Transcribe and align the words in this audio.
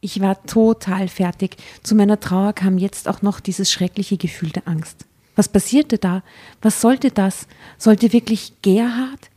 Ich 0.00 0.20
war 0.20 0.42
total 0.44 1.08
fertig. 1.08 1.56
Zu 1.82 1.94
meiner 1.94 2.20
Trauer 2.20 2.52
kam 2.52 2.78
jetzt 2.78 3.08
auch 3.08 3.22
noch 3.22 3.40
dieses 3.40 3.72
schreckliche 3.72 4.16
Gefühl 4.16 4.50
der 4.50 4.68
Angst. 4.68 5.06
Was 5.34 5.48
passierte 5.48 5.98
da? 5.98 6.22
Was 6.62 6.80
sollte 6.80 7.10
das? 7.10 7.46
Sollte 7.78 8.12
wirklich 8.12 8.54
Gerhard? 8.62 9.30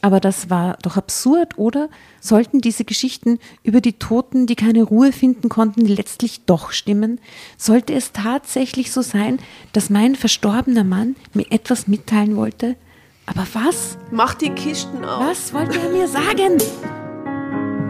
Aber 0.00 0.20
das 0.20 0.50
war 0.50 0.76
doch 0.82 0.98
absurd, 0.98 1.56
oder? 1.58 1.88
Sollten 2.20 2.60
diese 2.60 2.84
Geschichten 2.84 3.38
über 3.62 3.80
die 3.80 3.94
Toten, 3.94 4.46
die 4.46 4.54
keine 4.54 4.82
Ruhe 4.82 5.12
finden 5.12 5.48
konnten, 5.48 5.86
letztlich 5.86 6.44
doch 6.44 6.72
stimmen? 6.72 7.20
Sollte 7.56 7.94
es 7.94 8.12
tatsächlich 8.12 8.92
so 8.92 9.00
sein, 9.00 9.38
dass 9.72 9.88
mein 9.88 10.14
verstorbener 10.14 10.84
Mann 10.84 11.16
mir 11.32 11.46
etwas 11.50 11.88
mitteilen 11.88 12.36
wollte? 12.36 12.76
Aber 13.24 13.46
was? 13.54 13.96
Mach 14.10 14.34
die 14.34 14.50
Kisten 14.50 15.04
auf. 15.04 15.24
Was 15.24 15.54
wollte 15.54 15.78
er 15.80 15.90
mir 15.90 16.06
sagen? 16.06 16.58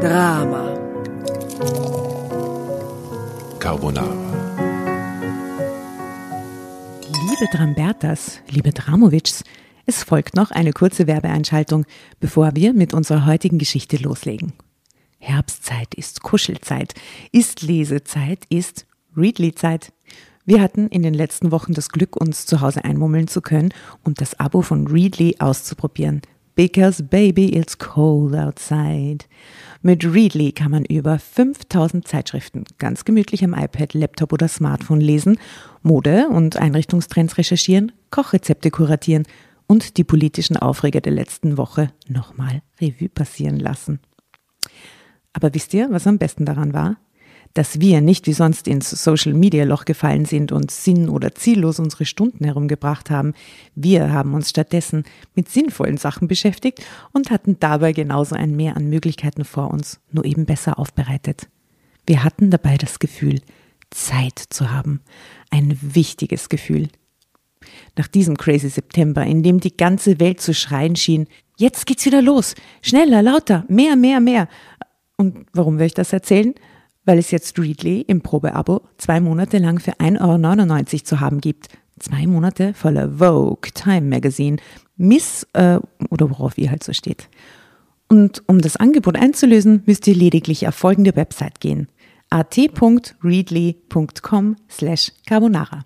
Drama. 0.01 0.84
Carbonara. 3.61 4.13
Liebe 7.29 7.47
Drambertas, 7.53 8.41
liebe 8.51 8.73
Dramovics, 8.73 9.45
es 9.87 10.03
folgt 10.03 10.35
noch 10.35 10.51
eine 10.51 10.73
kurze 10.73 11.07
Werbeeinschaltung, 11.07 11.87
bevor 12.19 12.57
wir 12.57 12.75
mit 12.75 12.93
unserer 12.93 13.27
heutigen 13.27 13.59
Geschichte 13.59 13.99
loslegen. 13.99 14.53
Herbstzeit 15.19 15.95
ist 15.95 16.23
Kuschelzeit, 16.23 16.95
ist 17.31 17.63
Lesezeit, 17.63 18.45
ist 18.49 18.87
Readly-Zeit. 19.17 19.93
Wir 20.45 20.61
hatten 20.61 20.89
in 20.89 21.03
den 21.03 21.15
letzten 21.15 21.53
Wochen 21.53 21.73
das 21.73 21.89
Glück, 21.89 22.17
uns 22.17 22.47
zu 22.47 22.61
Hause 22.63 22.85
einmummeln 22.85 23.29
zu 23.29 23.41
können 23.41 23.73
und 24.03 24.21
das 24.21 24.39
Abo 24.41 24.61
von 24.61 24.89
Readly 24.89 25.37
auszuprobieren. 25.39 26.23
Because 26.57 27.03
baby, 27.03 27.57
it's 27.57 27.79
cold 27.79 28.35
outside. 28.35 29.25
Mit 29.87 30.03
Readly 30.03 30.53
kann 30.53 30.71
man 30.71 30.87
über 30.87 31.19
5000 31.19 32.09
Zeitschriften 32.09 32.65
ganz 32.79 33.05
gemütlich 33.05 33.45
am 33.45 33.53
iPad, 33.53 33.93
Laptop 33.93 34.33
oder 34.33 34.49
Smartphone 34.49 35.03
lesen, 35.03 35.39
Mode- 35.83 36.29
und 36.31 36.57
Einrichtungstrends 36.57 37.37
recherchieren, 37.37 37.93
Kochrezepte 38.11 38.71
kuratieren 38.71 39.25
und 39.67 39.99
die 39.99 40.05
politischen 40.05 40.57
Aufreger 40.57 41.03
der 41.03 41.13
letzten 41.13 41.59
Woche 41.59 41.91
nochmal 42.09 42.63
Revue 42.81 43.11
passieren 43.11 43.61
lassen. 43.61 44.01
Aber 45.35 45.53
wisst 45.53 45.75
ihr, 45.75 45.89
was 45.91 46.07
am 46.07 46.17
besten 46.17 46.47
daran 46.47 46.73
war? 46.73 46.97
Dass 47.55 47.81
wir 47.81 48.01
nicht 48.01 48.27
wie 48.27 48.33
sonst 48.33 48.67
ins 48.67 48.91
Social 48.91 49.33
Media 49.33 49.65
Loch 49.65 49.85
gefallen 49.85 50.25
sind 50.25 50.51
und 50.51 50.71
sinn- 50.71 51.09
oder 51.09 51.35
ziellos 51.35 51.79
unsere 51.79 52.05
Stunden 52.05 52.45
herumgebracht 52.45 53.11
haben. 53.11 53.33
Wir 53.77 54.13
haben 54.13 54.35
uns 54.35 54.51
stattdessen 54.51 55.05
mit 55.35 55.49
sinnvollen 55.49 55.97
Sachen 55.97 56.27
beschäftigt 56.27 56.85
und 57.13 57.31
hatten 57.31 57.59
dabei 57.61 57.93
genauso 57.93 58.35
ein 58.35 58.57
Mehr 58.57 58.77
an 58.77 58.91
Möglichkeiten 58.91 59.45
vor 59.45 59.71
uns, 59.71 60.01
nur 60.11 60.25
eben 60.25 60.47
besser 60.47 60.79
aufbereitet. 60.79 61.49
Wir 62.07 62.25
hatten 62.25 62.51
dabei 62.51 62.77
das 62.77 62.99
Gefühl, 62.99 63.41
Zeit 63.91 64.39
zu 64.51 64.71
haben. 64.71 65.01
Ein 65.51 65.79
wichtiges 65.81 66.49
Gefühl. 66.49 66.89
Nach 67.97 68.09
diesem 68.09 68.37
crazy 68.37 68.69
September, 68.69 69.25
in 69.25 69.43
dem 69.43 69.61
die 69.61 69.77
ganze 69.77 70.21
Welt 70.21 70.41
zu 70.41 70.53
schreien 70.53 70.97
schien, 70.97 71.29
jetzt 71.57 71.87
geht's 71.87 72.05
wieder 72.05 72.21
los, 72.21 72.55
schneller, 72.83 73.23
lauter, 73.23 73.65
mehr, 73.69 73.97
mehr, 73.97 74.21
mehr. 74.21 74.49
Und 75.17 75.47
warum 75.53 75.79
will 75.79 75.87
ich 75.87 75.95
das 75.95 76.13
erzählen? 76.13 76.55
Weil 77.05 77.19
es 77.19 77.31
jetzt 77.31 77.59
Readly 77.59 78.01
im 78.03 78.23
Probeabo 78.23 78.83
zwei 78.99 79.21
Monate 79.21 79.59
lang 79.59 79.79
für 79.79 79.93
1,99 79.93 80.95
Euro 80.95 81.05
zu 81.05 81.21
haben 81.21 81.41
gibt. 81.41 81.69
Zwei 81.99 82.27
Monate 82.27 82.75
voller 82.75 83.19
Vogue, 83.19 83.71
Time 83.73 84.03
Magazine, 84.03 84.57
Miss 84.97 85.47
äh, 85.53 85.79
oder 86.11 86.31
worauf 86.31 86.59
ihr 86.59 86.71
halt 86.71 86.83
so 86.83 86.93
steht. 86.93 87.29
Und 88.09 88.43
um 88.47 88.61
das 88.61 88.77
Angebot 88.77 89.17
einzulösen, 89.17 89.83
müsst 89.87 90.07
ihr 90.07 90.15
lediglich 90.15 90.69
auf 90.69 90.75
folgende 90.75 91.17
Website 91.17 91.61
gehen 91.61 91.89
at.readly.com 92.31 94.57
slash 94.69 95.13
carbonara. 95.27 95.85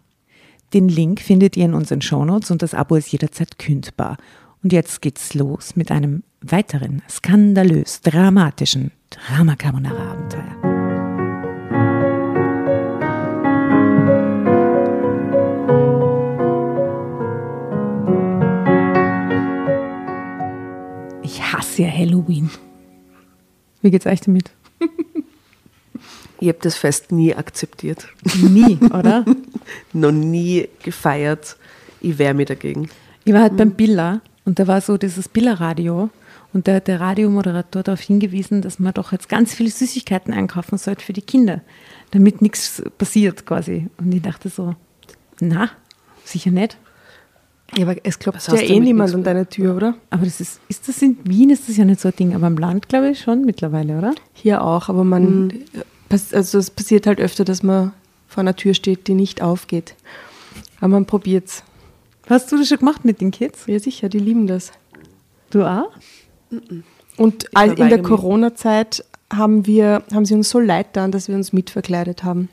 Den 0.72 0.88
Link 0.88 1.20
findet 1.20 1.56
ihr 1.56 1.66
in 1.66 1.74
unseren 1.74 2.00
Shownotes 2.00 2.50
und 2.50 2.62
das 2.62 2.74
Abo 2.74 2.96
ist 2.96 3.12
jederzeit 3.12 3.58
kündbar. 3.58 4.16
Und 4.62 4.72
jetzt 4.72 5.02
geht's 5.02 5.34
los 5.34 5.76
mit 5.76 5.90
einem 5.90 6.22
weiteren 6.40 7.02
skandalös 7.08 8.00
dramatischen 8.00 8.92
Drama 9.10 9.56
Carbonara 9.56 10.12
Abenteuer. 10.12 10.67
Ich 21.48 21.54
hasse 21.54 21.82
ja 21.82 21.90
Halloween. 21.90 22.50
Wie 23.80 23.90
geht's 23.90 24.06
euch 24.06 24.20
damit? 24.20 24.50
Ich 26.40 26.46
habe 26.46 26.58
das 26.62 26.76
Fest 26.76 27.10
nie 27.10 27.34
akzeptiert. 27.34 28.06
Nie, 28.36 28.78
oder? 28.92 29.24
Noch 29.92 30.12
nie 30.12 30.68
gefeiert. 30.84 31.56
Ich 32.00 32.16
wehre 32.16 32.32
mich 32.32 32.46
dagegen. 32.46 32.88
Ich 33.24 33.32
war 33.32 33.40
halt 33.40 33.56
beim 33.56 33.72
Billa 33.72 34.20
und 34.44 34.60
da 34.60 34.68
war 34.68 34.80
so 34.80 34.98
dieses 34.98 35.28
Billa-Radio 35.28 36.10
und 36.52 36.68
da 36.68 36.74
hat 36.74 36.86
der 36.86 37.00
Radiomoderator 37.00 37.82
darauf 37.82 38.00
hingewiesen, 38.00 38.62
dass 38.62 38.78
man 38.78 38.94
doch 38.94 39.10
jetzt 39.10 39.28
ganz 39.28 39.52
viele 39.52 39.70
Süßigkeiten 39.70 40.32
einkaufen 40.32 40.78
sollte 40.78 41.04
für 41.04 41.12
die 41.12 41.22
Kinder, 41.22 41.62
damit 42.12 42.40
nichts 42.40 42.84
passiert 42.98 43.44
quasi. 43.44 43.88
Und 43.96 44.14
ich 44.14 44.22
dachte 44.22 44.48
so, 44.48 44.76
na, 45.40 45.70
sicher 46.24 46.52
nicht. 46.52 46.78
Ja, 47.76 47.84
aber 47.86 47.96
es 48.02 48.18
klopft 48.18 48.48
ja 48.48 48.54
eh 48.60 48.80
niemand 48.80 49.14
an 49.14 49.24
deine 49.24 49.46
Tür, 49.48 49.76
oder? 49.76 49.94
Aber 50.10 50.24
das 50.24 50.40
ist, 50.40 50.60
ist 50.68 50.88
das 50.88 51.02
in 51.02 51.18
Wien, 51.24 51.50
ist 51.50 51.68
das 51.68 51.76
ja 51.76 51.84
nicht 51.84 52.00
so 52.00 52.08
ein 52.08 52.16
Ding, 52.16 52.34
aber 52.34 52.46
im 52.46 52.56
Land 52.56 52.88
glaube 52.88 53.10
ich 53.10 53.20
schon 53.20 53.44
mittlerweile, 53.44 53.98
oder? 53.98 54.14
Hier 54.32 54.62
auch, 54.62 54.88
aber 54.88 55.04
man, 55.04 55.52
pass- 56.08 56.32
also 56.32 56.58
es 56.58 56.70
passiert 56.70 57.06
halt 57.06 57.20
öfter, 57.20 57.44
dass 57.44 57.62
man 57.62 57.92
vor 58.26 58.40
einer 58.40 58.56
Tür 58.56 58.74
steht, 58.74 59.06
die 59.06 59.14
nicht 59.14 59.42
aufgeht. 59.42 59.94
Aber 60.78 60.88
man 60.88 61.04
probiert's. 61.06 61.62
Hast 62.28 62.50
du 62.52 62.56
das 62.58 62.68
schon 62.68 62.78
gemacht 62.78 63.04
mit 63.04 63.20
den 63.20 63.30
Kids? 63.30 63.64
Ja, 63.66 63.78
sicher, 63.78 64.08
die 64.08 64.18
lieben 64.18 64.46
das. 64.46 64.72
Du 65.50 65.64
auch? 65.64 65.90
Und 67.16 67.44
in 67.82 67.88
der. 67.88 68.02
Corona-Zeit 68.02 69.04
haben 69.32 69.66
wir, 69.66 70.02
haben 70.12 70.24
sie 70.24 70.34
uns 70.34 70.48
so 70.50 70.58
leid 70.58 70.92
getan, 70.94 71.10
dass 71.12 71.28
wir 71.28 71.34
uns 71.34 71.52
mitverkleidet 71.52 72.24
haben. 72.24 72.48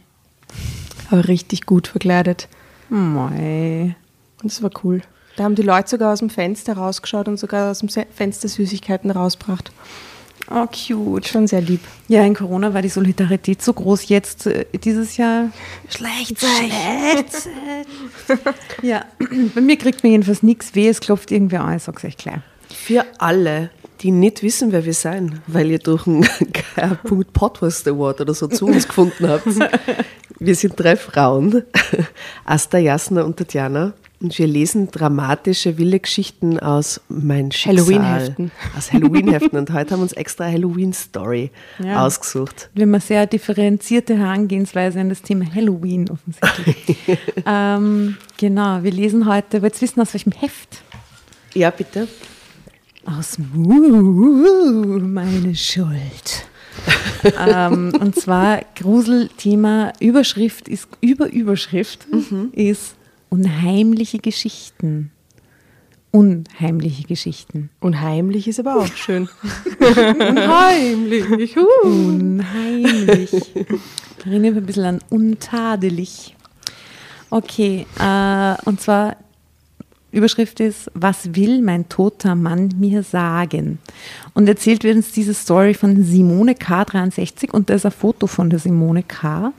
Aber 1.12 1.28
richtig 1.28 1.66
gut 1.66 1.88
verkleidet. 1.88 2.47
Mei. 2.90 3.96
Und 4.45 4.51
das 4.51 4.61
war 4.61 4.69
cool. 4.83 5.01
Da 5.38 5.44
haben 5.44 5.56
die 5.56 5.63
Leute 5.63 5.89
sogar 5.89 6.13
aus 6.13 6.19
dem 6.19 6.29
Fenster 6.29 6.78
rausgeschaut 6.78 7.28
und 7.28 7.38
sogar 7.38 7.72
aus 7.72 7.79
dem 7.79 7.89
Fenster 7.89 8.47
Süßigkeiten 8.47 9.09
rausgebracht. 9.09 9.72
Oh, 10.51 10.67
cute. 10.67 11.28
Schon 11.28 11.47
sehr 11.47 11.61
lieb. 11.61 11.81
Ja, 12.07 12.23
in 12.23 12.35
Corona 12.35 12.72
war 12.72 12.84
die 12.84 12.89
Solidarität 12.89 13.63
so 13.63 13.73
groß. 13.73 14.07
Jetzt, 14.07 14.45
äh, 14.45 14.66
dieses 14.72 15.17
Jahr, 15.17 15.50
Schlecht 15.89 16.38
Schlecht. 16.39 17.50
ja, 18.84 19.05
bei 19.55 19.61
mir 19.61 19.78
kriegt 19.79 20.03
man 20.03 20.11
jedenfalls 20.11 20.44
nichts 20.44 20.75
weh, 20.75 20.89
es 20.89 21.00
klopft 21.00 21.31
irgendwer 21.31 21.63
an, 21.63 21.78
ich 21.78 21.81
sag's 21.81 22.03
euch 22.03 22.17
klar. 22.17 22.44
Für 22.69 23.03
alle, 23.17 23.72
die 24.01 24.11
nicht 24.11 24.44
wissen, 24.44 24.72
wer 24.72 24.85
wir 24.85 24.94
sein, 24.94 25.41
weil 25.47 25.72
ihr 25.72 25.79
durch 25.79 26.05
einen 26.05 26.28
Punkt 27.03 27.34
Podcast 27.34 27.88
Award 27.88 28.22
oder 28.22 28.35
so 28.35 28.45
zu 28.45 28.67
uns 28.67 28.88
gefunden 28.88 29.28
habt. 29.28 29.47
Wir 30.38 30.53
sind 30.53 30.73
drei 30.78 30.95
Frauen, 30.95 31.63
Asta, 32.45 32.78
Jasna 32.78 33.23
und 33.23 33.38
Tatjana. 33.38 33.94
Und 34.22 34.38
wir 34.40 34.48
lesen 34.48 34.90
dramatische, 34.92 35.78
wilde 35.78 36.00
Geschichten 36.00 36.58
aus 36.59 37.02
Mein 37.09 37.52
Schicksal. 37.52 37.78
Halloween-Heften. 37.78 38.52
Aus 38.78 38.94
Halloween-Heften. 38.94 39.58
Und 39.59 39.74
heute 39.74 39.92
haben 39.92 40.00
wir 40.00 40.03
uns 40.03 40.14
extra 40.14 40.46
Halloween-Story 40.46 41.52
Ja. 41.84 42.06
ausgesucht. 42.06 42.70
Wir 42.74 42.84
haben 42.84 42.94
eine 42.94 43.02
sehr 43.02 43.26
differenzierte 43.28 44.18
Herangehensweise 44.18 45.00
an 45.02 45.09
das 45.09 45.22
Thema 45.22 45.46
Halloween 45.53 46.09
offensichtlich. 46.09 46.98
ähm, 47.46 48.18
genau, 48.38 48.84
wir 48.84 48.92
lesen 48.92 49.28
heute, 49.28 49.62
wollt 49.62 49.76
ihr 49.76 49.81
wissen, 49.81 50.02
aus 50.02 50.14
welchem 50.14 50.32
Heft? 50.32 50.82
Ja, 51.53 51.70
bitte. 51.70 52.08
Aus 53.06 53.38
Muh, 53.38 55.00
meine 55.00 55.56
Schuld. 55.56 56.47
ähm, 57.47 57.94
und 58.00 58.16
zwar 58.16 58.62
Gruselthema, 58.76 59.94
Überschrift 60.00 60.68
ist, 60.68 60.88
über 61.02 61.32
Überschrift 61.32 62.06
ist 62.52 62.95
unheimliche 63.29 64.19
Geschichten. 64.19 65.11
Unheimliche 66.11 67.03
Geschichten. 67.03 67.69
Unheimlich 67.81 68.47
ist 68.47 68.59
aber 68.59 68.77
auch 68.77 68.87
schön. 68.87 69.27
Unheimlich. 69.79 71.25
Unheimlich. 71.83 73.31
Erinnert 74.25 74.53
mich 74.53 74.63
ein 74.63 74.66
bisschen 74.66 74.85
an 74.85 74.99
untadelig. 75.09 76.35
Okay, 77.29 77.85
äh, 77.99 78.55
und 78.66 78.79
zwar 78.81 79.17
Überschrift 80.11 80.61
ist, 80.61 80.89
was 80.93 81.35
will 81.35 81.61
mein 81.61 81.89
toter 81.89 82.35
Mann 82.35 82.73
mir 82.79 83.03
sagen? 83.03 83.79
Und 84.33 84.47
erzählt 84.47 84.85
wird 84.85 84.95
uns 84.95 85.11
diese 85.11 85.33
Story 85.33 85.73
von 85.73 86.01
Simone 86.03 86.53
K63 86.53 87.51
und 87.51 87.69
da 87.69 87.73
ist 87.73 87.85
ein 87.85 87.91
Foto 87.91 88.25
von 88.25 88.49
der 88.49 88.59
Simone 88.59 89.03
K. 89.03 89.51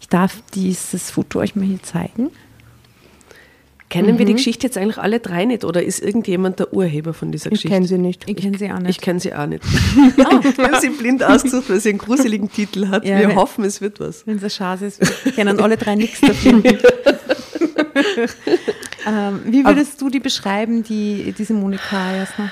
Ich 0.00 0.08
darf 0.08 0.40
dieses 0.54 1.10
Foto 1.10 1.40
euch 1.40 1.56
mal 1.56 1.64
hier 1.64 1.82
zeigen. 1.82 2.30
Kennen 3.88 4.18
wir 4.18 4.26
die 4.26 4.32
Geschichte 4.34 4.66
jetzt 4.66 4.76
eigentlich 4.76 4.98
alle 4.98 5.20
drei 5.20 5.44
nicht 5.44 5.64
oder 5.64 5.82
ist 5.82 6.00
irgendjemand 6.02 6.58
der 6.58 6.72
Urheber 6.74 7.14
von 7.14 7.30
dieser 7.30 7.46
Ich 7.46 7.62
Geschichte? 7.62 7.74
kenne 7.74 7.86
sie 7.86 7.98
nicht. 7.98 8.28
Ich 8.28 8.36
kenne 8.36 8.58
sie 8.58 8.70
auch 8.70 8.78
Ich 8.78 8.82
nicht. 8.82 9.02
kenne 9.02 9.20
sie 9.20 9.32
auch 9.32 9.46
nicht. 9.46 9.62
wir 10.16 10.24
haben 10.26 10.80
sie 10.80 10.88
blind 10.90 11.22
ausgesucht, 11.24 11.70
weil 11.70 11.78
sie 11.80 11.90
einen 11.90 11.98
gruseligen 11.98 12.50
Titel 12.50 12.88
hat. 12.88 13.04
Ja, 13.04 13.18
wir 13.20 13.28
wenn- 13.28 13.36
hoffen, 13.36 13.64
es 13.64 13.80
wird 13.80 14.00
was. 14.00 14.26
Wenn 14.26 14.36
es 14.38 14.42
eine 14.42 14.50
Chance 14.50 14.86
ist, 14.86 15.24
wir 15.24 15.32
kennen 15.32 15.60
alle 15.60 15.76
drei 15.76 15.94
nichts 15.94 16.20
davon. 16.22 16.64
ähm, 19.06 19.40
wie 19.46 19.64
würdest 19.64 20.00
du 20.00 20.08
die 20.10 20.20
beschreiben, 20.20 20.82
die, 20.82 21.34
diese 21.36 21.54
Monika 21.54 22.14
Jasner? 22.16 22.50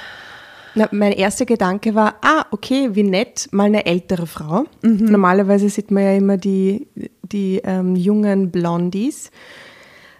Na, 0.76 0.88
mein 0.90 1.12
erster 1.12 1.46
Gedanke 1.46 1.94
war, 1.94 2.16
ah, 2.22 2.46
okay, 2.50 2.90
wie 2.92 3.04
nett, 3.04 3.48
mal 3.52 3.64
eine 3.64 3.86
ältere 3.86 4.26
Frau. 4.26 4.64
Normalerweise 4.82 5.68
sieht 5.68 5.90
man 5.92 6.02
ja 6.02 6.14
immer 6.16 6.36
die, 6.36 6.88
die 7.22 7.60
ähm, 7.64 7.94
jungen 7.94 8.50
Blondies. 8.50 9.30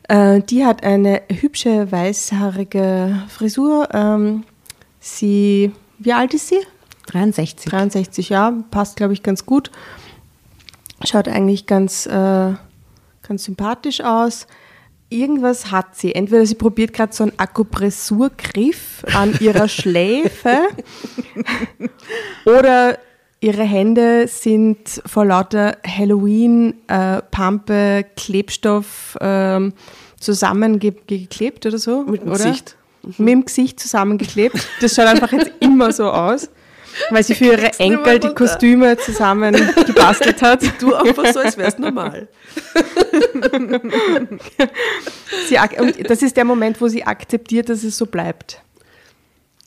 Äh, 0.08 0.40
die 0.42 0.64
hat 0.64 0.84
eine 0.84 1.22
hübsche, 1.30 1.90
weißhaarige 1.90 3.22
Frisur. 3.28 3.88
Ähm, 3.92 4.44
sie, 5.00 5.72
wie 5.98 6.12
alt 6.12 6.34
ist 6.34 6.48
sie? 6.48 6.60
63. 7.06 7.70
63 7.70 8.28
Jahre, 8.30 8.64
passt, 8.70 8.96
glaube 8.96 9.12
ich, 9.12 9.22
ganz 9.22 9.46
gut. 9.46 9.70
Schaut 11.04 11.28
eigentlich 11.28 11.66
ganz, 11.66 12.06
äh, 12.06 12.52
ganz 13.22 13.44
sympathisch 13.44 14.00
aus. 14.00 14.46
Irgendwas 15.10 15.70
hat 15.70 15.96
sie. 15.96 16.14
Entweder 16.14 16.44
sie 16.46 16.54
probiert 16.54 16.92
gerade 16.92 17.12
so 17.12 17.24
einen 17.24 17.38
Akupressurgriff 17.38 19.04
an 19.14 19.34
ihrer 19.38 19.68
Schläfe 19.68 20.58
oder 22.46 22.98
ihre 23.44 23.62
Hände 23.62 24.26
sind 24.26 25.02
vor 25.04 25.26
lauter 25.26 25.76
Halloween, 25.86 26.74
äh, 26.88 27.20
Pampe, 27.30 28.06
Klebstoff 28.16 29.18
ähm, 29.20 29.74
zusammengeklebt 30.18 31.66
oder 31.66 31.76
so. 31.78 32.04
Mit 32.04 32.22
dem 32.22 32.28
oder? 32.28 32.38
Gesicht. 32.38 32.76
Mit 33.18 33.28
dem 33.28 33.44
Gesicht 33.44 33.80
zusammengeklebt. 33.80 34.56
Das 34.80 34.94
schaut 34.94 35.06
einfach 35.06 35.30
jetzt 35.32 35.52
immer 35.60 35.92
so 35.92 36.10
aus, 36.10 36.48
weil 37.10 37.22
sie 37.22 37.34
für 37.34 37.44
ihre 37.44 37.78
Enkel 37.78 38.18
die. 38.18 38.28
Kostüme 38.28 38.96
zusammen 38.96 39.54
gebastelt 39.86 40.40
hat. 40.40 40.62
Du 40.80 40.94
einfach 40.94 41.26
so, 41.26 41.40
als 41.40 41.58
wäre 41.58 41.68
es 41.68 41.78
normal. 41.78 42.28
Sie, 45.48 45.58
das 46.04 46.22
ist 46.22 46.36
der 46.36 46.44
Moment, 46.44 46.80
wo 46.80 46.88
sie 46.88 47.04
akzeptiert, 47.04 47.68
dass 47.68 47.82
es 47.82 47.98
so 47.98 48.06
bleibt. 48.06 48.62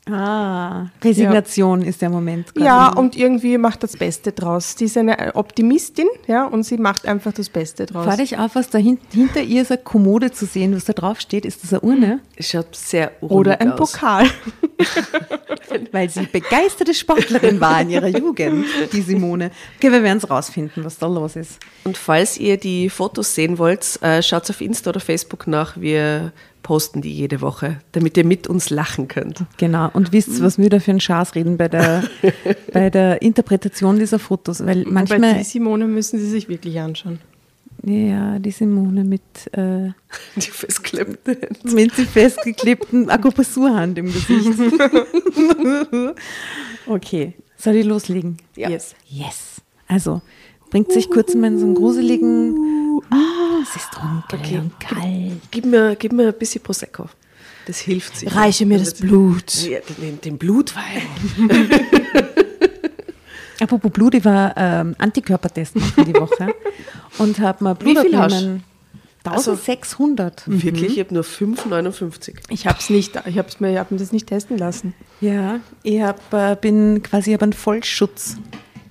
Ah, 0.10 0.88
Resignation 1.04 1.82
ist 1.82 2.02
der 2.02 2.10
Moment. 2.10 2.48
Ja, 2.58 2.90
und 2.90 3.16
irgendwie 3.16 3.58
macht 3.58 3.84
das 3.84 3.98
Beste 3.98 4.32
draus. 4.32 4.76
Sie 4.78 4.86
ist 4.86 4.98
eine 4.98 5.36
Optimistin, 5.36 6.08
ja, 6.28 6.46
und 6.46 6.64
sie 6.64 6.78
macht 6.78 7.06
einfach 7.06 7.34
das 7.34 7.50
Beste 7.50 7.86
draus. 7.86 8.06
Fahr 8.06 8.18
dich 8.18 8.38
auf, 8.38 8.56
was 8.56 8.70
da 8.70 8.78
hin, 8.78 9.00
hinter 9.14 9.42
ihr 9.42 9.62
ist 9.62 9.72
eine 9.72 9.82
Kommode 9.82 10.32
zu 10.32 10.46
sehen, 10.46 10.76
was 10.76 10.86
da 10.86 10.94
drauf 10.94 11.20
steht. 11.20 11.46
Ist 11.46 11.64
das 11.64 11.74
eine 11.74 11.82
Urne? 11.82 12.20
Es 12.36 12.50
schaut 12.50 12.76
sehr 12.76 13.12
Oder 13.22 13.52
ruhig 13.52 13.62
ein 13.62 13.72
aus. 13.74 13.92
Pokal. 13.92 14.28
Weil 15.92 16.10
sie 16.10 16.26
begeisterte 16.26 16.94
Sportlerin 16.94 17.60
war 17.60 17.82
in 17.82 17.90
ihrer 17.90 18.08
Jugend, 18.08 18.66
die 18.94 19.02
Simone. 19.02 19.52
Okay, 19.78 19.92
wir 19.92 20.04
werden 20.04 20.20
es 20.20 20.30
rausfinden, 20.30 20.86
was 20.86 20.98
da 20.98 21.08
los 21.08 21.36
ist. 21.36 21.60
Und 21.84 21.98
falls 21.98 22.38
ihr 22.38 22.58
die 22.58 22.90
Fotos 22.90 23.36
sehen 23.36 23.58
wollt, 23.58 24.02
äh, 24.02 24.22
schaut 24.22 24.50
auf 24.50 24.62
Insta 24.62 24.92
oder 24.92 25.00
Facebook 25.00 25.48
nach. 25.48 25.78
Wir 25.78 26.32
posten 26.68 27.02
die 27.02 27.14
jede 27.14 27.40
Woche, 27.40 27.78
damit 27.94 28.18
ihr 28.18 28.26
mit 28.26 28.46
uns 28.46 28.70
lachen 28.70 29.08
könnt. 29.08 29.46
Genau. 29.56 29.90
Und 29.94 30.12
wisst, 30.12 30.42
was 30.42 30.58
wir 30.58 30.70
da 30.70 30.82
für 30.82 30.92
einen 30.92 31.00
Schaß 31.00 31.34
reden 31.36 31.56
bei 31.56 31.70
der, 31.70 32.04
bei 32.74 32.90
der 32.90 33.22
Interpretation 33.22 33.98
dieser 33.98 34.20
Fotos. 34.20 34.66
Weil 34.66 34.84
Bei 34.84 34.92
manchmal, 34.92 35.38
die 35.38 35.44
Simone 35.46 35.88
müssen 35.88 36.20
sie 36.20 36.30
sich 36.30 36.50
wirklich 36.50 36.78
anschauen. 36.82 37.20
ja, 37.86 38.38
die 38.40 38.52
Simone 38.52 39.06
mit, 39.06 39.22
äh, 39.54 39.92
Die 40.36 40.42
Hände. 40.98 41.48
mit 41.74 41.96
sie 41.96 42.04
festgeklebten 42.06 43.10
Akupressurhand 43.10 43.98
im 44.00 44.08
Gesicht. 44.08 44.60
okay, 46.88 47.34
soll 47.56 47.76
ich 47.76 47.86
loslegen? 47.86 48.40
Ja. 48.58 48.70
Yes. 48.70 48.94
Yes. 49.08 49.62
Also, 49.88 50.22
bringt 50.70 50.92
sich 50.92 51.10
kurz 51.10 51.34
mal 51.34 51.48
in 51.48 51.60
so 51.60 51.66
einen 51.66 51.76
gruseligen. 51.76 52.77
Ah, 53.10 53.60
es 53.64 53.76
ist 53.76 53.90
dunkel 53.96 54.40
Okay. 54.40 54.58
und 54.60 54.80
kalt. 54.80 55.42
Gib 55.52 55.66
mir, 55.66 55.96
gib 55.96 56.12
mir 56.14 56.28
ein 56.28 56.34
bisschen 56.38 56.62
Prosecco. 56.64 57.08
Das 57.66 57.80
hilft 57.80 58.18
sich. 58.18 58.34
Reiche 58.36 58.66
mir 58.66 58.80
das 58.80 58.94
Blut. 58.94 59.54
Ja, 59.68 59.80
den, 60.02 60.22
den 60.22 60.38
Blutwein. 60.38 61.02
Apropos 63.60 63.92
Blut, 63.92 64.14
ich 64.14 64.24
war 64.24 64.54
ähm, 64.56 64.96
Antikörpertest 65.00 65.76
machen 65.76 66.06
die 66.06 66.14
Woche 66.14 66.54
und 67.18 67.40
habe 67.40 67.64
mal 67.64 67.74
Blut 67.74 67.98
Wie 67.98 68.02
viel 68.02 68.18
hast 68.18 68.34
abgenommen. 68.34 68.64
1600. 69.24 70.44
Wirklich, 70.46 70.94
ich 70.94 71.00
habe 71.04 71.14
nur 71.14 71.24
5,59. 71.24 72.36
Ich 72.50 72.66
hab's 72.66 72.90
nicht, 72.90 73.20
ich 73.26 73.38
hab's 73.38 73.60
mir, 73.60 73.72
ich 73.74 73.78
hab 73.78 73.92
mir 73.92 73.98
das 73.98 74.14
nicht 74.14 74.28
testen 74.28 74.58
lassen. 74.58 74.94
Ja, 75.20 75.60
ich 75.84 76.00
hab, 76.02 76.34
äh, 76.34 76.56
bin 76.60 77.04
quasi 77.04 77.34
hab 77.34 77.42
einen 77.44 77.52
Vollschutz. 77.52 78.38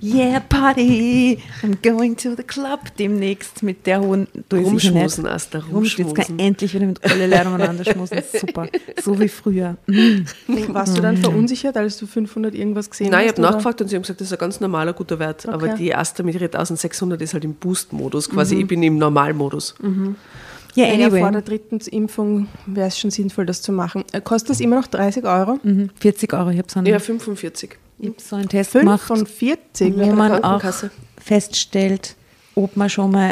Yeah, 0.01 0.41
Party! 0.49 1.39
I'm 1.63 1.77
going 1.83 2.17
to 2.17 2.35
the 2.37 2.43
club 2.43 2.81
demnächst 2.99 3.63
mit 3.63 3.87
der 3.87 4.01
hohen 4.01 4.27
sicher 4.51 4.63
Rumschmusen. 4.65 5.27
Asta, 5.27 5.59
Rumschmusen. 5.59 6.07
Jetzt 6.07 6.15
kann 6.15 6.25
rumschmusen. 6.27 6.39
ich 6.39 6.45
endlich 6.47 6.75
wieder 6.75 6.87
mit 6.87 7.05
alle 7.05 7.27
Leute 7.27 7.49
umeinander 7.49 7.85
schmusen. 7.85 8.19
Super. 8.39 8.69
So 9.03 9.19
wie 9.19 9.29
früher. 9.29 9.77
Mhm. 9.87 10.27
Warst 10.69 10.97
du 10.99 11.03
dann 11.03 11.17
verunsichert, 11.17 11.77
als 11.77 11.97
du 11.99 12.07
500 12.07 12.55
irgendwas 12.55 12.91
gesehen 12.91 13.11
Nein, 13.11 13.23
ich 13.27 13.33
hast? 13.33 13.39
habe 13.39 13.43
oder? 13.43 13.51
nachgefragt 13.53 13.81
und 13.81 13.89
sie 13.89 13.97
haben 13.97 14.03
gesagt, 14.03 14.21
das 14.21 14.29
ist 14.29 14.33
ein 14.33 14.39
ganz 14.39 14.61
normaler 14.61 14.93
guter 14.93 15.19
Wert. 15.19 15.49
Aber 15.49 15.67
Okay. 15.67 15.77
die 15.79 15.95
Asta 15.95 16.23
mit 16.23 16.35
ihrer 16.35 16.45
1600 16.45 17.21
ist 17.23 17.35
halt 17.35 17.45
im 17.45 17.55
Boost-Modus. 17.55 18.29
Quasi, 18.31 18.57
ich 18.57 18.67
bin 18.67 18.83
im 18.83 18.99
Normalmodus. 18.99 19.75
Ja, 20.75 20.85
Ja, 20.87 20.95
ja, 20.95 21.09
vor 21.09 21.17
anyway. 21.19 21.33
der 21.33 21.43
dritten 21.43 21.79
Impfung 21.91 22.49
wäre 22.67 22.89
es 22.89 22.99
schon 22.99 23.11
sinnvoll, 23.11 23.47
das 23.47 23.63
zu 23.63 23.73
machen. 23.73 24.05
Äh, 24.13 24.21
Kostet 24.21 24.51
das 24.51 24.61
immer 24.61 24.77
noch 24.77 24.87
30 24.89 25.25
Euro? 25.25 25.59
Mhm. 25.63 25.89
40 26.01 26.33
Euro. 26.35 26.51
Ich 26.51 26.59
habe 26.59 26.69
einen, 26.75 26.87
Ja, 26.87 26.99
45. 26.99 27.79
ich 27.99 28.09
hab 28.09 28.21
so 28.21 28.37
einen 28.37 28.49
Test 28.49 28.73
gemacht, 28.73 29.07
45? 29.07 29.95
wo 29.95 29.99
bei 29.99 30.05
der 30.05 30.15
man 30.15 30.45
auch 30.45 30.63
feststellt, 31.19 32.15
ob 32.55 32.77
man 32.77 32.89
schon 32.91 33.11
mal 33.11 33.31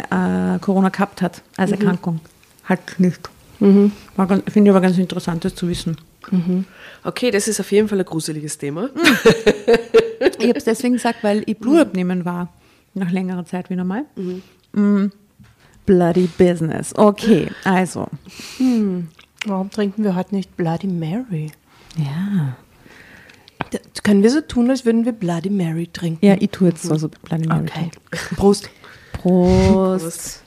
äh, 0.56 0.58
Corona 0.61 0.88
gehabt 0.88 1.22
hat 1.22 1.43
als 1.56 1.70
Erkrankung. 1.72 2.20
Halt 2.69 2.81
nicht. 2.99 3.28
Ganz- 3.61 4.43
Finde 4.52 4.70
ich 4.70 4.76
aber 4.76 4.81
ganz 4.81 4.99
interessant, 4.99 5.44
das 5.44 5.55
zu 5.55 5.69
wissen. 5.69 5.96
Okay, 7.05 7.31
das 7.31 7.49
ist 7.49 7.61
auf 7.61 7.70
jeden 7.72 7.88
Fall 7.88 7.99
ein 8.00 8.05
gruseliges 8.06 8.58
Thema. 8.58 8.90
Ich 10.38 10.49
habe 10.49 10.58
es 10.58 10.64
deswegen 10.64 10.94
gesagt, 10.94 11.22
weil 11.22 11.43
ich 11.46 11.58
Blut 11.58 11.78
abnehmen 11.81 12.25
war. 12.25 12.49
Nach 12.94 13.11
längerer 13.11 13.44
Zeit 13.44 13.69
wie 13.70 13.76
normal. 13.76 14.05
Mm. 14.72 15.06
Bloody 15.87 16.28
business. 16.38 16.94
Okay, 16.96 17.49
also. 17.64 18.08
Warum 19.46 19.70
trinken 19.70 20.02
wir 20.05 20.14
heute 20.14 20.34
nicht 20.34 20.56
Bloody 20.56 20.87
Mary? 20.87 21.50
Ja. 21.96 22.56
Können 24.03 24.23
wir 24.23 24.31
so 24.31 24.41
tun, 24.41 24.71
als 24.71 24.85
würden 24.85 25.05
wir 25.05 25.12
Bloody 25.12 25.50
Mary 25.50 25.87
trinken? 25.87 26.25
Ja, 26.25 26.37
ich 26.38 26.50
tue 26.50 26.69
jetzt 26.69 26.82
so, 26.82 26.94
so 26.97 27.09
Bloody 27.09 27.49
Mary. 27.49 27.62
Okay. 27.62 27.91
Prost. 28.37 28.69
Prost. 29.12 30.43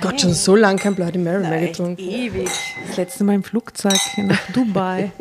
Gott, 0.00 0.20
schon 0.20 0.34
so 0.34 0.54
lange 0.54 0.78
kein 0.78 0.94
Bloody 0.94 1.18
Mary 1.18 1.40
mehr 1.40 1.68
getrunken. 1.68 2.00
Ewig. 2.00 2.48
Das 2.86 2.96
letzte 2.96 3.24
Mal 3.24 3.34
im 3.34 3.42
Flugzeug 3.44 3.98
nach 4.18 4.50
Dubai. 4.52 5.12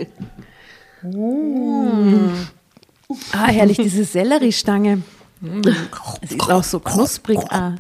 Mm. 1.08 2.48
Ah, 3.32 3.46
herrlich, 3.46 3.78
diese 3.78 4.04
Selleriestange. 4.04 5.04
Es 6.22 6.32
ist 6.32 6.50
auch 6.50 6.64
so 6.64 6.80
knusprig. 6.80 7.38
Ah. 7.50 7.76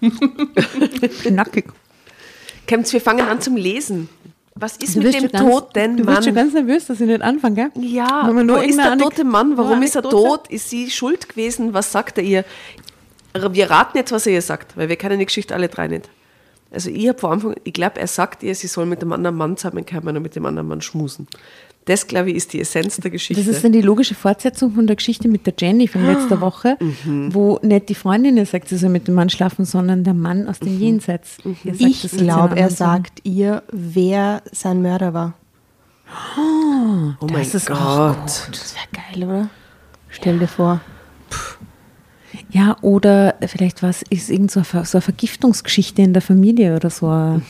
Knackig. 1.22 1.72
Kämmt, 2.66 2.92
wir 2.92 3.00
fangen 3.00 3.26
an 3.26 3.40
zum 3.40 3.56
Lesen. 3.56 4.08
Was 4.58 4.76
ist 4.78 4.96
Du 4.96 5.00
mit 5.00 5.12
dem 5.14 5.28
ganz- 5.30 5.44
toten 5.50 5.96
Du 5.98 6.06
wirst 6.06 6.24
schon 6.24 6.34
Mann? 6.34 6.44
ganz 6.44 6.54
nervös, 6.54 6.86
dass 6.86 7.00
ich 7.00 7.06
nicht 7.06 7.20
anfange, 7.22 7.54
gell? 7.74 7.84
Ja, 7.84 8.30
man 8.32 8.46
nur 8.46 8.56
wo 8.56 8.62
ist 8.62 8.78
der 8.78 8.96
tote 8.96 9.22
Mann? 9.24 9.56
Warum 9.56 9.82
ist 9.82 9.96
er 9.96 10.02
tot? 10.02 10.48
Ist 10.48 10.70
sie 10.70 10.90
schuld 10.90 11.28
gewesen? 11.28 11.74
Was 11.74 11.92
sagt 11.92 12.16
er 12.18 12.24
ihr? 12.24 12.44
Wir 13.50 13.70
raten 13.70 13.98
jetzt, 13.98 14.12
was 14.12 14.26
er 14.26 14.32
ihr 14.32 14.42
sagt, 14.42 14.76
weil 14.76 14.88
wir 14.88 14.96
kennen 14.96 15.18
die 15.18 15.26
Geschichte 15.26 15.54
alle 15.54 15.68
drei 15.68 15.88
nicht. 15.88 16.08
Also 16.72 16.88
ich 16.90 17.06
habe 17.06 17.18
vor 17.18 17.32
Anfang, 17.32 17.54
ich 17.64 17.72
glaube, 17.74 18.00
er 18.00 18.06
sagt 18.06 18.42
ihr, 18.42 18.54
sie 18.54 18.66
soll 18.66 18.86
mit 18.86 19.02
dem 19.02 19.12
anderen 19.12 19.36
Mann 19.36 19.56
zusammenkommen 19.58 20.16
und 20.16 20.22
mit 20.22 20.34
dem 20.34 20.46
anderen 20.46 20.66
Mann 20.68 20.80
schmusen. 20.80 21.28
Das, 21.86 22.08
glaube 22.08 22.30
ich, 22.30 22.36
ist 22.36 22.52
die 22.52 22.60
Essenz 22.60 22.96
der 22.96 23.12
Geschichte. 23.12 23.42
Das 23.42 23.52
ist 23.52 23.62
dann 23.64 23.70
die 23.70 23.80
logische 23.80 24.16
Fortsetzung 24.16 24.72
von 24.72 24.88
der 24.88 24.96
Geschichte 24.96 25.28
mit 25.28 25.46
der 25.46 25.54
Jenny 25.56 25.86
von 25.86 26.04
letzter 26.04 26.40
Woche, 26.40 26.76
wo 27.30 27.60
nicht 27.62 27.88
die 27.88 27.94
Freundin 27.94 28.44
sagt, 28.44 28.68
sie 28.68 28.76
soll 28.76 28.90
mit 28.90 29.06
dem 29.06 29.14
Mann 29.14 29.30
schlafen, 29.30 29.64
sondern 29.64 30.02
der 30.02 30.12
Mann 30.14 30.48
aus 30.48 30.58
dem 30.58 30.78
Jenseits. 30.78 31.38
Ihr 31.64 31.74
sagt, 31.74 31.80
Ich 31.80 32.10
glaube, 32.10 32.56
er 32.56 32.70
sagt 32.70 33.20
ihr, 33.22 33.62
wer 33.70 34.42
sein 34.50 34.82
Mörder 34.82 35.14
war. 35.14 35.34
oh 37.20 37.26
mein 37.26 37.44
das 37.44 37.54
ist 37.54 37.66
Gott. 37.66 37.78
Das 38.50 38.74
wäre 38.74 38.86
geil, 38.92 39.24
oder? 39.24 39.48
Stell 40.08 40.38
dir 40.40 40.48
vor. 40.48 40.80
Ja, 42.50 42.76
oder 42.80 43.36
vielleicht 43.46 43.82
was 43.82 44.02
ist 44.02 44.28
irgend 44.30 44.50
so 44.50 44.60
eine, 44.60 44.84
so 44.84 44.98
eine 44.98 45.02
Vergiftungsgeschichte 45.02 46.02
in 46.02 46.12
der 46.12 46.22
Familie 46.22 46.74
oder 46.74 46.90
so 46.90 47.08
eine, 47.08 47.42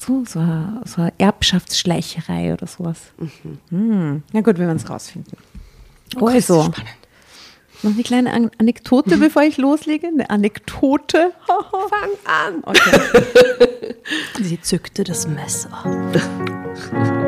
weißt 0.00 0.08
du, 0.08 0.24
so 0.24 0.38
eine, 0.38 0.82
so 0.84 1.02
eine 1.02 1.12
Erbschaftsschleicherei 1.18 2.52
oder 2.52 2.66
sowas. 2.66 2.98
Hm. 3.70 4.22
Na 4.32 4.40
gut, 4.40 4.58
wir 4.58 4.66
werden 4.66 4.76
es 4.76 4.88
rausfinden. 4.88 5.36
also, 6.20 6.72
Noch 7.82 7.92
eine 7.92 8.02
kleine 8.02 8.32
An 8.32 8.50
Anekdote, 8.58 9.16
bevor 9.18 9.42
ich 9.42 9.58
loslege? 9.58 10.08
Eine 10.08 10.30
Anekdote? 10.30 11.32
Fang 11.46 12.10
an. 12.24 12.62
Okay. 12.64 13.94
Sie 14.40 14.60
zückte 14.60 15.04
das 15.04 15.26
Messer. 15.26 15.70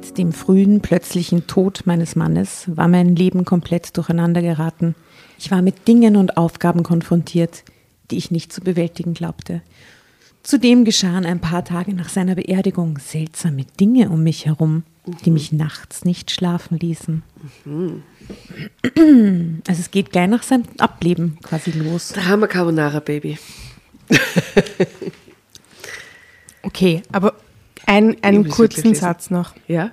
Seit 0.00 0.16
dem 0.16 0.32
frühen, 0.32 0.80
plötzlichen 0.80 1.48
Tod 1.48 1.82
meines 1.84 2.14
Mannes 2.14 2.66
war 2.68 2.86
mein 2.86 3.16
Leben 3.16 3.44
komplett 3.44 3.96
durcheinander 3.96 4.42
geraten. 4.42 4.94
Ich 5.40 5.50
war 5.50 5.60
mit 5.60 5.88
Dingen 5.88 6.14
und 6.14 6.36
Aufgaben 6.36 6.84
konfrontiert, 6.84 7.64
die 8.12 8.16
ich 8.16 8.30
nicht 8.30 8.52
zu 8.52 8.60
bewältigen 8.60 9.12
glaubte. 9.12 9.60
Zudem 10.44 10.84
geschahen 10.84 11.26
ein 11.26 11.40
paar 11.40 11.64
Tage 11.64 11.94
nach 11.94 12.10
seiner 12.10 12.36
Beerdigung 12.36 12.98
seltsame 12.98 13.64
Dinge 13.80 14.10
um 14.10 14.22
mich 14.22 14.46
herum, 14.46 14.84
die 15.24 15.32
mich 15.32 15.50
nachts 15.50 16.04
nicht 16.04 16.30
schlafen 16.30 16.78
ließen. 16.78 17.24
Also 19.66 19.80
es 19.80 19.90
geht 19.90 20.12
gleich 20.12 20.28
nach 20.28 20.44
seinem 20.44 20.62
Ableben 20.78 21.38
quasi 21.42 21.72
los. 21.72 22.10
Drama 22.10 22.46
Carbonara, 22.46 23.00
Baby. 23.00 23.36
Okay, 26.62 27.02
aber 27.12 27.34
ein, 27.88 28.22
einen 28.22 28.48
kurzen. 28.48 28.94
Satz 28.94 29.30
noch. 29.30 29.54
Ja? 29.66 29.90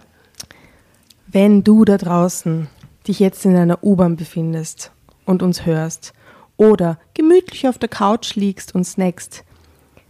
Wenn 1.28 1.64
du 1.64 1.86
da 1.86 1.98
draußen 1.98 2.68
dich 3.08 3.20
jetzt 3.20 3.46
in 3.46 3.56
einer 3.56 3.84
U-Bahn 3.84 4.16
befindest 4.16 4.92
und 5.26 5.42
uns 5.42 5.66
hörst 5.66 6.14
oder 6.58 7.00
gemütlich 7.14 7.68
auf 7.68 7.78
der 7.78 7.90
Couch 7.90 8.36
liegst 8.36 8.76
und 8.76 8.84
snackst, 8.84 9.44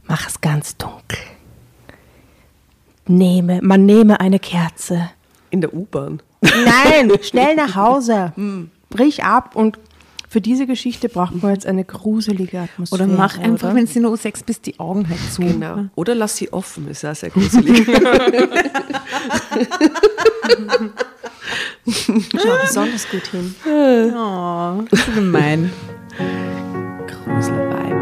mach 0.03 0.27
es 0.27 0.41
ganz 0.41 0.77
dunkel. 0.77 1.19
Nehme, 3.07 3.59
man 3.61 3.85
nehme 3.85 4.19
eine 4.19 4.39
Kerze. 4.39 5.11
In 5.51 5.61
der 5.61 5.73
U-Bahn. 5.73 6.21
Nein, 6.41 7.11
schnell 7.21 7.55
nach 7.55 7.75
Hause. 7.75 8.33
Brich 8.89 9.23
ab 9.23 9.55
und 9.55 9.77
für 10.35 10.41
diese 10.41 10.67
Geschichte 10.67 11.07
braucht 11.07 11.41
man 11.41 11.53
jetzt 11.53 11.65
eine 11.65 11.85
gruselige 11.85 12.59
Atmosphäre. 12.59 13.03
Oder 13.05 13.09
mach 13.09 13.37
einfach, 13.37 13.69
oder? 13.69 13.77
wenn 13.77 13.87
sie 13.87 14.01
nur 14.01 14.17
sechs 14.17 14.43
bis 14.43 14.59
die 14.59 14.77
Augen 14.81 15.07
halt 15.07 15.21
zu. 15.31 15.43
Genau. 15.43 15.85
Oder 15.95 16.13
lass 16.13 16.35
sie 16.35 16.51
offen, 16.51 16.89
ist 16.89 17.05
auch 17.05 17.15
sehr 17.15 17.29
gruselig. 17.29 17.87
Schau 21.87 22.57
besonders 22.61 23.09
gut 23.09 23.27
hin. 23.27 23.55
Oh, 23.65 24.83
das 24.91 25.07
ist 25.07 25.15
gemein. 25.15 25.71
Gruselweib. 27.07 27.95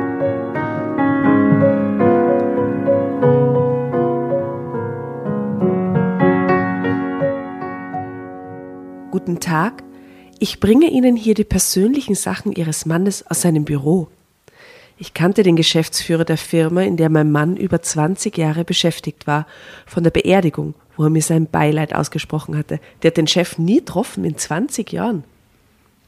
Guten 9.12 9.40
Tag. 9.40 9.84
Ich 10.44 10.60
bringe 10.60 10.90
Ihnen 10.90 11.16
hier 11.16 11.36
die 11.36 11.46
persönlichen 11.46 12.16
Sachen 12.16 12.52
Ihres 12.52 12.86
Mannes 12.86 13.26
aus 13.26 13.44
seinem 13.44 13.64
Büro. 13.64 14.10
Ich 14.98 15.14
kannte 15.14 15.42
den 15.42 15.56
Geschäftsführer 15.56 16.26
der 16.26 16.36
Firma, 16.36 16.82
in 16.82 16.98
der 16.98 17.08
mein 17.08 17.32
Mann 17.32 17.56
über 17.56 17.82
20 17.82 18.38
Jahre 18.38 18.66
beschäftigt 18.66 19.26
war, 19.26 19.48
von 19.86 20.04
der 20.04 20.12
Beerdigung, 20.12 20.74
wo 20.98 21.06
er 21.06 21.10
mir 21.10 21.22
sein 21.22 21.48
Beileid 21.48 21.96
ausgesprochen 21.96 22.58
hatte. 22.58 22.82
Der 23.02 23.12
hat 23.12 23.16
den 23.16 23.28
Chef 23.28 23.58
nie 23.58 23.78
getroffen 23.78 24.26
in 24.26 24.38
20 24.38 24.92
Jahren. 24.92 25.24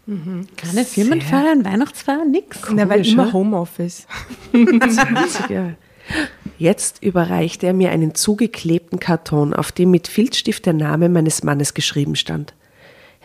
Keine 0.06 0.84
Firmenfeiern, 0.84 1.63
Weihnachtsfeiern, 1.63 2.30
nix. 2.30 2.60
Na, 2.74 2.89
weil 2.89 3.04
Komisch, 3.04 3.13
immer? 3.13 3.32
Homeoffice. 3.32 4.06
20 4.51 5.50
Jahre. 5.50 5.77
Jetzt 6.58 7.01
überreichte 7.01 7.68
er 7.68 7.74
mir 7.74 7.92
einen 7.92 8.15
zugeklebten 8.15 9.00
Karton, 9.00 9.54
auf 9.54 9.72
dem 9.72 9.92
mit 9.92 10.10
Filzstift 10.10 10.65
der 10.65 10.74
Name 10.74 11.08
meines 11.08 11.42
Mannes 11.42 11.74
geschrieben 11.74 12.18
stand. 12.18 12.54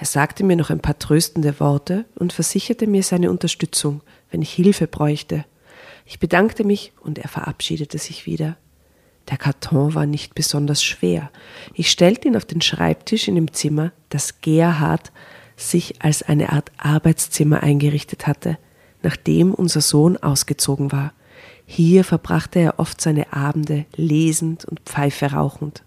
Er 0.01 0.07
sagte 0.07 0.45
mir 0.45 0.57
noch 0.57 0.71
ein 0.71 0.81
paar 0.81 0.99
tröstende 0.99 1.61
Worte 1.61 2.07
und 2.15 2.33
versicherte 2.33 2.87
mir 2.87 3.03
seine 3.03 3.31
Unterstützung, 3.31 4.01
wenn 4.31 4.41
ich 4.41 4.51
Hilfe 4.51 4.87
bräuchte. 4.87 5.45
Ich 6.07 6.19
bedankte 6.19 6.65
mich 6.65 6.95
und 7.03 7.19
er 7.19 7.29
verabschiedete 7.29 7.99
sich 7.99 8.25
wieder. 8.25 8.57
Der 9.29 9.37
Karton 9.37 9.95
war 9.95 10.07
nicht 10.07 10.35
besonders 10.35 10.83
schwer. 10.83 11.31
Ich 11.75 11.91
stellte 11.91 12.29
ihn 12.29 12.37
auf 12.37 12.47
den 12.47 12.63
Schreibtisch 12.63 13.29
in 13.29 13.35
dem 13.35 13.53
Zimmer, 13.53 13.93
das 14.09 14.41
Gerhard 14.41 15.13
sich 15.57 16.01
als 16.01 16.23
eine 16.23 16.51
Art 16.51 16.73
Arbeitszimmer 16.79 17.63
eingerichtet 17.63 18.27
hatte, 18.27 18.57
nachdem 19.03 19.53
unser 19.53 19.83
Sohn 19.83 20.17
ausgezogen 20.17 20.93
war. 20.93 21.13
Hier 21.67 22.05
verbrachte 22.05 22.59
er 22.59 22.79
oft 22.79 23.03
seine 23.03 23.35
Abende 23.35 23.85
lesend 23.97 24.65
und 24.65 24.81
Pfeife 24.81 25.33
rauchend. 25.33 25.83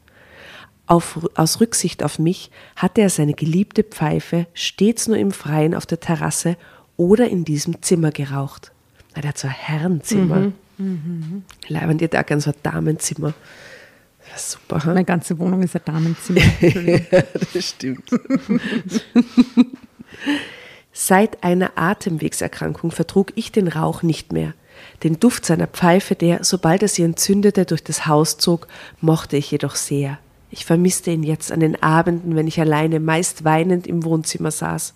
Auf, 0.86 1.30
aus 1.36 1.62
Rücksicht 1.62 2.04
auf 2.04 2.20
mich 2.20 2.52
hatte 2.75 3.02
er 3.02 3.10
seine 3.10 3.34
geliebte 3.34 3.84
Pfeife 3.84 4.48
stets 4.54 5.08
nur 5.08 5.18
im 5.18 5.32
Freien 5.32 5.74
auf 5.75 5.86
der 5.86 6.00
Terrasse 6.00 6.58
oder 6.98 7.30
in 7.30 7.46
diesem 7.46 7.82
Zimmer 7.82 8.12
geraucht. 8.12 8.72
Na, 9.16 9.22
der 9.22 9.30
hat 9.30 9.38
so 9.38 9.48
ein 9.48 9.54
Herrenzimmer. 9.54 10.52
Mhm. 10.78 11.44
Leibend, 11.68 12.02
die 12.02 12.06
hat 12.06 12.16
auch 12.16 12.25
ganz 12.25 12.44
so 12.46 12.52
ein 12.52 12.58
Damenzimmer. 12.63 13.34
Das 14.32 14.52
super. 14.52 14.84
hm? 14.84 14.94
Meine 14.94 15.06
ganze 15.06 15.38
Wohnung 15.40 15.62
ist 15.63 15.75
ein 15.75 15.82
Damenzimmer. 15.86 16.42
das 17.54 17.70
stimmt. 17.70 18.10
Seit 20.94 21.44
einer 21.44 21.72
Atemwegserkrankung 21.75 22.92
vertrug 22.92 23.32
ich 23.36 23.52
den 23.52 23.68
Rauch 23.68 24.04
nicht 24.04 24.32
mehr. 24.32 24.54
Den 25.04 25.20
Duft 25.20 25.46
seiner 25.46 25.68
Pfeife, 25.68 26.16
der, 26.16 26.44
sobald 26.44 26.82
er 26.82 26.88
sie 26.88 27.04
entzündete, 27.04 27.66
durch 27.66 27.84
das 27.84 28.06
Haus 28.06 28.38
zog, 28.38 28.68
mochte 29.02 29.38
ich 29.38 29.52
jedoch 29.52 29.75
sehr. 29.75 30.20
Ich 30.54 30.66
vermisste 30.66 31.10
ihn 31.10 31.24
jetzt 31.24 31.52
an 31.52 31.62
den 31.62 31.82
Abenden, 31.82 32.36
wenn 32.36 32.46
ich 32.46 32.60
alleine, 32.60 33.00
meist 33.00 33.44
weinend 33.44 33.88
im 33.88 34.04
Wohnzimmer 34.04 34.52
saß. 34.52 34.94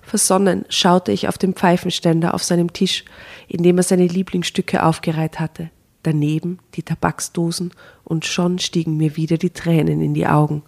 Versonnen 0.00 0.64
schaute 0.70 1.12
ich 1.12 1.28
auf 1.28 1.36
den 1.36 1.52
Pfeifenständer 1.52 2.32
auf 2.32 2.42
seinem 2.42 2.72
Tisch, 2.72 3.04
in 3.46 3.62
dem 3.62 3.76
er 3.76 3.82
seine 3.82 4.06
Lieblingsstücke 4.06 4.82
aufgereiht 4.82 5.38
hatte. 5.38 5.68
Daneben 6.02 6.60
die 6.76 6.82
Tabaksdosen 6.82 7.72
und 8.04 8.24
schon 8.24 8.58
stiegen 8.58 8.96
mir 8.96 9.16
wieder 9.16 9.36
die 9.36 9.50
Tränen 9.50 10.00
in 10.00 10.14
die 10.14 10.26
Augen. 10.26 10.62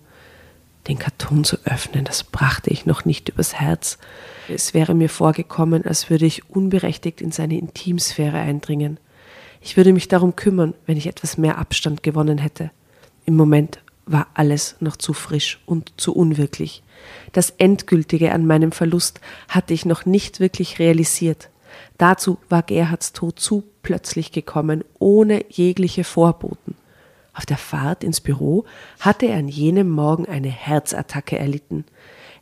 Den 0.88 0.98
Karton 0.98 1.42
zu 1.42 1.56
öffnen, 1.64 2.04
das 2.04 2.22
brachte 2.22 2.68
ich 2.68 2.84
noch 2.84 3.06
nicht 3.06 3.30
übers 3.30 3.54
Herz. 3.54 3.96
Es 4.46 4.74
wäre 4.74 4.94
mir 4.94 5.08
vorgekommen, 5.08 5.86
als 5.86 6.10
würde 6.10 6.26
ich 6.26 6.50
unberechtigt 6.50 7.22
in 7.22 7.32
seine 7.32 7.56
Intimsphäre 7.56 8.36
eindringen. 8.36 9.00
Ich 9.62 9.78
würde 9.78 9.94
mich 9.94 10.06
darum 10.06 10.36
kümmern, 10.36 10.74
wenn 10.84 10.98
ich 10.98 11.06
etwas 11.06 11.38
mehr 11.38 11.56
Abstand 11.56 12.02
gewonnen 12.02 12.36
hätte. 12.36 12.70
Im 13.24 13.34
Moment 13.34 13.80
war 14.10 14.28
alles 14.34 14.76
noch 14.80 14.96
zu 14.96 15.12
frisch 15.12 15.60
und 15.66 15.92
zu 15.96 16.14
unwirklich. 16.14 16.82
Das 17.32 17.50
Endgültige 17.50 18.32
an 18.32 18.46
meinem 18.46 18.72
Verlust 18.72 19.20
hatte 19.48 19.74
ich 19.74 19.84
noch 19.84 20.06
nicht 20.06 20.40
wirklich 20.40 20.78
realisiert. 20.78 21.50
Dazu 21.96 22.38
war 22.48 22.62
Gerhards 22.62 23.12
Tod 23.12 23.38
zu 23.38 23.64
plötzlich 23.82 24.32
gekommen, 24.32 24.84
ohne 24.98 25.44
jegliche 25.48 26.04
Vorboten. 26.04 26.74
Auf 27.34 27.46
der 27.46 27.56
Fahrt 27.56 28.02
ins 28.02 28.20
Büro 28.20 28.64
hatte 28.98 29.26
er 29.26 29.38
an 29.38 29.48
jenem 29.48 29.88
Morgen 29.88 30.26
eine 30.26 30.48
Herzattacke 30.48 31.38
erlitten. 31.38 31.84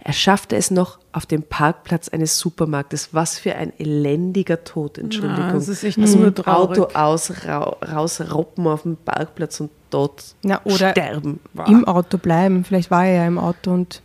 Er 0.07 0.13
schaffte 0.13 0.57
es 0.57 0.71
noch 0.71 1.01
auf 1.11 1.27
dem 1.27 1.43
Parkplatz 1.43 2.09
eines 2.09 2.39
Supermarktes. 2.39 3.09
Was 3.13 3.39
für 3.39 3.57
ein 3.57 3.73
elendiger 3.79 4.63
Tod, 4.63 4.99
Entschuldigung. 4.99 5.49
Ja, 5.49 5.53
das 5.53 5.69
ist 5.69 5.83
echt 5.83 5.99
nur 5.99 6.31
dem 6.31 6.35
traurig. 6.35 6.79
Auto 6.79 6.97
aus, 6.97 7.45
ra, 7.45 7.77
rausroppen 7.85 8.69
auf 8.69 8.83
dem 8.83 8.97
Parkplatz 8.97 9.59
und 9.61 9.71
dort 9.91 10.35
Na, 10.43 10.61
oder 10.65 10.91
sterben. 10.91 11.41
Im 11.67 11.87
Auto 11.87 12.19
bleiben. 12.19 12.65
Vielleicht 12.65 12.91
war 12.91 13.07
er 13.07 13.17
ja 13.17 13.27
im 13.27 13.39
Auto 13.39 13.73
und 13.73 14.03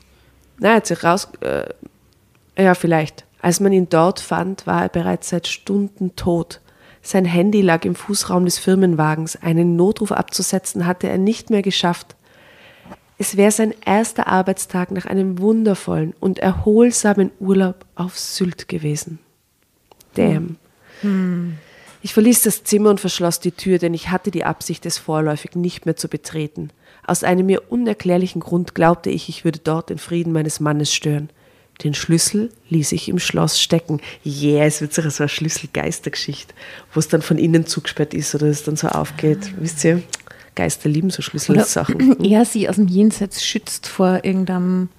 Na, 0.60 0.70
er 0.70 0.76
hat 0.76 0.88
sich 0.88 1.04
raus. 1.04 1.30
Äh, 1.42 1.66
ja, 2.62 2.74
vielleicht. 2.76 3.26
Als 3.42 3.60
man 3.60 3.74
ihn 3.74 3.90
dort 3.90 4.20
fand, 4.20 4.68
war 4.68 4.84
er 4.84 4.90
bereits 4.90 5.30
seit 5.30 5.48
Stunden 5.48 6.16
tot. 6.16 6.62
Sein 7.02 7.26
Handy 7.26 7.62
lag 7.62 7.86
im 7.86 7.96
Fußraum 7.96 8.46
des 8.46 8.60
Firmenwagens. 8.60 9.42
Einen 9.42 9.76
Notruf 9.76 10.12
abzusetzen 10.12 10.86
hatte 10.86 11.10
er 11.10 11.18
nicht 11.18 11.50
mehr 11.50 11.64
geschafft. 11.64 12.16
Es 13.18 13.38
wäre 13.38 13.52
sein 13.52 13.74
erster 13.86 14.28
Arbeitstag 14.28 14.92
nach 14.92 15.06
einem 15.06 15.40
wundervollen 15.40 16.14
und 16.20 16.40
erholsamen 16.40 17.32
Urlaub 17.40 17.86
auf 17.96 18.18
Sylt 18.18 18.68
gewesen. 18.68 19.20
Damn. 20.16 20.58
Ich 22.02 22.14
verließ 22.14 22.44
das 22.44 22.64
Zimmer 22.64 22.90
und 22.90 23.00
verschloss 23.00 23.40
die 23.40 23.52
Tür, 23.52 23.78
denn 23.78 23.94
ich 23.94 24.10
hatte 24.10 24.32
die 24.32 24.44
Absicht, 24.44 24.86
es 24.86 24.98
vorläufig 24.98 25.56
nicht 25.56 25.86
mehr 25.86 25.96
zu 25.96 26.08
betreten. 26.08 26.72
Aus 27.06 27.24
einem 27.24 27.46
mir 27.46 27.72
unerklärlichen 27.72 28.42
Grund 28.42 28.76
glaubte 28.76 29.10
ich, 29.10 29.30
ich 29.30 29.44
würde 29.44 29.60
dort 29.60 29.90
den 29.90 29.98
Frieden 29.98 30.34
meines 30.34 30.60
Mannes 30.60 30.94
stören. 30.94 31.30
Den 31.84 31.94
Schlüssel 31.94 32.52
ließ 32.70 32.92
ich 32.92 33.10
im 33.10 33.18
Schloss 33.18 33.60
stecken. 33.60 34.02
Yeah, 34.26 34.66
es 34.66 34.82
wird 34.82 34.94
so 34.94 35.02
eine 35.02 35.30
Schlüsselgeistergeschichte, 35.30 36.54
wo 36.94 37.00
es 37.00 37.08
dann 37.08 37.22
von 37.22 37.38
innen 37.38 37.66
zugesperrt 37.66 38.14
ist 38.14 38.36
oder 38.36 38.48
es 38.48 38.64
dann 38.64 38.76
so 38.76 38.88
aufgeht. 38.88 39.54
Wisst 39.60 39.84
ihr, 39.84 40.04
Geister 40.56 40.90
lieben 40.90 41.10
so 41.10 41.22
Schlüsselsachen. 41.22 42.24
er 42.24 42.46
sie 42.46 42.70
aus 42.70 42.76
dem 42.76 42.88
Jenseits 42.88 43.44
schützt 43.44 43.88
vor 43.88 44.24
irgendeinem 44.24 44.90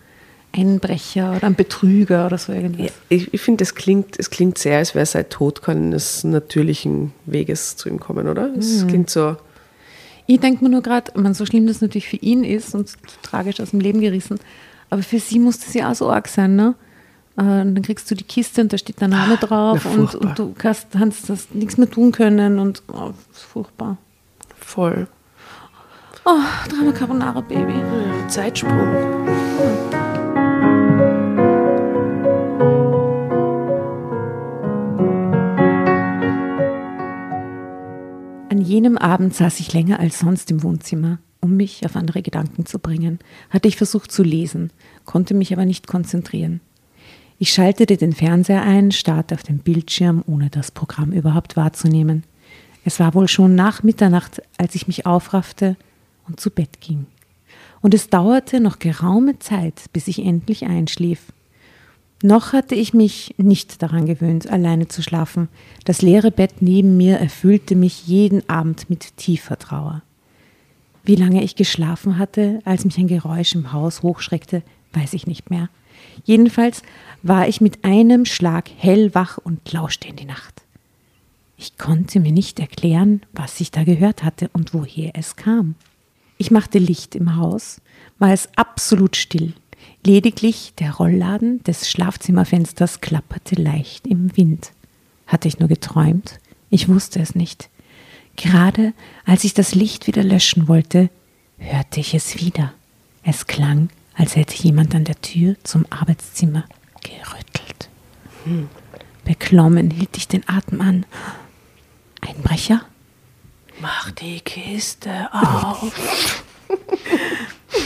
Einbrecher 0.54 1.34
oder 1.36 1.44
einem 1.46 1.54
Betrüger 1.54 2.26
oder 2.26 2.38
so 2.38 2.52
irgendwas. 2.52 2.86
Ja, 2.86 2.92
ich 3.08 3.32
ich 3.32 3.40
finde, 3.40 3.62
es 3.64 3.74
klingt, 3.74 4.18
es 4.18 4.30
klingt 4.30 4.58
sehr, 4.58 4.78
als 4.78 4.94
wäre 4.94 5.06
sein 5.06 5.28
Tod 5.28 5.62
keines 5.62 6.24
natürlichen 6.24 7.12
Weges 7.26 7.76
zu 7.76 7.88
ihm 7.88 7.98
kommen, 8.00 8.28
oder? 8.28 8.50
Es 8.56 8.86
klingt 8.86 9.10
so, 9.10 9.36
Ich 10.26 10.40
denke 10.40 10.62
mir 10.64 10.70
nur 10.70 10.82
gerade, 10.82 11.12
so 11.34 11.46
schlimm 11.46 11.66
das 11.66 11.80
natürlich 11.80 12.08
für 12.08 12.16
ihn 12.16 12.44
ist 12.44 12.74
und 12.74 12.88
so 12.88 12.96
tragisch 13.22 13.60
aus 13.60 13.70
dem 13.70 13.80
Leben 13.80 14.00
gerissen, 14.00 14.38
aber 14.90 15.02
für 15.02 15.18
sie 15.18 15.38
muss 15.38 15.58
das 15.58 15.74
ja 15.74 15.90
auch 15.90 15.94
so 15.94 16.10
arg 16.10 16.28
sein, 16.28 16.54
ne? 16.56 16.74
Äh, 17.36 17.42
dann 17.44 17.80
kriegst 17.82 18.10
du 18.10 18.14
die 18.14 18.24
Kiste 18.24 18.60
und 18.60 18.72
da 18.74 18.78
steht 18.78 19.00
der 19.00 19.08
Name 19.08 19.38
drauf 19.38 19.86
Ja, 19.86 19.90
und, 19.92 20.14
und 20.14 20.38
du 20.38 20.54
kannst, 20.56 20.88
kannst 20.92 21.30
das 21.30 21.48
nichts 21.52 21.78
mehr 21.78 21.90
tun 21.90 22.12
können 22.12 22.58
und 22.58 22.82
oh, 22.92 23.12
das 23.30 23.38
ist 23.38 23.44
furchtbar. 23.44 23.96
Voll. 24.58 25.06
Oh, 26.26 26.38
Drama 26.68 26.92
Carbonara 26.92 27.40
Baby. 27.40 27.72
Ja, 27.72 28.28
Zeitsprung. 28.28 29.21
Jenem 38.72 38.96
Abend 38.96 39.34
saß 39.34 39.60
ich 39.60 39.74
länger 39.74 40.00
als 40.00 40.18
sonst 40.18 40.50
im 40.50 40.62
Wohnzimmer, 40.62 41.18
um 41.40 41.56
mich 41.56 41.84
auf 41.84 41.94
andere 41.94 42.22
Gedanken 42.22 42.64
zu 42.64 42.78
bringen. 42.78 43.18
Hatte 43.50 43.68
ich 43.68 43.76
versucht 43.76 44.10
zu 44.10 44.22
lesen, 44.22 44.72
konnte 45.04 45.34
mich 45.34 45.52
aber 45.52 45.66
nicht 45.66 45.86
konzentrieren. 45.86 46.60
Ich 47.38 47.52
schaltete 47.52 47.98
den 47.98 48.14
Fernseher 48.14 48.62
ein, 48.62 48.90
starrte 48.90 49.34
auf 49.34 49.42
den 49.42 49.58
Bildschirm, 49.58 50.24
ohne 50.26 50.48
das 50.48 50.70
Programm 50.70 51.12
überhaupt 51.12 51.56
wahrzunehmen. 51.56 52.24
Es 52.84 52.98
war 52.98 53.12
wohl 53.14 53.28
schon 53.28 53.54
nach 53.54 53.82
Mitternacht, 53.82 54.42
als 54.56 54.74
ich 54.74 54.86
mich 54.86 55.04
aufraffte 55.04 55.76
und 56.26 56.40
zu 56.40 56.50
Bett 56.50 56.80
ging. 56.80 57.06
Und 57.82 57.92
es 57.92 58.08
dauerte 58.08 58.58
noch 58.60 58.78
geraume 58.78 59.38
Zeit, 59.38 59.84
bis 59.92 60.08
ich 60.08 60.24
endlich 60.24 60.64
einschlief. 60.64 61.32
Noch 62.22 62.52
hatte 62.52 62.76
ich 62.76 62.94
mich 62.94 63.34
nicht 63.36 63.82
daran 63.82 64.06
gewöhnt, 64.06 64.48
alleine 64.48 64.86
zu 64.86 65.02
schlafen. 65.02 65.48
Das 65.84 66.02
leere 66.02 66.30
Bett 66.30 66.62
neben 66.62 66.96
mir 66.96 67.18
erfüllte 67.18 67.74
mich 67.74 68.06
jeden 68.06 68.48
Abend 68.48 68.88
mit 68.88 69.16
tiefer 69.16 69.58
Trauer. 69.58 70.02
Wie 71.04 71.16
lange 71.16 71.42
ich 71.42 71.56
geschlafen 71.56 72.18
hatte, 72.18 72.60
als 72.64 72.84
mich 72.84 72.96
ein 72.96 73.08
Geräusch 73.08 73.56
im 73.56 73.72
Haus 73.72 74.04
hochschreckte, 74.04 74.62
weiß 74.92 75.14
ich 75.14 75.26
nicht 75.26 75.50
mehr. 75.50 75.68
Jedenfalls 76.24 76.82
war 77.24 77.48
ich 77.48 77.60
mit 77.60 77.84
einem 77.84 78.24
Schlag 78.24 78.70
hellwach 78.76 79.38
und 79.38 79.72
lauschte 79.72 80.06
in 80.06 80.16
die 80.16 80.24
Nacht. 80.24 80.62
Ich 81.56 81.76
konnte 81.76 82.20
mir 82.20 82.32
nicht 82.32 82.60
erklären, 82.60 83.22
was 83.32 83.60
ich 83.60 83.72
da 83.72 83.82
gehört 83.82 84.22
hatte 84.22 84.48
und 84.52 84.74
woher 84.74 85.12
es 85.14 85.34
kam. 85.34 85.74
Ich 86.38 86.52
machte 86.52 86.78
Licht 86.78 87.16
im 87.16 87.36
Haus, 87.36 87.80
war 88.18 88.32
es 88.32 88.48
absolut 88.56 89.16
still. 89.16 89.54
Lediglich 90.04 90.72
der 90.78 90.94
Rollladen 90.94 91.62
des 91.62 91.88
Schlafzimmerfensters 91.88 93.00
klapperte 93.00 93.54
leicht 93.54 94.06
im 94.08 94.36
Wind. 94.36 94.72
Hatte 95.28 95.46
ich 95.46 95.60
nur 95.60 95.68
geträumt? 95.68 96.40
Ich 96.70 96.88
wusste 96.88 97.20
es 97.20 97.36
nicht. 97.36 97.68
Gerade 98.34 98.94
als 99.24 99.44
ich 99.44 99.54
das 99.54 99.76
Licht 99.76 100.08
wieder 100.08 100.24
löschen 100.24 100.66
wollte, 100.66 101.08
hörte 101.58 102.00
ich 102.00 102.14
es 102.14 102.40
wieder. 102.40 102.72
Es 103.22 103.46
klang, 103.46 103.90
als 104.14 104.34
hätte 104.34 104.60
jemand 104.60 104.92
an 104.96 105.04
der 105.04 105.20
Tür 105.20 105.54
zum 105.62 105.86
Arbeitszimmer 105.90 106.64
gerüttelt. 107.02 107.88
Beklommen 109.24 109.90
hielt 109.90 110.16
ich 110.16 110.26
den 110.26 110.48
Atem 110.48 110.80
an. 110.80 111.06
Einbrecher? 112.20 112.82
Mach 113.80 114.10
die 114.10 114.40
Kiste 114.40 115.28
auf. 115.32 115.92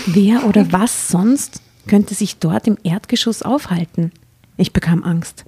Wer 0.06 0.44
oder 0.46 0.72
was 0.72 1.08
sonst 1.08 1.60
könnte 1.86 2.14
sich 2.14 2.38
dort 2.38 2.66
im 2.66 2.78
Erdgeschoss 2.82 3.42
aufhalten? 3.42 4.12
Ich 4.56 4.72
bekam 4.72 5.02
Angst. 5.02 5.44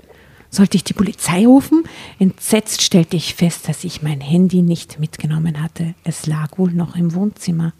Sollte 0.50 0.76
ich 0.76 0.85
die 0.85 0.95
Polizei 0.95 1.47
rufen? 1.47 1.85
Entsetzt 2.18 2.83
stellte 2.83 3.16
ich 3.16 3.35
fest, 3.35 3.68
dass 3.68 3.85
ich 3.85 4.02
mein 4.02 4.21
Handy 4.21 4.62
nicht 4.62 4.99
mitgenommen 4.99 5.62
hatte. 5.62 5.95
Es 6.04 6.26
lag 6.26 6.59
wohl 6.59 6.73
noch 6.73 6.97
im 6.97 7.14
Wohnzimmer. 7.14 7.73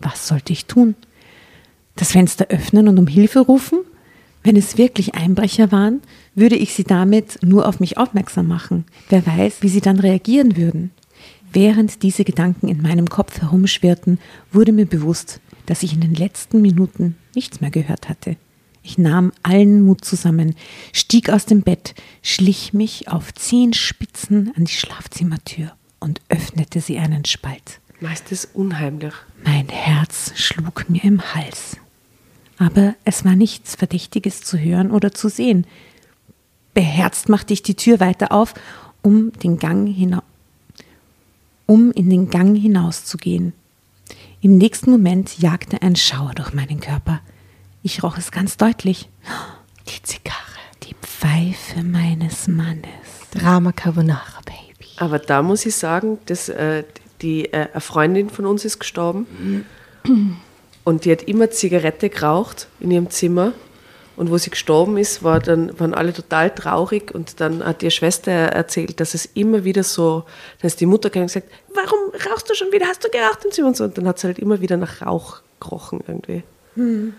Was 0.00 0.28
sollte 0.28 0.52
ich 0.52 0.66
tun? 0.66 0.94
Das 1.96 2.12
Fenster 2.12 2.46
öffnen 2.48 2.88
und 2.88 2.98
um 2.98 3.06
Hilfe 3.06 3.40
rufen? 3.40 3.80
Wenn 4.42 4.56
es 4.56 4.78
wirklich 4.78 5.14
Einbrecher 5.16 5.72
waren, 5.72 6.02
würde 6.34 6.54
ich 6.54 6.72
sie 6.72 6.84
damit 6.84 7.42
nur 7.42 7.66
auf 7.66 7.80
mich 7.80 7.98
aufmerksam 7.98 8.46
machen. 8.46 8.84
Wer 9.08 9.26
weiß, 9.26 9.56
wie 9.62 9.68
sie 9.68 9.80
dann 9.80 9.98
reagieren 9.98 10.56
würden. 10.56 10.92
Während 11.52 12.02
diese 12.02 12.22
Gedanken 12.22 12.68
in 12.68 12.80
meinem 12.80 13.08
Kopf 13.08 13.40
herumschwirrten, 13.40 14.18
wurde 14.52 14.72
mir 14.72 14.86
bewusst, 14.86 15.40
dass 15.66 15.82
ich 15.82 15.92
in 15.92 16.00
den 16.00 16.14
letzten 16.14 16.62
Minuten 16.62 17.16
nichts 17.34 17.60
mehr 17.60 17.70
gehört 17.70 18.08
hatte. 18.08 18.36
Ich 18.82 18.98
nahm 18.98 19.32
allen 19.42 19.82
Mut 19.82 20.04
zusammen, 20.04 20.54
stieg 20.92 21.28
aus 21.28 21.44
dem 21.44 21.62
Bett, 21.62 21.94
schlich 22.22 22.72
mich 22.72 23.08
auf 23.08 23.34
Zehenspitzen 23.34 24.52
an 24.56 24.64
die 24.64 24.72
Schlafzimmertür 24.72 25.72
und 25.98 26.20
öffnete 26.28 26.80
sie 26.80 26.98
einen 26.98 27.24
Spalt. 27.24 27.80
Meist 28.00 28.30
unheimlich. 28.54 29.14
Mein 29.44 29.68
Herz 29.68 30.32
schlug 30.36 30.88
mir 30.88 31.02
im 31.02 31.34
Hals. 31.34 31.78
Aber 32.58 32.94
es 33.04 33.24
war 33.24 33.34
nichts 33.34 33.74
Verdächtiges 33.74 34.42
zu 34.42 34.58
hören 34.58 34.90
oder 34.90 35.12
zu 35.12 35.28
sehen. 35.28 35.66
Beherzt 36.74 37.28
machte 37.28 37.54
ich 37.54 37.62
die 37.62 37.74
Tür 37.74 38.00
weiter 38.00 38.32
auf, 38.32 38.54
um, 39.02 39.32
den 39.32 39.58
Gang 39.58 39.88
hina 39.88 40.22
um 41.66 41.90
in 41.90 42.08
den 42.08 42.30
Gang 42.30 42.56
hinauszugehen. 42.56 43.52
Im 44.46 44.58
nächsten 44.58 44.92
Moment 44.92 45.40
jagte 45.40 45.82
ein 45.82 45.96
Schauer 45.96 46.30
durch 46.36 46.54
meinen 46.54 46.78
Körper. 46.78 47.18
Ich 47.82 48.04
roch 48.04 48.16
es 48.16 48.30
ganz 48.30 48.56
deutlich. 48.56 49.08
Die 49.88 50.00
Zigarre. 50.04 50.36
Die 50.84 50.94
Pfeife 51.02 51.82
meines 51.82 52.46
Mannes. 52.46 52.86
Drama 53.32 53.72
Carbonara, 53.72 54.40
Baby. 54.44 54.88
Aber 54.98 55.18
da 55.18 55.42
muss 55.42 55.66
ich 55.66 55.74
sagen, 55.74 56.18
dass 56.26 56.48
äh, 56.48 56.84
die, 57.22 57.52
äh, 57.52 57.70
eine 57.72 57.80
Freundin 57.80 58.30
von 58.30 58.46
uns 58.46 58.64
ist 58.64 58.78
gestorben 58.78 59.26
und 60.84 61.04
die 61.04 61.10
hat 61.10 61.22
immer 61.22 61.50
Zigarette 61.50 62.08
geraucht 62.08 62.68
in 62.78 62.92
ihrem 62.92 63.10
Zimmer. 63.10 63.52
Und 64.16 64.30
wo 64.30 64.38
sie 64.38 64.50
gestorben 64.50 64.96
ist, 64.96 65.22
war 65.22 65.40
dann, 65.40 65.78
waren 65.78 65.92
alle 65.92 66.12
total 66.12 66.50
traurig 66.50 67.14
und 67.14 67.40
dann 67.40 67.62
hat 67.64 67.82
ihre 67.82 67.90
Schwester 67.90 68.32
erzählt, 68.32 68.98
dass 68.98 69.12
es 69.12 69.26
immer 69.34 69.64
wieder 69.64 69.82
so, 69.82 70.24
dann 70.60 70.68
ist 70.68 70.80
die 70.80 70.86
Mutter 70.86 71.10
gegangen 71.10 71.24
und 71.24 71.34
gesagt, 71.34 71.50
warum 71.74 71.98
rauchst 72.30 72.48
du 72.48 72.54
schon 72.54 72.72
wieder? 72.72 72.86
Hast 72.86 73.04
du 73.04 73.10
geraucht 73.10 73.44
im 73.44 73.50
Zimmer? 73.50 73.68
Und, 73.68 73.76
so. 73.76 73.84
und 73.84 73.98
dann 73.98 74.08
hat 74.08 74.18
sie 74.18 74.28
halt 74.28 74.38
immer 74.38 74.60
wieder 74.60 74.78
nach 74.78 75.02
Rauch 75.02 75.42
gerochen 75.60 76.00
irgendwie. 76.06 76.42
In 76.76 77.14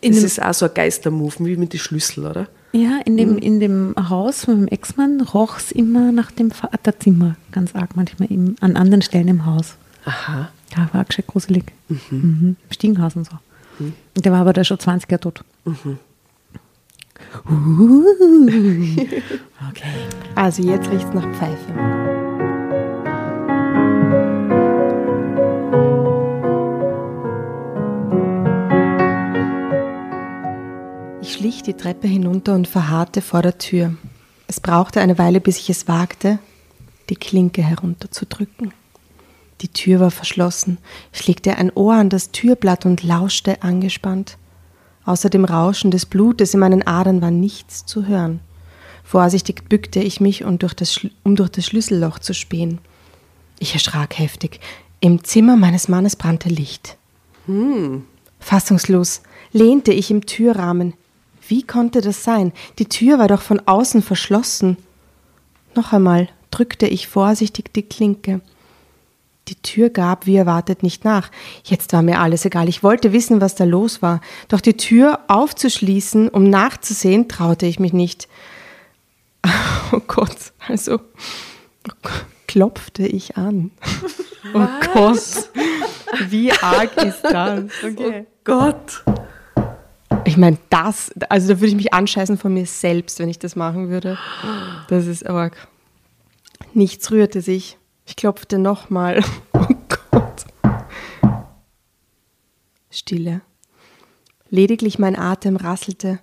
das 0.00 0.22
ist 0.22 0.42
auch 0.42 0.54
so 0.54 0.66
ein 0.66 0.74
Geistermove, 0.74 1.36
wie 1.40 1.56
mit 1.56 1.72
den 1.72 1.80
Schlüssel, 1.80 2.26
oder? 2.26 2.48
ja, 2.72 3.00
in 3.04 3.16
dem, 3.16 3.38
in 3.38 3.60
dem 3.60 3.94
Haus 4.08 4.46
von 4.46 4.54
meinem 4.54 4.68
Ex-Mann 4.68 5.20
roch 5.20 5.58
es 5.58 5.72
immer 5.72 6.10
nach 6.10 6.30
dem 6.30 6.50
Vaterzimmer. 6.50 7.36
Ganz 7.52 7.74
arg 7.74 7.96
manchmal 7.96 8.32
im, 8.32 8.56
an 8.60 8.76
anderen 8.76 9.02
Stellen 9.02 9.28
im 9.28 9.46
Haus. 9.46 9.76
Aha. 10.04 10.50
Ja, 10.74 10.88
war 10.92 11.04
gescheit 11.04 11.26
gruselig. 11.26 11.64
Mhm. 11.88 12.56
Im 12.58 12.72
Stiegenhaus 12.72 13.14
und 13.14 13.26
so. 13.26 13.36
Und 14.16 14.24
der 14.24 14.32
war 14.32 14.40
aber 14.40 14.52
da 14.52 14.64
schon 14.64 14.78
20 14.78 15.10
Jahre 15.10 15.20
tot. 15.20 15.44
Uh. 15.66 15.96
Okay. 19.70 19.92
Also 20.34 20.62
jetzt 20.62 20.90
riecht 20.90 21.06
es 21.06 21.14
nach 21.14 21.26
Pfeife. 21.34 21.72
Ich 31.22 31.34
schlich 31.34 31.62
die 31.62 31.74
Treppe 31.74 32.08
hinunter 32.08 32.54
und 32.54 32.68
verharrte 32.68 33.22
vor 33.22 33.42
der 33.42 33.58
Tür. 33.58 33.94
Es 34.48 34.60
brauchte 34.60 35.00
eine 35.00 35.18
Weile, 35.18 35.40
bis 35.40 35.58
ich 35.58 35.70
es 35.70 35.88
wagte, 35.88 36.38
die 37.08 37.16
Klinke 37.16 37.62
herunterzudrücken. 37.62 38.72
Die 39.62 39.68
Tür 39.68 40.00
war 40.00 40.10
verschlossen. 40.10 40.78
Ich 41.12 41.26
legte 41.26 41.56
ein 41.56 41.70
Ohr 41.74 41.94
an 41.94 42.08
das 42.08 42.32
Türblatt 42.32 42.84
und 42.84 43.02
lauschte 43.02 43.62
angespannt. 43.62 44.36
Außer 45.04 45.30
dem 45.30 45.44
Rauschen 45.44 45.90
des 45.90 46.06
Blutes 46.06 46.54
in 46.54 46.60
meinen 46.60 46.86
Adern 46.86 47.22
war 47.22 47.30
nichts 47.30 47.86
zu 47.86 48.06
hören. 48.06 48.40
Vorsichtig 49.04 49.68
bückte 49.68 50.00
ich 50.00 50.20
mich, 50.20 50.44
um 50.44 50.58
durch 50.58 50.74
das, 50.74 50.92
Schl- 50.94 51.10
um 51.22 51.36
durch 51.36 51.50
das 51.50 51.66
Schlüsselloch 51.66 52.18
zu 52.18 52.34
spähen. 52.34 52.78
Ich 53.58 53.74
erschrak 53.74 54.18
heftig. 54.18 54.60
Im 55.00 55.22
Zimmer 55.24 55.56
meines 55.56 55.88
Mannes 55.88 56.16
brannte 56.16 56.48
Licht. 56.48 56.96
Fassungslos 58.38 59.22
lehnte 59.52 59.92
ich 59.92 60.10
im 60.10 60.26
Türrahmen. 60.26 60.94
Wie 61.46 61.62
konnte 61.62 62.00
das 62.00 62.24
sein? 62.24 62.52
Die 62.78 62.86
Tür 62.86 63.18
war 63.18 63.28
doch 63.28 63.42
von 63.42 63.60
außen 63.66 64.02
verschlossen. 64.02 64.76
Noch 65.74 65.92
einmal 65.92 66.28
drückte 66.50 66.86
ich 66.86 67.08
vorsichtig 67.08 67.72
die 67.74 67.82
Klinke. 67.82 68.40
Die 69.52 69.60
Tür 69.60 69.90
gab, 69.90 70.24
wie 70.24 70.36
erwartet, 70.36 70.82
nicht 70.82 71.04
nach. 71.04 71.30
Jetzt 71.62 71.92
war 71.92 72.00
mir 72.00 72.20
alles 72.20 72.46
egal. 72.46 72.70
Ich 72.70 72.82
wollte 72.82 73.12
wissen, 73.12 73.42
was 73.42 73.54
da 73.54 73.64
los 73.64 74.00
war. 74.00 74.22
Doch 74.48 74.62
die 74.62 74.78
Tür 74.78 75.20
aufzuschließen, 75.28 76.30
um 76.30 76.48
nachzusehen, 76.48 77.28
traute 77.28 77.66
ich 77.66 77.78
mich 77.78 77.92
nicht. 77.92 78.28
Oh 79.94 80.00
Gott, 80.06 80.54
also 80.68 81.00
klopfte 82.46 83.06
ich 83.06 83.36
an. 83.36 83.70
Oh 84.54 84.66
Gott, 84.94 85.50
wie 86.30 86.50
arg 86.50 86.96
ist 87.04 87.22
das? 87.22 87.64
Okay. 87.84 88.24
Gott! 88.44 89.04
Ich 90.24 90.38
meine, 90.38 90.56
das, 90.70 91.10
also 91.28 91.52
da 91.52 91.60
würde 91.60 91.66
ich 91.66 91.74
mich 91.74 91.92
anscheißen 91.92 92.38
von 92.38 92.54
mir 92.54 92.64
selbst, 92.64 93.18
wenn 93.18 93.28
ich 93.28 93.38
das 93.38 93.54
machen 93.54 93.90
würde. 93.90 94.16
Das 94.88 95.06
ist 95.06 95.28
arg. 95.28 95.68
Nichts 96.72 97.10
rührte 97.10 97.42
sich. 97.42 97.76
Ich 98.06 98.16
klopfte 98.16 98.58
nochmal. 98.58 99.22
Oh 99.54 99.66
Gott. 100.10 100.44
Stille. 102.90 103.42
Lediglich 104.50 104.98
mein 104.98 105.16
Atem 105.16 105.56
rasselte. 105.56 106.18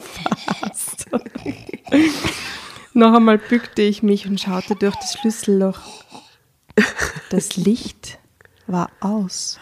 Fast. 0.00 1.06
Noch 2.94 3.14
einmal 3.14 3.38
bückte 3.38 3.82
ich 3.82 4.02
mich 4.02 4.26
und 4.26 4.40
schaute 4.40 4.74
durch 4.74 4.96
das 4.96 5.14
Schlüsselloch. 5.14 5.78
Das 7.30 7.56
Licht 7.56 8.18
war 8.66 8.90
aus. 9.00 9.58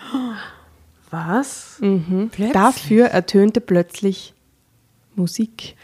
Was? 1.10 1.76
Mhm. 1.80 2.30
Dafür 2.52 3.06
ertönte 3.06 3.60
plötzlich 3.60 4.34
Musik. 5.14 5.76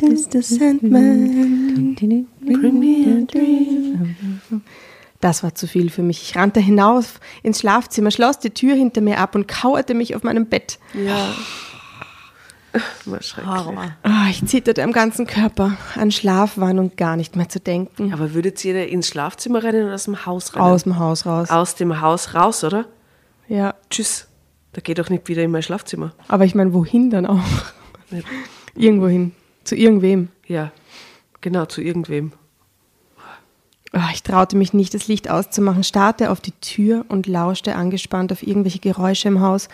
Mr. 0.00 0.42
Sandman, 0.42 1.96
bring 2.40 2.78
me 2.78 3.22
a 3.22 3.24
dream. 3.26 4.62
Das 5.20 5.42
war 5.42 5.54
zu 5.54 5.66
viel 5.66 5.90
für 5.90 6.02
mich. 6.02 6.22
Ich 6.22 6.36
rannte 6.36 6.60
hinauf 6.60 7.18
ins 7.42 7.58
Schlafzimmer, 7.60 8.10
schloss 8.12 8.38
die 8.38 8.50
Tür 8.50 8.74
hinter 8.74 9.00
mir 9.00 9.18
ab 9.18 9.34
und 9.34 9.48
kauerte 9.48 9.94
mich 9.94 10.14
auf 10.14 10.22
meinem 10.22 10.46
Bett. 10.46 10.78
Ja. 10.94 11.34
War 13.06 13.22
schrecklich. 13.22 13.54
Ah, 14.02 14.28
ich 14.30 14.44
zitterte 14.46 14.84
am 14.84 14.92
ganzen 14.92 15.26
Körper. 15.26 15.76
An 15.96 16.12
Schlaf 16.12 16.58
war 16.58 16.72
nun 16.72 16.94
gar 16.96 17.16
nicht 17.16 17.34
mehr 17.34 17.48
zu 17.48 17.58
denken. 17.58 18.12
Aber 18.12 18.34
würdet 18.34 18.64
ihr 18.64 18.88
ins 18.88 19.08
Schlafzimmer 19.08 19.62
rennen 19.62 19.86
oder 19.86 19.94
aus 19.94 20.04
dem 20.04 20.26
Haus 20.26 20.54
rennen? 20.54 20.64
Aus 20.64 20.84
dem 20.84 20.98
Haus 20.98 21.26
raus. 21.26 21.50
Aus 21.50 21.74
dem 21.74 22.00
Haus 22.00 22.34
raus, 22.34 22.62
oder? 22.62 22.84
Ja, 23.48 23.74
Tschüss. 23.90 24.27
Da 24.72 24.80
geht 24.80 24.98
doch 24.98 25.10
nicht 25.10 25.28
wieder 25.28 25.42
in 25.42 25.50
mein 25.50 25.62
Schlafzimmer. 25.62 26.12
aber 26.28 26.44
ich 26.44 26.54
meine, 26.54 26.72
wohin 26.74 27.10
dann 27.10 27.26
auch? 27.26 27.40
Irgendwohin. 28.74 29.32
Zu 29.64 29.74
irgendwem. 29.76 30.28
Ja, 30.46 30.72
genau, 31.40 31.66
zu 31.66 31.82
irgendwem. 31.82 32.32
Ah, 33.92 34.10
Ich 34.12 34.22
traute 34.22 34.56
mich 34.56 34.72
nicht, 34.74 34.94
das 34.94 35.08
Licht 35.08 35.30
auszumachen, 35.30 35.82
starrte 35.84 36.30
auf 36.30 36.40
die 36.40 36.52
Tür 36.60 37.04
und 37.08 37.26
lauschte 37.26 37.74
angespannt 37.74 38.30
auf 38.32 38.42
irgendwelche 38.46 38.78
Geräusche 38.78 39.28
im 39.28 39.40
Haus, 39.40 39.68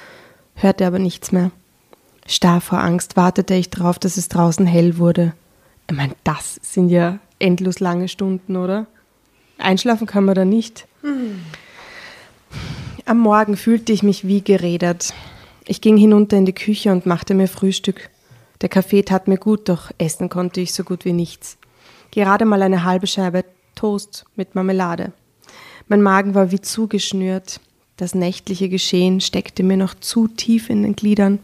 hörte 0.54 0.86
aber 0.86 0.98
nichts 0.98 1.32
mehr. 1.32 1.50
Starr 2.26 2.60
vor 2.60 2.78
Angst 2.80 3.16
wartete 3.16 3.54
ich 3.54 3.70
darauf, 3.70 3.98
dass 3.98 4.16
es 4.16 4.28
draußen 4.28 4.66
hell 4.66 4.96
wurde. 4.98 5.34
Ich 5.90 5.96
meine, 5.96 6.14
das 6.24 6.54
sind 6.62 6.88
ja 6.88 7.18
endlos 7.38 7.80
lange 7.80 8.08
Stunden, 8.08 8.56
oder? 8.56 8.86
Einschlafen 9.58 10.06
kann 10.06 10.24
man 10.24 10.34
da 10.34 10.44
nicht. 10.44 10.86
Am 13.06 13.18
Morgen 13.18 13.58
fühlte 13.58 13.92
ich 13.92 14.02
mich 14.02 14.26
wie 14.26 14.40
gerädert. 14.40 15.12
Ich 15.66 15.82
ging 15.82 15.98
hinunter 15.98 16.38
in 16.38 16.46
die 16.46 16.54
Küche 16.54 16.90
und 16.90 17.04
machte 17.04 17.34
mir 17.34 17.48
Frühstück. 17.48 18.08
Der 18.62 18.70
Kaffee 18.70 19.02
tat 19.02 19.28
mir 19.28 19.36
gut, 19.36 19.68
doch 19.68 19.90
essen 19.98 20.30
konnte 20.30 20.62
ich 20.62 20.72
so 20.72 20.84
gut 20.84 21.04
wie 21.04 21.12
nichts. 21.12 21.58
Gerade 22.12 22.46
mal 22.46 22.62
eine 22.62 22.84
halbe 22.84 23.06
Scheibe 23.06 23.44
Toast 23.74 24.24
mit 24.36 24.54
Marmelade. 24.54 25.12
Mein 25.86 26.00
Magen 26.00 26.34
war 26.34 26.50
wie 26.50 26.62
zugeschnürt. 26.62 27.60
Das 27.98 28.14
nächtliche 28.14 28.70
Geschehen 28.70 29.20
steckte 29.20 29.62
mir 29.62 29.76
noch 29.76 29.92
zu 29.92 30.26
tief 30.26 30.70
in 30.70 30.82
den 30.82 30.96
Gliedern. 30.96 31.40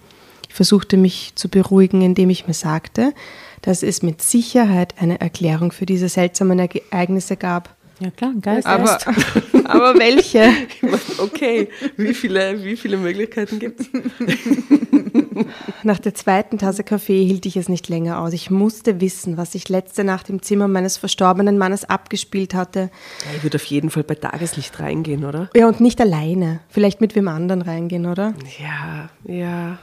Ich 0.49 0.55
versuchte 0.55 0.97
mich 0.97 1.33
zu 1.35 1.51
beruhigen, 1.51 2.01
indem 2.01 2.31
ich 2.31 2.47
mir 2.47 2.55
sagte, 2.55 3.13
dass 3.61 3.83
es 3.83 4.03
mit 4.03 4.23
Sicherheit 4.23 4.95
eine 4.99 5.21
Erklärung 5.21 5.73
für 5.73 5.85
diese 5.85 6.09
seltsamen 6.09 6.59
Ereignisse 6.59 7.37
gab. 7.37 7.77
Ja 8.01 8.11
klar, 8.11 8.33
Geist. 8.41 8.67
Aber, 8.67 8.99
aber 9.71 9.95
welche? 9.99 10.53
Okay, 11.19 11.69
wie 11.97 12.15
viele, 12.15 12.63
wie 12.65 12.77
viele 12.77 12.97
Möglichkeiten 12.97 13.59
gibt 13.59 13.81
es? 13.81 13.89
Nach 15.83 15.99
der 15.99 16.15
zweiten 16.15 16.59
Tasse 16.59 16.85
Kaffee 16.85 17.25
hielt 17.25 17.47
ich 17.47 17.57
es 17.57 17.69
nicht 17.69 17.89
länger 17.89 18.21
aus. 18.21 18.33
Ich 18.33 18.51
musste 18.51 19.01
wissen, 19.01 19.37
was 19.37 19.53
sich 19.53 19.69
letzte 19.69 20.05
Nacht 20.05 20.29
im 20.29 20.43
Zimmer 20.43 20.69
meines 20.69 20.97
verstorbenen 20.97 21.59
Mannes 21.59 21.85
abgespielt 21.85 22.55
hatte. 22.55 22.91
Ja, 23.25 23.37
ich 23.37 23.43
würde 23.43 23.57
auf 23.57 23.65
jeden 23.65 23.91
Fall 23.91 24.05
bei 24.05 24.15
Tageslicht 24.15 24.79
reingehen, 24.81 25.25
oder? 25.25 25.51
Ja, 25.55 25.67
und 25.67 25.81
nicht 25.81 26.01
alleine. 26.01 26.61
Vielleicht 26.69 27.01
mit 27.01 27.15
wem 27.15 27.29
anderen 27.29 27.63
reingehen, 27.63 28.07
oder? 28.07 28.35
Ja, 28.59 29.11
ja. 29.25 29.79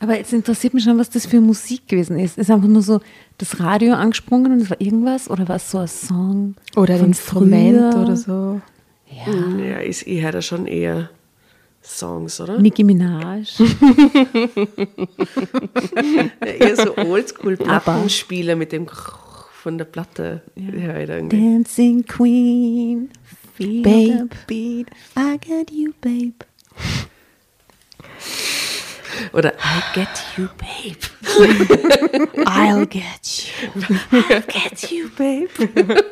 Aber 0.00 0.16
jetzt 0.16 0.32
interessiert 0.32 0.74
mich 0.74 0.84
schon, 0.84 0.98
was 0.98 1.10
das 1.10 1.26
für 1.26 1.40
Musik 1.40 1.88
gewesen 1.88 2.18
ist. 2.18 2.36
Ist 2.36 2.50
einfach 2.50 2.68
nur 2.68 2.82
so 2.82 3.00
das 3.38 3.60
Radio 3.60 3.94
angesprungen 3.94 4.52
und 4.52 4.60
es 4.60 4.70
war 4.70 4.80
irgendwas? 4.80 5.30
Oder 5.30 5.48
war 5.48 5.56
es 5.56 5.70
so 5.70 5.78
ein 5.78 5.88
Song? 5.88 6.54
Oder 6.76 6.94
ein 6.94 7.00
von 7.00 7.08
Instrument 7.08 7.92
früher? 7.92 8.02
oder 8.02 8.16
so. 8.16 8.60
Ja. 9.14 9.64
Ja, 9.64 9.78
ist 9.78 10.02
eher 10.06 10.32
da 10.32 10.42
schon 10.42 10.66
eher 10.66 11.10
Songs, 11.82 12.40
oder? 12.40 12.58
Nicki 12.58 12.84
Minaj. 12.84 13.46
Ja, 16.40 16.46
eher 16.46 16.76
so 16.76 16.96
Oldschool-Plattenspieler 16.96 18.56
mit 18.56 18.72
dem 18.72 18.86
von 18.88 19.78
der 19.78 19.84
Platte. 19.84 20.42
Ja, 20.56 20.98
irgendwie. 20.98 21.36
Dancing 21.36 22.04
Queen. 22.06 23.10
Feel 23.56 23.82
Babe. 23.82 24.28
the 24.30 24.36
beat. 24.46 24.88
I 25.16 25.38
get 25.38 25.70
you, 25.70 25.92
babe. 26.00 26.44
Oder 29.32 29.52
I 29.54 29.80
get 29.94 30.08
you, 30.36 30.48
babe. 30.58 31.04
I'll 32.46 32.86
get 32.86 33.46
you. 33.62 33.70
Get 34.48 34.90
you, 34.90 35.08
babe. 35.16 35.48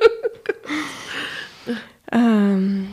Ähm, 2.12 2.88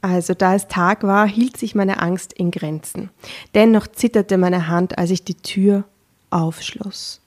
also, 0.00 0.32
da 0.34 0.54
es 0.54 0.68
Tag 0.68 1.02
war, 1.02 1.26
hielt 1.28 1.56
sich 1.58 1.74
meine 1.74 2.00
Angst 2.00 2.32
in 2.32 2.50
Grenzen. 2.50 3.10
Dennoch 3.54 3.86
zitterte 3.86 4.38
meine 4.38 4.68
Hand, 4.68 4.96
als 4.98 5.10
ich 5.10 5.24
die 5.24 5.34
Tür 5.34 5.84
aufschloss. 6.30 7.20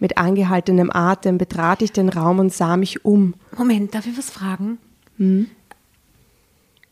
Mit 0.00 0.18
angehaltenem 0.18 0.90
Atem 0.92 1.38
betrat 1.38 1.80
ich 1.80 1.92
den 1.92 2.08
Raum 2.08 2.40
und 2.40 2.52
sah 2.52 2.76
mich 2.76 3.04
um. 3.04 3.34
Moment, 3.56 3.94
darf 3.94 4.06
ich 4.06 4.18
was 4.18 4.30
fragen? 4.30 4.78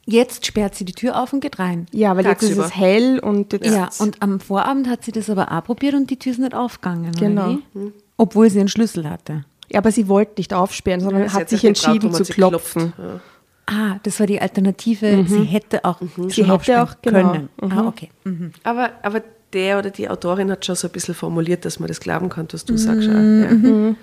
Jetzt 0.07 0.47
sperrt 0.47 0.75
sie 0.77 0.85
die 0.85 0.93
Tür 0.93 1.21
auf 1.21 1.33
und 1.33 1.41
geht 1.41 1.59
rein. 1.59 1.87
Ja, 1.93 2.17
weil 2.17 2.25
jetzt 2.25 2.43
ist 2.43 2.51
Tagsüber. 2.51 2.67
es 2.67 2.77
hell 2.77 3.19
und 3.19 3.53
jetzt 3.53 3.67
Ja, 3.67 3.91
und 3.99 4.23
am 4.23 4.39
Vorabend 4.41 4.89
hat 4.89 5.05
sie 5.05 5.13
das 5.13 5.29
aber 5.29 5.51
auch 5.51 5.65
probiert 5.65 5.95
und 5.95 6.11
die 6.11 6.19
Tür 6.19 6.33
ist 6.33 6.39
nicht 6.39 6.55
aufgegangen. 6.55 7.13
Genau. 7.19 7.51
Oder 7.51 7.59
wie? 7.75 7.93
Obwohl 8.17 8.49
sie 8.51 8.61
einen 8.61 8.69
Schlüssel 8.69 9.09
hatte. 9.09 9.45
ja, 9.69 9.79
aber 9.79 9.91
sie 9.91 10.07
wollte 10.09 10.35
nicht 10.39 10.53
aufsperren, 10.55 11.01
sondern 11.01 11.29
Sie 11.29 11.35
hat 11.35 11.49
sich 11.49 11.63
getraut, 11.63 11.87
entschieden 11.87 12.13
darum 12.13 12.25
zu 12.25 12.33
klopfen. 12.33 12.93
Ja. 12.99 13.21
Ah, 13.73 14.01
das 14.03 14.19
war 14.19 14.27
die 14.27 14.41
Alternative. 14.41 15.25
Sie 15.29 15.45
hätte 15.45 15.85
auch 15.85 16.01
Sie 16.29 16.43
schon 16.43 16.51
hätte 16.51 16.83
auch, 16.83 16.97
genau. 17.01 17.33
können. 17.33 17.49
Ah, 17.61 17.87
okay. 17.87 18.11
Mhm. 18.25 18.51
Aber, 18.65 18.91
aber 19.03 19.23
der 19.53 19.79
oder 19.79 19.91
die 19.91 20.09
Autorin 20.09 20.51
hat 20.51 20.67
schon 20.67 20.75
so 20.75 20.89
ein 20.89 20.93
bisschen 20.93 21.15
formuliert, 21.15 21.65
dass 21.65 21.79
man 21.79 21.87
das 21.87 22.01
glauben 22.01 22.31
kann, 22.31 22.49
was 22.51 22.65
du 22.65 22.77
sagst. 22.77 23.09
auch. 23.09 23.95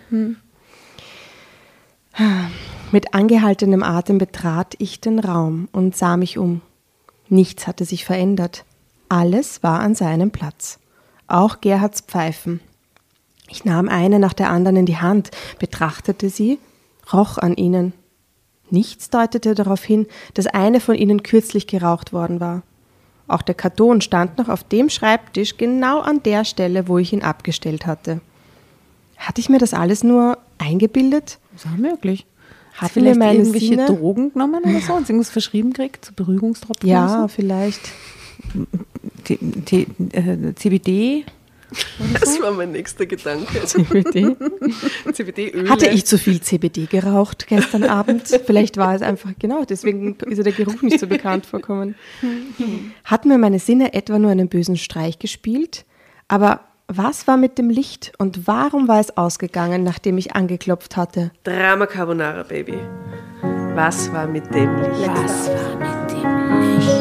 Ja. 2.17 2.49
Mit 2.93 3.13
angehaltenem 3.13 3.83
Atem 3.83 4.17
betrat 4.17 4.75
ich 4.77 5.01
den 5.01 5.19
Raum 5.19 5.67
und 5.73 5.97
sah 5.97 6.15
mich 6.15 6.37
um. 6.37 6.61
Nichts 7.27 7.67
hatte 7.67 7.83
sich 7.83 8.05
verändert. 8.05 8.63
Alles 9.09 9.63
war 9.63 9.81
an 9.81 9.95
seinem 9.95 10.31
Platz. 10.31 10.79
Auch 11.27 11.59
Gerhards 11.59 12.01
Pfeifen. 12.01 12.61
Ich 13.49 13.65
nahm 13.65 13.89
eine 13.89 14.19
nach 14.19 14.33
der 14.33 14.49
anderen 14.49 14.77
in 14.77 14.85
die 14.85 14.97
Hand, 14.97 15.31
betrachtete 15.59 16.29
sie, 16.29 16.57
roch 17.11 17.37
an 17.37 17.55
ihnen. 17.55 17.91
Nichts 18.69 19.09
deutete 19.09 19.55
darauf 19.55 19.83
hin, 19.83 20.07
dass 20.33 20.47
eine 20.47 20.79
von 20.79 20.95
ihnen 20.95 21.23
kürzlich 21.23 21.67
geraucht 21.67 22.13
worden 22.13 22.39
war. 22.39 22.63
Auch 23.27 23.41
der 23.41 23.55
Karton 23.55 24.01
stand 24.01 24.37
noch 24.37 24.49
auf 24.49 24.63
dem 24.63 24.89
Schreibtisch 24.89 25.57
genau 25.57 25.99
an 25.99 26.23
der 26.23 26.45
Stelle, 26.45 26.87
wo 26.87 26.97
ich 26.97 27.11
ihn 27.13 27.23
abgestellt 27.23 27.85
hatte. 27.85 28.21
Hatte 29.17 29.41
ich 29.41 29.49
mir 29.49 29.57
das 29.57 29.73
alles 29.73 30.03
nur 30.03 30.37
eingebildet? 30.57 31.39
Das 31.53 31.65
war 31.65 31.77
möglich. 31.77 32.25
Hat 32.75 32.91
vielleicht 32.91 33.17
meine 33.17 33.39
irgendwelche 33.39 33.67
Sinne? 33.69 33.85
Drogen 33.87 34.33
genommen 34.33 34.63
oder 34.63 34.79
so 34.79 34.93
und 34.93 35.09
irgendwas 35.09 35.29
verschrieben 35.31 35.73
gekriegt, 35.73 36.05
zu 36.05 36.13
Beruhigungstropfen 36.13 36.87
Ja, 36.87 37.21
so? 37.23 37.27
vielleicht. 37.27 37.81
T 39.23 39.37
T 39.65 39.87
äh, 40.11 40.53
CBD? 40.53 41.25
Das 42.19 42.41
war 42.41 42.51
mein 42.51 42.71
nächster 42.71 43.05
Gedanke. 43.05 43.65
CBD. 43.65 44.35
CBD-Öle. 45.11 45.69
Hatte 45.69 45.87
ich 45.87 46.05
zu 46.05 46.17
viel 46.17 46.41
CBD 46.41 46.85
geraucht 46.85 47.47
gestern 47.47 47.83
Abend? 47.83 48.27
Vielleicht 48.45 48.77
war 48.77 48.95
es 48.95 49.01
einfach, 49.01 49.31
genau, 49.39 49.63
deswegen 49.65 50.15
ist 50.15 50.43
der 50.43 50.53
Geruch 50.53 50.81
nicht 50.81 50.99
so 50.99 51.07
bekannt 51.07 51.45
vorkommen. 51.45 51.95
Hatten 53.03 53.29
mir 53.29 53.37
meine 53.37 53.59
Sinne 53.59 53.93
etwa 53.93 54.19
nur 54.19 54.31
einen 54.31 54.49
bösen 54.49 54.77
Streich 54.77 55.19
gespielt? 55.19 55.85
Aber 56.27 56.61
was 56.87 57.27
war 57.27 57.37
mit 57.37 57.57
dem 57.57 57.69
Licht 57.69 58.13
und 58.17 58.47
warum 58.47 58.87
war 58.87 58.99
es 58.99 59.17
ausgegangen, 59.17 59.83
nachdem 59.83 60.17
ich 60.17 60.35
angeklopft 60.35 60.95
hatte? 60.95 61.31
Drama 61.43 61.85
Carbonara, 61.85 62.43
Baby. 62.43 62.77
Was 63.75 64.11
war 64.13 64.27
mit 64.27 64.45
dem 64.53 64.75
Licht? 64.81 65.07
Was 65.07 65.49
war 65.49 65.75
mit 65.75 66.11
dem 66.11 66.77
Licht? 66.79 66.96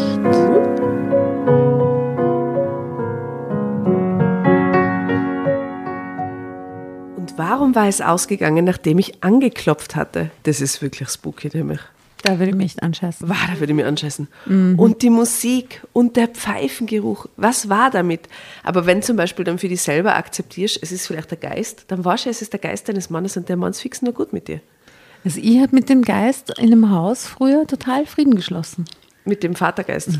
Warum 7.37 7.75
war 7.75 7.89
es 7.89 8.01
ausgegangen, 8.01 8.65
nachdem 8.65 8.99
ich 8.99 9.23
angeklopft 9.23 9.97
hatte? 9.97 10.31
Das 10.45 10.61
ist 10.61 10.83
wirklich 10.83 11.09
spooky, 11.09 11.51
nämlich. 11.53 11.81
Da 12.23 12.39
würde 12.39 12.51
ich 12.51 12.57
mich 12.57 12.67
echt 12.67 12.83
anscheißen. 12.83 13.29
War, 13.29 13.37
da 13.47 13.61
würde 13.61 13.73
ich 13.73 13.77
mich 13.77 13.85
anscheißen. 13.85 14.27
Und 14.77 15.03
die 15.03 15.11
Musik 15.11 15.83
und 15.93 16.17
der 16.17 16.29
Pfeifengeruch, 16.29 17.27
was 17.37 17.69
war 17.69 17.91
damit? 17.91 18.23
Aber 18.65 18.87
wenn 18.87 19.03
zum 19.03 19.17
Beispiel 19.17 19.45
dann 19.45 19.59
für 19.59 19.69
dich 19.69 19.83
selber 19.83 20.17
akzeptierst, 20.17 20.81
es 20.83 20.91
ist 20.91 21.07
vielleicht 21.07 21.31
der 21.31 21.39
Geist, 21.39 21.85
dann 21.89 22.05
weißt 22.05 22.27
du, 22.27 22.31
es 22.31 22.43
ist 22.43 22.53
der 22.53 22.61
Geist 22.61 22.89
deines 22.89 23.11
Mannes 23.11 23.37
und 23.37 23.49
der 23.49 23.57
Mann 23.57 23.71
ist 23.71 23.81
fix 23.81 24.03
nur 24.03 24.13
gut 24.13 24.33
mit 24.33 24.49
dir. 24.49 24.61
Also 25.25 25.41
ich 25.41 25.61
habe 25.61 25.75
mit 25.75 25.89
dem 25.89 26.03
Geist 26.03 26.59
in 26.59 26.73
einem 26.73 26.91
Haus 26.91 27.27
früher 27.27 27.67
total 27.67 28.07
Frieden 28.07 28.35
geschlossen. 28.35 28.87
Mit 29.25 29.43
dem 29.43 29.55
Vatergeist. 29.55 30.19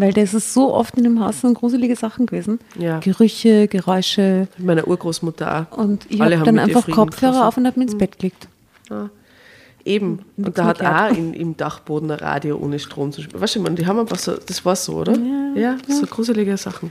Weil 0.00 0.14
das 0.14 0.32
ist 0.32 0.54
so 0.54 0.72
oft 0.72 0.96
in 0.96 1.04
dem 1.04 1.22
Haus 1.22 1.42
sind 1.42 1.52
gruselige 1.52 1.94
Sachen 1.94 2.24
gewesen. 2.24 2.58
Ja. 2.78 3.00
Gerüche, 3.00 3.68
Geräusche. 3.68 4.48
Mit 4.56 4.66
meiner 4.66 4.88
Urgroßmutter 4.88 5.66
auch. 5.70 5.76
Und 5.76 6.06
ich 6.08 6.18
habe 6.18 6.38
dann 6.38 6.58
einfach 6.58 6.86
Kopfhörer 6.86 7.10
geschlossen. 7.10 7.42
auf 7.42 7.56
und 7.58 7.66
habe 7.66 7.78
mich 7.78 7.90
ins 7.90 7.98
Bett 7.98 8.18
gelegt. 8.18 8.48
Eben. 9.84 10.24
Nichts 10.38 10.48
Und 10.48 10.56
da 10.58 10.64
hat 10.64 10.82
auch 10.82 11.14
in, 11.14 11.34
im 11.34 11.54
Dachboden 11.54 12.10
ein 12.10 12.18
Radio 12.18 12.56
ohne 12.56 12.78
Strom 12.78 13.12
zu 13.12 13.20
spielen. 13.20 13.42
Weißt 13.42 13.56
du, 13.56 13.58
ich 13.58 13.62
meine, 13.62 13.76
die 13.76 13.86
haben 13.86 13.98
einfach 13.98 14.18
so, 14.18 14.36
das 14.36 14.64
war 14.64 14.74
so, 14.74 14.94
oder? 14.94 15.18
Ja, 15.54 15.76
so 15.86 16.06
gruselige 16.06 16.56
Sachen. 16.56 16.90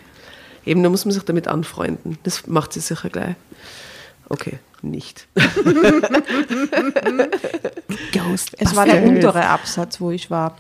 Eben, 0.64 0.84
da 0.84 0.90
muss 0.90 1.06
man 1.06 1.14
sich 1.14 1.24
damit 1.24 1.48
anfreunden. 1.48 2.20
Das 2.22 2.46
macht 2.46 2.74
sie 2.74 2.80
sicher 2.80 3.10
gleich. 3.10 3.34
Okay, 4.28 4.60
nicht. 4.84 5.28
Ghost. 8.14 8.56
Es 8.60 8.76
war 8.76 8.86
der 8.86 9.04
untere 9.04 9.48
Absatz, 9.48 10.00
wo 10.00 10.12
ich 10.12 10.30
war. 10.30 10.56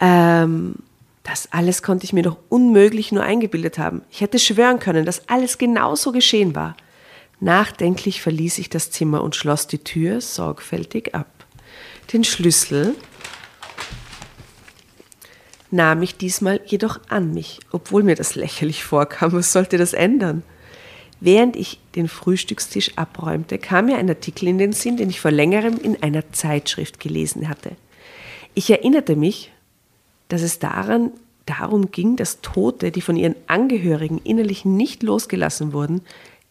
Ähm, 0.00 0.76
das 1.22 1.52
alles 1.52 1.82
konnte 1.82 2.04
ich 2.04 2.12
mir 2.12 2.22
doch 2.22 2.38
unmöglich 2.48 3.12
nur 3.12 3.22
eingebildet 3.22 3.78
haben. 3.78 4.02
Ich 4.10 4.20
hätte 4.20 4.38
schwören 4.38 4.78
können, 4.78 5.04
dass 5.04 5.28
alles 5.28 5.58
genauso 5.58 6.12
geschehen 6.12 6.54
war. 6.54 6.76
Nachdenklich 7.40 8.22
verließ 8.22 8.58
ich 8.58 8.70
das 8.70 8.90
Zimmer 8.90 9.22
und 9.22 9.36
schloss 9.36 9.66
die 9.66 9.78
Tür 9.78 10.20
sorgfältig 10.20 11.14
ab. 11.14 11.28
Den 12.12 12.24
Schlüssel 12.24 12.94
nahm 15.70 16.02
ich 16.02 16.16
diesmal 16.16 16.60
jedoch 16.64 16.98
an 17.08 17.34
mich, 17.34 17.60
obwohl 17.70 18.02
mir 18.02 18.14
das 18.14 18.34
lächerlich 18.34 18.82
vorkam. 18.82 19.32
Was 19.32 19.52
sollte 19.52 19.76
das 19.76 19.92
ändern? 19.92 20.42
Während 21.20 21.56
ich 21.56 21.80
den 21.94 22.08
Frühstückstisch 22.08 22.92
abräumte, 22.96 23.58
kam 23.58 23.86
mir 23.86 23.98
ein 23.98 24.08
Artikel 24.08 24.48
in 24.48 24.58
den 24.58 24.72
Sinn, 24.72 24.96
den 24.96 25.10
ich 25.10 25.20
vor 25.20 25.30
längerem 25.30 25.78
in 25.78 26.02
einer 26.02 26.32
Zeitschrift 26.32 27.00
gelesen 27.00 27.48
hatte. 27.48 27.72
Ich 28.54 28.70
erinnerte 28.70 29.16
mich, 29.16 29.50
dass 30.28 30.42
es 30.42 30.58
daran 30.58 31.10
darum 31.46 31.90
ging, 31.90 32.16
dass 32.16 32.40
Tote, 32.40 32.90
die 32.90 33.00
von 33.00 33.16
ihren 33.16 33.34
Angehörigen 33.46 34.18
innerlich 34.22 34.64
nicht 34.64 35.02
losgelassen 35.02 35.72
wurden, 35.72 36.02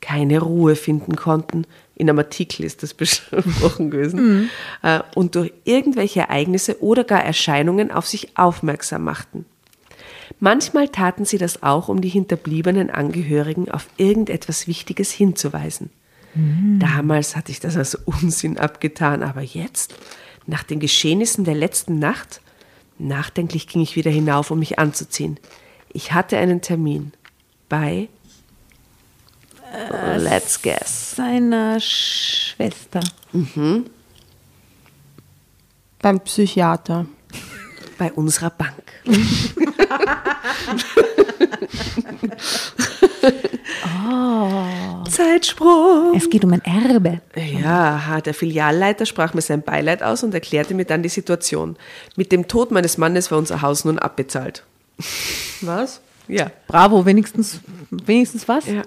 keine 0.02 0.40
Ruhe 0.40 0.76
finden 0.76 1.16
konnten. 1.16 1.66
In 1.96 2.10
einem 2.10 2.20
Artikel 2.20 2.64
ist 2.64 2.84
das 2.84 2.94
besprochen 2.96 3.92
gewesen. 3.92 4.50
Äh, 4.84 5.02
Und 5.16 5.36
durch 5.36 5.54
irgendwelche 5.64 6.22
Ereignisse 6.22 6.82
oder 6.82 7.04
gar 7.04 7.24
Erscheinungen 7.24 7.92
auf 7.92 8.08
sich 8.08 8.38
aufmerksam 8.38 9.04
machten. 9.04 9.46
Manchmal 10.40 10.90
taten 10.90 11.26
sie 11.26 11.38
das 11.38 11.64
auch, 11.64 11.88
um 11.90 12.02
die 12.02 12.10
hinterbliebenen 12.10 12.90
Angehörigen 12.90 13.72
auf 13.72 13.88
irgendetwas 13.98 14.68
Wichtiges 14.68 15.12
hinzuweisen. 15.12 15.90
Damals 16.80 17.36
hatte 17.36 17.52
ich 17.52 17.60
das 17.60 17.78
als 17.78 17.96
Unsinn 17.96 18.60
abgetan, 18.60 19.24
aber 19.24 19.42
jetzt, 19.42 19.96
nach 20.46 20.62
den 20.62 20.80
Geschehnissen 20.80 21.46
der 21.46 21.56
letzten 21.56 21.98
Nacht, 21.98 22.42
nachdenklich 23.00 23.68
ging 23.68 23.82
ich 23.82 23.96
wieder 23.96 24.12
hinauf, 24.12 24.52
um 24.52 24.60
mich 24.60 24.80
anzuziehen. 24.80 25.40
Ich 25.94 26.14
hatte 26.14 26.38
einen 26.38 26.62
Termin 26.62 27.14
bei 27.70 28.10
Let's 30.18 30.62
Guess. 30.62 31.16
Seiner 31.16 31.80
Schwester. 31.80 33.02
Beim 36.00 36.20
Psychiater. 36.22 37.06
Bei 37.98 38.12
unserer 38.14 38.52
Bank. 38.52 38.84
Zeitsprung. 45.18 46.14
Es 46.16 46.30
geht 46.30 46.46
um 46.46 46.54
ein 46.54 46.64
Erbe. 46.64 47.22
Ja, 47.36 48.22
der 48.22 48.36
Filialleiter 48.36 49.08
sprach 49.08 49.34
mir 49.34 49.42
sein 49.42 49.64
Beileid 49.64 50.04
aus 50.04 50.24
und 50.24 50.34
erklärte 50.34 50.76
mir 50.76 50.86
dann 50.86 51.02
die 51.02 51.10
Situation. 51.10 51.76
Mit 52.16 52.32
dem 52.32 52.48
Tod 52.48 52.70
meines 52.70 53.00
Mannes 53.00 53.32
war 53.32 53.40
unser 53.40 53.64
Haus 53.64 53.84
nun 53.84 53.98
abbezahlt. 53.98 54.64
Was? 55.62 56.02
Ja. 56.28 56.52
Bravo, 56.68 57.06
wenigstens, 57.06 57.62
wenigstens 57.90 58.48
was? 58.48 58.68
ja. 58.68 58.84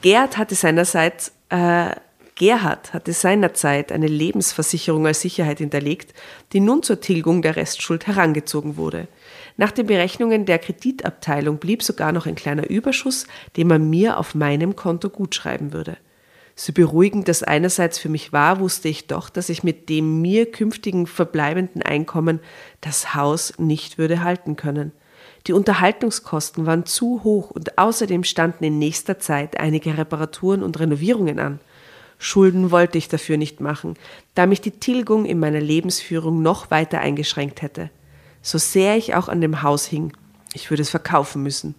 Gerd 0.00 0.38
hatte 0.38 0.54
seinerseits, 0.54 1.32
äh, 1.50 1.90
Gerhard 2.36 2.94
hatte 2.94 3.12
seinerzeit 3.12 3.90
eine 3.90 4.06
Lebensversicherung 4.06 5.06
als 5.06 5.20
Sicherheit 5.20 5.58
hinterlegt, 5.58 6.14
die 6.52 6.60
nun 6.60 6.82
zur 6.82 7.00
Tilgung 7.00 7.42
der 7.42 7.56
Restschuld 7.56 8.06
herangezogen 8.06 8.76
wurde. 8.76 9.08
Nach 9.58 9.72
den 9.72 9.86
Berechnungen 9.86 10.46
der 10.46 10.60
Kreditabteilung 10.60 11.58
blieb 11.58 11.82
sogar 11.82 12.12
noch 12.12 12.26
ein 12.26 12.36
kleiner 12.36 12.70
Überschuss, 12.70 13.26
den 13.56 13.66
man 13.66 13.90
mir 13.90 14.16
auf 14.16 14.36
meinem 14.36 14.76
Konto 14.76 15.10
gutschreiben 15.10 15.72
würde. 15.72 15.96
So 16.54 16.72
beruhigend 16.72 17.26
das 17.26 17.42
einerseits 17.42 17.98
für 17.98 18.08
mich 18.08 18.32
war, 18.32 18.60
wusste 18.60 18.88
ich 18.88 19.08
doch, 19.08 19.28
dass 19.28 19.48
ich 19.48 19.64
mit 19.64 19.88
dem 19.88 20.22
mir 20.22 20.50
künftigen 20.50 21.08
verbleibenden 21.08 21.82
Einkommen 21.82 22.38
das 22.80 23.16
Haus 23.16 23.52
nicht 23.58 23.98
würde 23.98 24.22
halten 24.22 24.54
können. 24.54 24.92
Die 25.48 25.52
Unterhaltungskosten 25.52 26.64
waren 26.64 26.86
zu 26.86 27.24
hoch 27.24 27.50
und 27.50 27.78
außerdem 27.78 28.22
standen 28.22 28.62
in 28.62 28.78
nächster 28.78 29.18
Zeit 29.18 29.58
einige 29.58 29.98
Reparaturen 29.98 30.62
und 30.62 30.78
Renovierungen 30.78 31.40
an. 31.40 31.58
Schulden 32.20 32.70
wollte 32.70 32.96
ich 32.96 33.08
dafür 33.08 33.36
nicht 33.36 33.60
machen, 33.60 33.94
da 34.36 34.46
mich 34.46 34.60
die 34.60 34.70
Tilgung 34.70 35.24
in 35.24 35.40
meiner 35.40 35.60
Lebensführung 35.60 36.42
noch 36.42 36.70
weiter 36.70 37.00
eingeschränkt 37.00 37.62
hätte. 37.62 37.90
So 38.48 38.56
sehr 38.56 38.96
ich 38.96 39.14
auch 39.14 39.28
an 39.28 39.42
dem 39.42 39.60
Haus 39.60 39.84
hing, 39.84 40.14
ich 40.54 40.70
würde 40.70 40.80
es 40.80 40.88
verkaufen 40.88 41.42
müssen. 41.42 41.74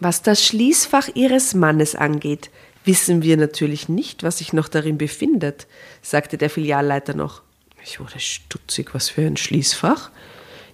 Was 0.00 0.20
das 0.20 0.44
Schließfach 0.44 1.08
Ihres 1.14 1.54
Mannes 1.54 1.94
angeht, 1.94 2.50
wissen 2.84 3.22
wir 3.22 3.38
natürlich 3.38 3.88
nicht, 3.88 4.22
was 4.22 4.36
sich 4.36 4.52
noch 4.52 4.68
darin 4.68 4.98
befindet, 4.98 5.66
sagte 6.02 6.36
der 6.36 6.50
Filialleiter 6.50 7.14
noch. 7.14 7.40
Ich 7.82 8.00
wurde 8.00 8.20
stutzig, 8.20 8.92
was 8.92 9.08
für 9.08 9.22
ein 9.22 9.38
Schließfach? 9.38 10.10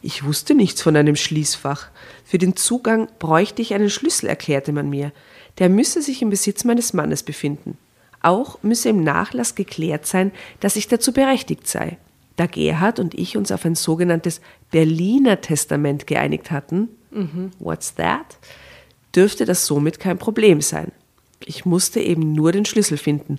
Ich 0.03 0.25
wusste 0.25 0.57
nichts 0.57 0.83
von 0.83 0.97
einem 0.97 1.15
Schließfach. 1.15 1.87
Für 2.25 2.39
den 2.39 2.57
Zugang 2.57 3.09
bräuchte 3.21 3.63
ich 3.63 3.73
einen 3.73 3.89
Schlüssel, 3.89 4.29
erklärte 4.29 4.73
man 4.73 4.91
mir. 4.91 5.13
Der 5.59 5.69
müsse 5.69 6.03
sich 6.03 6.23
im 6.23 6.31
Besitz 6.31 6.65
meines 6.65 6.93
Mannes 6.93 7.23
befinden. 7.23 7.79
Auch 8.21 8.65
müsse 8.65 8.89
im 8.89 9.05
Nachlass 9.05 9.55
geklärt 9.55 10.07
sein, 10.07 10.33
dass 10.59 10.75
ich 10.75 10.89
dazu 10.89 11.13
berechtigt 11.13 11.69
sei. 11.69 11.99
Da 12.39 12.47
Gerhard 12.47 12.99
und 12.99 13.13
ich 13.15 13.37
uns 13.37 13.53
auf 13.53 13.65
ein 13.67 13.75
sogenanntes 13.75 14.41
Berliner 14.71 15.41
Testament 15.43 16.07
geeinigt 16.07 16.51
hatten, 16.51 16.89
what's 17.59 17.95
that? 17.97 18.39
dürfte 19.17 19.45
das 19.47 19.67
somit 19.67 19.99
kein 20.01 20.19
Problem 20.19 20.61
sein. 20.61 20.93
Ich 21.45 21.65
musste 21.65 21.99
eben 21.99 22.35
nur 22.35 22.53
den 22.53 22.65
Schlüssel 22.65 22.99
finden. 22.99 23.39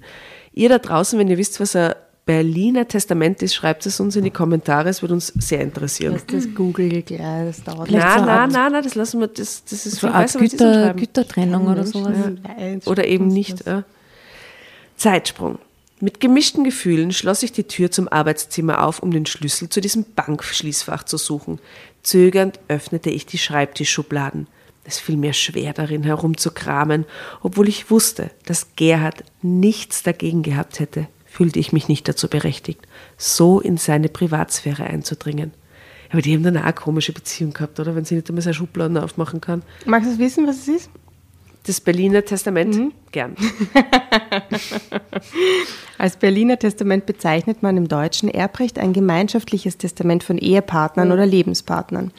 Ihr 0.51 0.67
da 0.67 0.79
draußen, 0.79 1.17
wenn 1.19 1.27
ihr 1.29 1.37
wisst, 1.37 1.59
was 1.59 1.75
ein 1.75 1.93
Berliner 2.25 2.87
Testament 2.87 3.41
ist, 3.43 3.53
schreibt 3.55 3.85
es 3.85 3.99
uns 3.99 4.15
in 4.15 4.23
die 4.23 4.31
Kommentare, 4.31 4.89
es 4.89 5.01
würde 5.01 5.13
uns 5.13 5.27
sehr 5.27 5.61
interessieren. 5.61 6.13
Das, 6.13 6.25
das 6.25 6.53
google 6.53 7.01
gleich, 7.03 7.19
das 7.45 7.63
dauert 7.63 7.89
Na, 7.91 8.19
so 8.19 8.25
Art- 8.29 8.51
na, 8.51 8.69
na, 8.69 8.81
das 8.81 8.95
lassen 8.95 9.19
wir, 9.21 9.27
das, 9.27 9.63
das 9.63 9.85
ist 9.85 9.95
So 9.95 9.99
viel 10.01 10.09
eine 10.09 10.15
Art 10.17 10.25
besser, 10.25 10.39
was 10.41 10.49
die 10.49 10.57
so 10.57 10.65
Güter. 10.65 10.93
Gütertrennung 10.95 11.67
oder 11.67 11.85
sowas. 11.85 12.15
Oder 12.85 13.07
eben 13.07 13.27
nicht. 13.27 13.65
Ja. 13.65 13.83
Zeitsprung. 14.97 15.59
Mit 16.01 16.21
gemischten 16.21 16.63
Gefühlen 16.63 17.11
schloss 17.11 17.43
ich 17.43 17.51
die 17.51 17.65
Tür 17.65 17.91
zum 17.91 18.07
Arbeitszimmer 18.07 18.85
auf, 18.85 19.03
um 19.03 19.11
den 19.11 19.25
Schlüssel 19.25 19.67
zu 19.67 19.81
diesem 19.81 20.05
Bankschließfach 20.15 21.03
zu 21.03 21.17
suchen. 21.17 21.59
Zögernd 22.03 22.59
öffnete 22.69 23.09
ich 23.09 23.25
die 23.25 23.37
Schreibtischschubladen. 23.37 24.47
Es 24.85 24.97
fiel 24.97 25.17
mir 25.17 25.33
schwer 25.33 25.73
darin 25.73 26.03
herumzukramen, 26.03 27.05
obwohl 27.41 27.67
ich 27.67 27.91
wusste, 27.91 28.31
dass 28.45 28.75
Gerhard 28.77 29.25
nichts 29.41 30.01
dagegen 30.01 30.41
gehabt 30.41 30.79
hätte, 30.79 31.07
fühlte 31.25 31.59
ich 31.59 31.73
mich 31.73 31.89
nicht 31.89 32.07
dazu 32.07 32.29
berechtigt, 32.29 32.87
so 33.17 33.59
in 33.59 33.75
seine 33.75 34.07
Privatsphäre 34.07 34.85
einzudringen. 34.85 35.51
Aber 36.11 36.21
die 36.21 36.33
haben 36.33 36.43
dann 36.43 36.57
auch 36.57 36.63
eine 36.63 36.73
komische 36.73 37.11
Beziehung 37.11 37.51
gehabt, 37.51 37.79
oder? 37.79 37.93
Wenn 37.95 38.05
sie 38.05 38.15
nicht 38.15 38.29
einmal 38.29 38.41
seine 38.41 38.53
Schubladen 38.53 38.97
aufmachen 38.97 39.41
kann. 39.41 39.63
Magst 39.85 40.09
du 40.09 40.17
wissen, 40.17 40.47
was 40.47 40.59
es 40.59 40.67
ist? 40.69 40.89
Das 41.69 41.81
Berliner 41.81 42.25
Testament? 42.25 42.95
Gern. 43.11 43.35
Als 45.99 46.17
Berliner 46.17 46.57
Testament 46.57 47.05
bezeichnet 47.05 47.61
man 47.61 47.77
im 47.77 47.87
deutschen 47.87 48.27
Erbrecht 48.27 48.79
ein 48.79 48.91
gemeinschaftliches 48.91 49.77
Testament 49.77 50.23
von 50.23 50.39
Ehepartnern 50.39 51.11
oder 51.11 51.27
Lebenspartnern, 51.27 52.11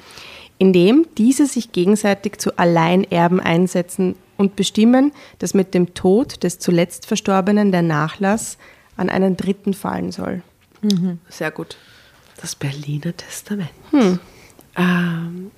in 0.59 0.73
dem 0.73 1.05
diese 1.19 1.47
sich 1.47 1.73
gegenseitig 1.73 2.39
zu 2.39 2.59
Alleinerben 2.59 3.41
einsetzen 3.41 4.15
und 4.37 4.55
bestimmen, 4.55 5.11
dass 5.41 5.53
mit 5.53 5.75
dem 5.75 5.95
Tod 5.95 6.45
des 6.45 6.61
zuletzt 6.61 7.07
Verstorbenen 7.07 7.73
der 7.73 7.83
Nachlass 7.83 8.57
an 8.97 9.09
einen 9.09 9.37
Dritten 9.37 9.75
fallen 9.75 10.13
soll. 10.13 10.43
Sehr 11.29 11.51
gut. 11.51 11.77
Das 12.41 12.55
Berliner 12.55 13.17
Testament. 13.17 13.71
Ähm, 14.77 15.51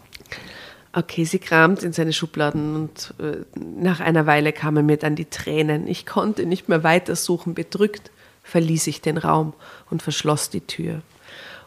okay, 0.92 1.24
sie 1.24 1.38
kramt 1.38 1.82
in 1.82 1.92
seine 1.92 2.12
Schubladen 2.12 2.76
und 2.76 3.14
äh, 3.18 3.44
nach 3.56 4.00
einer 4.00 4.26
Weile 4.26 4.52
kamen 4.52 4.86
mir 4.86 4.96
dann 4.96 5.16
die 5.16 5.24
Tränen. 5.24 5.86
Ich 5.86 6.06
konnte 6.06 6.46
nicht 6.46 6.68
mehr 6.68 6.84
weitersuchen. 6.84 7.54
Bedrückt 7.54 8.10
verließ 8.42 8.86
ich 8.86 9.00
den 9.00 9.18
Raum 9.18 9.54
und 9.90 10.02
verschloss 10.02 10.50
die 10.50 10.60
Tür. 10.60 11.02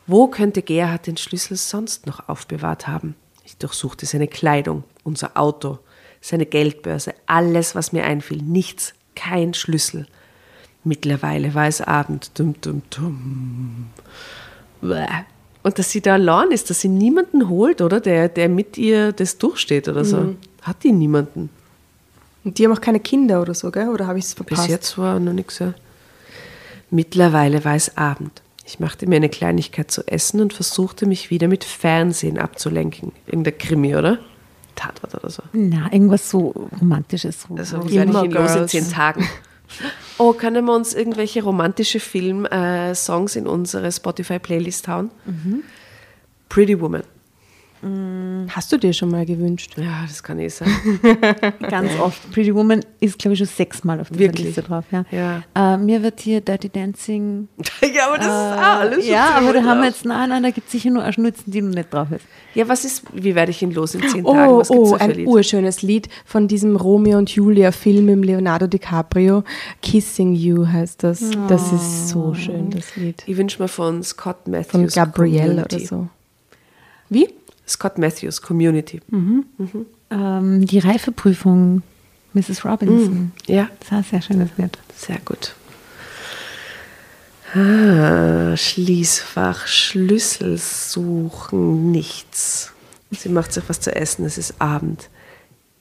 Wo 0.07 0.27
könnte 0.27 0.61
Gerhard 0.61 1.07
den 1.07 1.17
Schlüssel 1.17 1.57
sonst 1.57 2.05
noch 2.05 2.29
aufbewahrt 2.29 2.87
haben? 2.87 3.15
Ich 3.43 3.57
durchsuchte 3.57 4.05
seine 4.05 4.27
Kleidung, 4.27 4.83
unser 5.03 5.37
Auto, 5.37 5.79
seine 6.21 6.45
Geldbörse, 6.45 7.13
alles, 7.25 7.75
was 7.75 7.91
mir 7.91 8.03
einfiel. 8.03 8.41
Nichts, 8.41 8.93
kein 9.15 9.53
Schlüssel. 9.53 10.05
Mittlerweile 10.83 11.55
war 11.55 11.67
es 11.67 11.81
Abend. 11.81 12.37
Dum, 12.37 12.59
dum, 12.61 12.83
dum. 12.91 13.87
Bäh. 14.81 15.25
Und 15.65 15.79
dass 15.79 15.89
sie 15.89 15.99
da 15.99 16.13
allein 16.13 16.51
ist, 16.51 16.69
dass 16.69 16.81
sie 16.81 16.89
niemanden 16.89 17.49
holt, 17.49 17.81
oder? 17.81 17.99
Der, 17.99 18.29
der 18.29 18.49
mit 18.49 18.77
ihr 18.77 19.13
das 19.13 19.39
durchsteht 19.39 19.87
oder 19.87 20.05
so. 20.05 20.17
Mhm. 20.17 20.37
Hat 20.61 20.83
die 20.83 20.91
niemanden. 20.91 21.49
Und 22.43 22.59
die 22.59 22.65
haben 22.65 22.71
auch 22.71 22.81
keine 22.81 22.99
Kinder 22.99 23.41
oder 23.41 23.55
so, 23.55 23.71
gell? 23.71 23.89
Oder 23.89 24.05
habe 24.05 24.19
ich 24.19 24.25
es 24.25 24.35
Bis 24.35 24.45
verpasst? 24.45 24.69
jetzt 24.69 24.95
war 24.99 25.19
noch 25.19 25.33
nichts. 25.33 25.57
Ja. 25.57 25.73
Mittlerweile 26.91 27.65
war 27.65 27.73
es 27.73 27.97
Abend. 27.97 28.43
Ich 28.63 28.79
machte 28.79 29.07
mir 29.07 29.15
eine 29.15 29.29
Kleinigkeit 29.29 29.89
zu 29.89 30.07
essen 30.07 30.39
und 30.39 30.53
versuchte 30.53 31.07
mich 31.07 31.31
wieder 31.31 31.47
mit 31.47 31.63
Fernsehen 31.63 32.37
abzulenken. 32.37 33.11
Irgendein 33.25 33.57
Krimi, 33.57 33.95
oder? 33.95 34.19
Tatort 34.75 35.15
oder 35.15 35.31
so. 35.31 35.41
Na, 35.51 35.91
irgendwas 35.91 36.29
so 36.29 36.69
Romantisches. 36.79 37.41
So. 37.41 37.55
Also, 37.55 37.89
wie 37.89 37.95
werde 37.95 38.11
ich 38.11 38.23
ihn 38.23 38.31
los 38.31 38.51
in 38.51 38.55
Girls. 38.57 38.71
zehn 38.71 38.87
Tagen? 38.91 39.27
Oh, 40.17 40.33
können 40.33 40.65
wir 40.65 40.73
uns 40.73 40.93
irgendwelche 40.93 41.43
romantische 41.43 41.99
Film-Songs 41.99 43.35
in 43.35 43.47
unsere 43.47 43.91
Spotify-Playlist 43.91 44.87
hauen? 44.87 45.11
Pretty 46.49 46.79
Woman. 46.79 47.03
Hast 47.81 48.71
du 48.71 48.77
dir 48.77 48.93
schon 48.93 49.11
mal 49.11 49.25
gewünscht? 49.25 49.73
Ja, 49.77 50.05
das 50.07 50.23
kann 50.23 50.39
eh 50.39 50.47
sein. 50.47 50.69
Ganz 51.69 51.91
oft. 51.99 52.31
Pretty 52.31 52.55
Woman 52.55 52.81
ist, 52.99 53.19
glaube 53.19 53.33
ich, 53.33 53.39
schon 53.39 53.47
sechsmal 53.47 53.99
auf 53.99 54.09
dieser 54.09 54.21
Wirklich? 54.21 54.47
Liste 54.47 54.63
drauf. 54.63 54.85
Ja. 54.91 55.05
Ja. 55.11 55.43
Äh, 55.75 55.77
mir 55.77 56.01
wird 56.01 56.19
hier 56.19 56.41
Dirty 56.41 56.69
Dancing. 56.69 57.47
ja, 57.81 58.07
aber 58.07 58.17
das 58.17 58.25
ist 58.25 58.31
auch 58.31 58.79
alles 58.79 59.05
Äh, 59.05 59.11
ja, 59.11 59.35
aber 59.35 59.53
da 59.53 59.63
haben 59.63 59.81
wir 59.81 59.87
jetzt, 59.87 60.03
nein, 60.03 60.29
nein, 60.29 60.41
da 60.41 60.49
gibt 60.49 60.65
es 60.67 60.71
sicher 60.71 60.89
nur 60.89 61.03
eine 61.03 61.13
Schnulzen, 61.13 61.51
die 61.51 61.61
noch 61.61 61.75
nicht 61.75 61.93
drauf 61.93 62.11
ist. 62.11 62.25
Ja, 62.55 62.67
was 62.67 62.85
ist, 62.85 63.03
wie 63.13 63.35
werde 63.35 63.51
ich 63.51 63.61
ihn 63.61 63.71
los 63.71 63.93
in 63.93 64.01
zehn 64.01 64.23
Tagen? 64.23 64.25
Oh, 64.25 64.59
Was 64.59 64.69
gibt's 64.69 64.91
oh, 64.91 64.95
ein 64.95 65.11
Lied? 65.11 65.27
urschönes 65.27 65.81
Lied 65.81 66.09
von 66.25 66.47
diesem 66.47 66.75
Romeo 66.77 67.17
und 67.17 67.29
Julia 67.29 67.71
Film 67.71 68.05
mit 68.05 68.25
Leonardo 68.25 68.65
DiCaprio. 68.67 69.43
Kissing 69.81 70.33
You 70.33 70.65
heißt 70.65 71.03
das. 71.03 71.23
Das 71.47 71.71
ist 71.71 72.09
so 72.09 72.33
schön, 72.33 72.71
das 72.71 72.95
Lied. 72.95 73.23
Ich 73.27 73.37
wünsche 73.37 73.61
mir 73.61 73.67
von 73.67 74.01
Scott 74.01 74.47
Matthews. 74.47 74.71
Von 74.71 74.87
Gabrielle 74.87 75.63
Community. 75.63 75.75
oder 75.75 75.85
so. 75.85 76.07
Wie? 77.09 77.29
Scott 77.67 77.97
Matthews, 77.97 78.41
Community. 78.41 79.01
Ähm, 80.11 80.65
die 80.65 80.79
Reifeprüfung, 80.79 81.81
Mrs. 82.33 82.63
Robinson. 82.65 83.31
Ja, 83.47 83.69
Das 83.79 83.91
war 83.91 83.97
ein 83.99 84.03
sehr 84.03 84.21
schönes 84.21 84.49
Lied. 84.57 84.77
sehr 84.95 85.19
gut. 85.25 85.55
Ah, 87.53 88.57
Schließfach, 88.57 89.67
Schlüssel 89.67 90.57
suchen, 90.57 91.91
nichts. 91.91 92.71
Sie 93.11 93.29
macht 93.29 93.53
sich 93.53 93.63
was 93.67 93.79
zu 93.79 93.95
essen, 93.95 94.25
es 94.25 94.37
ist 94.37 94.61
Abend. 94.61 95.09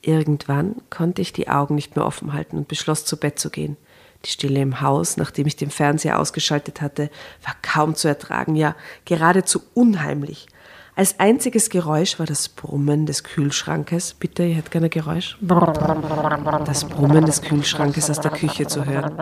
Irgendwann 0.01 0.75
konnte 0.89 1.21
ich 1.21 1.33
die 1.33 1.49
Augen 1.49 1.75
nicht 1.75 1.95
mehr 1.95 2.05
offen 2.05 2.33
halten 2.33 2.57
und 2.57 2.67
beschloss, 2.67 3.03
zu 3.05 3.17
Bett 3.17 3.39
zu 3.39 3.49
gehen. 3.49 3.75
Die 4.23 4.29
Stille 4.29 4.61
im 4.61 4.79
Haus, 4.81 5.17
nachdem 5.17 5.47
ich 5.47 5.55
den 5.55 5.69
Fernseher 5.71 6.19
ausgeschaltet 6.19 6.79
hatte, 6.81 7.09
war 7.43 7.55
kaum 7.61 7.95
zu 7.95 8.07
ertragen, 8.07 8.55
ja 8.55 8.75
geradezu 9.03 9.61
unheimlich. 9.73 10.47
Als 10.97 11.19
einziges 11.19 11.69
Geräusch 11.69 12.19
war 12.19 12.25
das 12.25 12.47
Brummen 12.47 13.05
des 13.05 13.25
Kühlschrankes. 13.25 14.13
Bitte, 14.13 14.43
ihr 14.43 14.55
hättet 14.55 14.71
gerne 14.71 14.89
Geräusch? 14.89 15.37
Das 15.41 16.85
Brummen 16.85 17.25
des 17.25 17.41
Kühlschrankes 17.41 18.09
aus 18.09 18.21
der 18.21 18.31
Küche 18.31 18.65
zu 18.65 18.85
hören. 18.85 19.13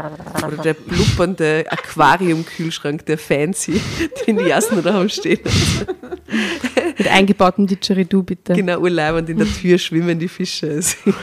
Oder 0.45 0.57
der 0.63 0.75
blubbernde 0.75 1.65
Aquarium-Kühlschrank, 1.69 3.07
der 3.07 3.17
Fancy, 3.17 3.81
den 4.27 4.37
die 4.37 4.43
Jasna 4.45 4.81
daheim 4.81 5.09
stehen. 5.09 5.39
Mit 6.95 7.07
eingebautem 7.07 7.65
Didgeridoo, 7.65 8.21
bitte. 8.21 8.53
Genau, 8.53 8.79
urleibend 8.79 9.29
in 9.29 9.37
der 9.37 9.47
Tür 9.47 9.79
schwimmen 9.79 10.19
die 10.19 10.27
Fische. 10.27 10.79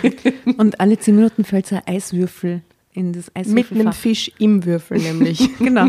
Und 0.58 0.80
alle 0.80 0.98
zehn 0.98 1.14
Minuten 1.14 1.44
fällt 1.44 1.68
so 1.68 1.76
ein 1.76 1.82
Eiswürfel 1.86 2.62
in 2.92 3.12
das 3.12 3.26
Mit 3.28 3.46
einem 3.46 3.56
Eiswürfelfach. 3.58 3.94
Fisch 3.94 4.32
im 4.38 4.64
Würfel 4.64 4.98
nämlich. 4.98 5.48
Genau. 5.58 5.86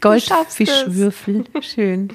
Goldfischwürfel. 0.00 1.44
Schön. 1.60 2.08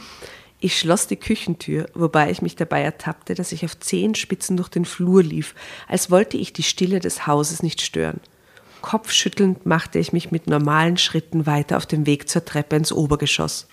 Ich 0.60 0.80
schloss 0.80 1.06
die 1.06 1.17
Küchentür, 1.17 1.88
wobei 1.93 2.32
ich 2.32 2.41
mich 2.41 2.56
dabei 2.56 2.82
ertappte, 2.82 3.36
dass 3.36 3.52
ich 3.52 3.63
auf 3.63 3.80
Zehenspitzen 3.80 4.58
durch 4.58 4.70
den 4.70 4.86
Flur 4.86 5.22
lief, 5.22 5.54
als 5.88 6.10
wollte 6.10 6.38
ich 6.38 6.52
die 6.52 6.63
Stille 6.63 7.00
des 7.00 7.28
Hauses 7.28 7.62
nicht 7.62 7.82
stören. 7.82 8.20
Kopfschüttelnd 8.82 9.65
machte 9.65 10.00
ich 10.00 10.13
mich 10.13 10.32
mit 10.32 10.48
normalen 10.48 10.98
Schritten 10.98 11.46
weiter 11.46 11.78
auf 11.78 11.86
dem 11.86 12.06
Weg 12.06 12.28
zur 12.28 12.43
Treppe 12.46 12.76
ins 12.76 12.91
Obergeschoss. 12.91 13.67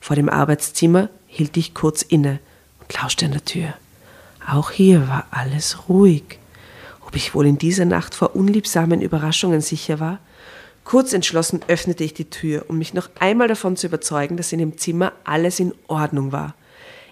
Vor 0.00 0.16
dem 0.16 0.28
Arbeitszimmer 0.28 1.08
hielt 1.26 1.56
ich 1.56 1.72
kurz 1.72 2.02
inne 2.02 2.38
und 2.80 2.92
lauschte 3.00 3.26
an 3.26 3.32
der 3.32 3.44
Tür. 3.44 3.74
Auch 4.46 4.70
hier 4.70 5.08
war 5.08 5.26
alles 5.30 5.88
ruhig. 5.88 6.38
Ob 7.06 7.16
ich 7.16 7.34
wohl 7.34 7.46
in 7.46 7.58
dieser 7.58 7.84
Nacht 7.84 8.14
vor 8.14 8.36
unliebsamen 8.36 9.00
Überraschungen 9.00 9.60
sicher 9.60 10.00
war? 10.00 10.18
Kurz 10.86 11.12
entschlossen 11.12 11.62
öffnete 11.66 12.04
ich 12.04 12.14
die 12.14 12.30
Tür, 12.30 12.66
um 12.68 12.78
mich 12.78 12.94
noch 12.94 13.10
einmal 13.18 13.48
davon 13.48 13.76
zu 13.76 13.88
überzeugen, 13.88 14.36
dass 14.36 14.52
in 14.52 14.60
dem 14.60 14.78
Zimmer 14.78 15.10
alles 15.24 15.58
in 15.58 15.74
Ordnung 15.88 16.30
war. 16.30 16.54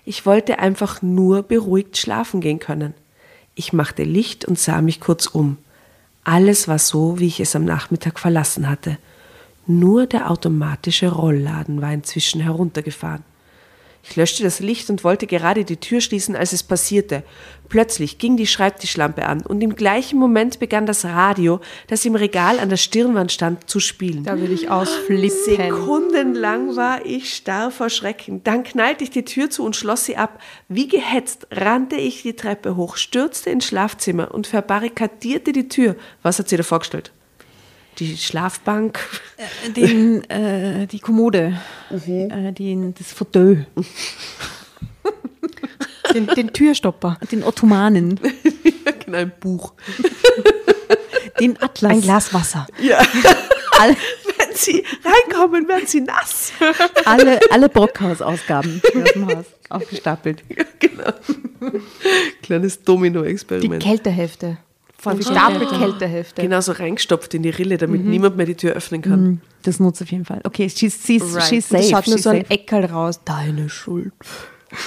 Ich 0.05 0.25
wollte 0.25 0.61
einfach 0.61 1.03
nur 1.03 1.43
beruhigt 1.43 1.97
schlafen 1.97 2.41
gehen 2.41 2.61
können. 2.61 2.95
Ich 3.57 3.73
machte 3.73 4.05
Licht 4.05 4.45
und 4.45 4.61
sah 4.61 4.81
mich 4.81 5.01
kurz 5.01 5.27
um. 5.27 5.59
Alles 6.23 6.69
war 6.69 6.79
so, 6.79 7.19
wie 7.19 7.27
ich 7.27 7.41
es 7.41 7.57
am 7.57 7.65
Nachmittag 7.65 8.21
verlassen 8.21 8.71
hatte. 8.71 8.97
Nur 9.67 10.07
der 10.07 10.31
automatische 10.31 11.09
Rollladen 11.09 11.83
war 11.83 11.93
inzwischen 11.93 12.41
heruntergefahren. 12.41 13.25
Ich 14.07 14.17
löschte 14.17 14.43
das 14.43 14.61
Licht 14.61 14.91
und 14.91 15.03
wollte 15.03 15.27
gerade 15.27 15.65
die 15.65 15.79
Tür 15.79 16.03
schließen, 16.03 16.37
als 16.37 16.53
es 16.53 16.63
passierte. 16.63 17.23
Plötzlich 17.71 18.19
ging 18.19 18.37
die 18.37 18.47
Schreibtischlampe 18.47 19.25
an 19.25 19.41
und 19.41 19.63
im 19.63 19.75
gleichen 19.75 20.19
Moment 20.19 20.59
begann 20.59 20.85
das 20.85 21.07
Radio, 21.07 21.61
das 21.87 22.05
im 22.05 22.15
Regal 22.15 22.61
an 22.61 22.69
der 22.69 22.77
Stirnwand 22.77 23.33
stand, 23.33 23.69
zu 23.69 23.81
spielen. 23.81 24.25
Da 24.25 24.39
würde 24.39 24.53
ich 24.53 24.71
ausflippen. 24.71 25.31
Sekundenlang 25.31 26.77
war 26.77 27.05
ich 27.07 27.35
starr 27.35 27.71
vor 27.71 27.89
Schrecken. 27.89 28.45
Dann 28.45 28.63
knallte 28.63 29.05
ich 29.05 29.11
die 29.11 29.25
Tür 29.25 29.49
zu 29.49 29.65
und 29.65 29.75
schloss 29.75 30.05
sie 30.05 30.19
ab. 30.19 30.39
Wie 30.69 30.87
gehetzt 30.87 31.47
rannte 31.51 31.97
ich 31.97 32.23
die 32.23 32.37
Treppe 32.37 32.77
hoch, 32.77 32.99
stürzte 32.99 33.49
ins 33.49 33.65
Schlafzimmer 33.65 34.35
und 34.35 34.47
verbarrikadierte 34.47 35.53
die 35.53 35.69
Tür. 35.69 35.97
Was 36.23 36.39
hat 36.39 36.51
sie 36.51 36.59
da 36.59 36.63
vorgestellt? 36.63 37.11
Die 37.99 38.17
Schlafbank. 38.17 38.99
Den, 39.77 40.29
äh, 40.31 40.87
die 40.87 40.99
Kommode, 40.99 41.61
äh, 41.91 42.53
den, 42.53 42.95
das 42.95 43.13
Fauteuil, 43.13 43.67
Den, 46.13 46.27
den 46.29 46.53
Türstopper. 46.53 47.19
den 47.33 47.43
Ottomanen, 47.43 48.21
genau, 49.05 49.19
ein 49.19 49.33
Buch. 49.41 49.73
den 51.41 51.61
Atlas. 51.61 51.93
Ein 51.93 52.01
Glas 52.03 52.33
Wasser. 52.35 52.67
Ja. 52.81 52.99
All, 53.81 53.91
Wenn 53.91 54.55
Sie 54.55 54.85
reinkommen, 55.05 55.67
werden 55.67 55.87
Sie 55.87 56.01
nass. 56.03 56.53
alle, 57.05 57.41
alle 57.51 57.69
Brockhaus-Ausgaben 57.69 58.81
aus 58.95 59.13
dem 59.13 59.27
Haus 59.27 59.45
aufgestapelt. 59.71 60.45
genau. 60.79 61.13
Kleines 62.43 62.79
Die 62.79 62.85
Domino-Experiment. 62.85 63.83
Kältehefte. 65.05 65.35
Von 65.35 65.59
Gestapelt 65.61 65.71
Kältehefte. 66.01 66.43
Genau 66.43 66.61
so 66.61 66.73
reingestopft 66.73 67.35
in 67.35 67.43
die 67.43 67.51
Rille, 67.51 67.77
damit 67.79 68.05
niemand 68.05 68.37
mehr 68.37 68.47
die 68.47 68.55
Tür 68.55 68.73
öffnen 68.73 69.03
kann. 69.03 69.41
Das 69.63 69.81
nutzt 69.81 70.03
auf 70.03 70.11
jeden 70.11 70.25
Fall. 70.25 70.41
Okay, 70.45 70.69
she's, 70.69 71.05
she's, 71.07 71.35
Right. 71.35 71.45
she's 71.45 71.69
safe. 71.69 71.83
schaut 71.85 72.07
nur 72.07 72.19
so 72.19 72.31
ein. 72.31 72.49
Eckerl 72.51 72.85
raus. 72.87 73.21
Deine 73.25 73.69
Schuld. 73.69 74.13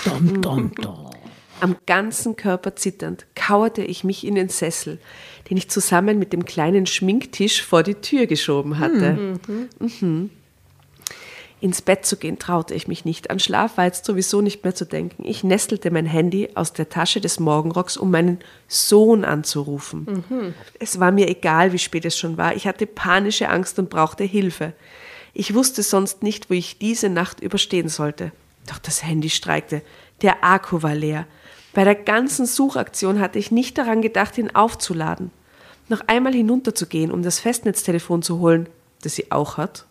Dom, 0.05 0.41
dom, 0.41 0.71
dom. 0.75 1.11
Am 1.59 1.75
ganzen 1.87 2.35
Körper 2.35 2.75
zitternd 2.75 3.25
kauerte 3.33 3.81
ich 3.81 4.03
mich 4.03 4.25
in 4.27 4.35
den 4.35 4.49
Sessel, 4.49 4.99
den 5.49 5.57
ich 5.57 5.69
zusammen 5.69 6.19
mit 6.19 6.31
dem 6.31 6.45
kleinen 6.45 6.85
Schminktisch 6.85 7.63
vor 7.63 7.81
die 7.81 7.95
Tür 7.95 8.27
geschoben 8.27 8.77
hatte. 8.77 9.39
Mhm. 9.79 10.29
Ins 11.59 11.81
Bett 11.81 12.05
zu 12.05 12.17
gehen 12.17 12.37
traute 12.37 12.75
ich 12.75 12.87
mich 12.87 13.03
nicht. 13.03 13.31
An 13.31 13.39
Schlaf 13.39 13.77
war 13.77 13.85
jetzt 13.85 14.05
sowieso 14.05 14.41
nicht 14.41 14.63
mehr 14.63 14.75
zu 14.75 14.85
denken. 14.85 15.23
Ich 15.25 15.43
nestelte 15.43 15.89
mein 15.89 16.05
Handy 16.05 16.49
aus 16.53 16.71
der 16.71 16.89
Tasche 16.89 17.19
des 17.19 17.39
Morgenrocks, 17.39 17.97
um 17.97 18.11
meinen 18.11 18.39
Sohn 18.67 19.25
anzurufen. 19.25 20.05
Es 20.79 20.99
war 20.99 21.11
mir 21.11 21.27
egal, 21.27 21.73
wie 21.73 21.79
spät 21.79 22.05
es 22.05 22.17
schon 22.17 22.37
war. 22.37 22.55
Ich 22.55 22.67
hatte 22.67 22.85
panische 22.85 23.49
Angst 23.49 23.79
und 23.79 23.89
brauchte 23.89 24.23
Hilfe. 24.23 24.73
Ich 25.33 25.55
wusste 25.55 25.81
sonst 25.81 26.21
nicht, 26.21 26.49
wo 26.49 26.53
ich 26.53 26.77
diese 26.77 27.09
Nacht 27.09 27.39
überstehen 27.39 27.89
sollte. 27.89 28.31
Doch 28.67 28.77
das 28.77 29.03
Handy 29.03 29.29
streikte. 29.29 29.81
Der 30.21 30.43
Akku 30.43 30.83
war 30.83 30.95
leer. 30.95 31.25
Bei 31.73 31.83
der 31.83 31.95
ganzen 31.95 32.45
Suchaktion 32.45 33.19
hatte 33.19 33.39
ich 33.39 33.51
nicht 33.51 33.77
daran 33.77 34.01
gedacht, 34.01 34.37
ihn 34.37 34.55
aufzuladen. 34.55 35.31
Noch 35.89 36.01
einmal 36.07 36.33
hinunterzugehen, 36.33 37.11
um 37.11 37.23
das 37.23 37.39
Festnetztelefon 37.39 38.21
zu 38.21 38.39
holen, 38.39 38.67
das 39.01 39.15
sie 39.15 39.31
auch 39.31 39.57
hat, 39.57 39.85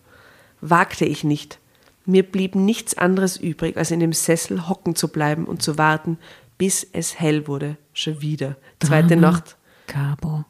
wagte 0.60 1.04
ich 1.04 1.24
nicht. 1.24 1.58
Mir 2.06 2.22
blieb 2.22 2.54
nichts 2.54 2.96
anderes 2.96 3.36
übrig, 3.36 3.76
als 3.76 3.90
in 3.90 4.00
dem 4.00 4.12
Sessel 4.12 4.68
hocken 4.68 4.94
zu 4.94 5.08
bleiben 5.08 5.44
und 5.44 5.62
zu 5.62 5.76
warten, 5.76 6.18
bis 6.56 6.86
es 6.92 7.18
hell 7.18 7.48
wurde. 7.48 7.76
Schon 7.92 8.20
wieder. 8.22 8.56
Zweite 8.80 9.16
Drama, 9.16 9.32
Nacht. 9.32 9.56
Cabo. 9.86 10.44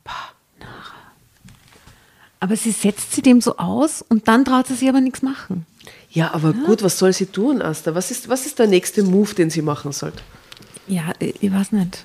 Aber 2.38 2.56
sie 2.56 2.70
setzt 2.70 3.12
sie 3.12 3.22
dem 3.22 3.40
so 3.40 3.56
aus 3.56 4.02
und 4.02 4.28
dann 4.28 4.44
traut 4.44 4.66
sie 4.66 4.74
sich 4.74 4.88
aber 4.88 5.00
nichts 5.00 5.22
machen. 5.22 5.66
Ja, 6.10 6.32
aber 6.34 6.52
gut, 6.52 6.82
was 6.82 6.98
soll 6.98 7.12
sie 7.12 7.26
tun, 7.26 7.62
Asta? 7.62 7.94
Was 7.94 8.10
ist, 8.10 8.28
was 8.28 8.46
ist 8.46 8.58
der 8.58 8.66
nächste 8.66 9.02
Move, 9.02 9.34
den 9.34 9.50
sie 9.50 9.62
machen 9.62 9.92
sollte? 9.92 10.22
Ja, 10.86 11.12
ich 11.18 11.42
ich 11.42 11.52
weiß 11.52 11.72
nicht. 11.72 12.04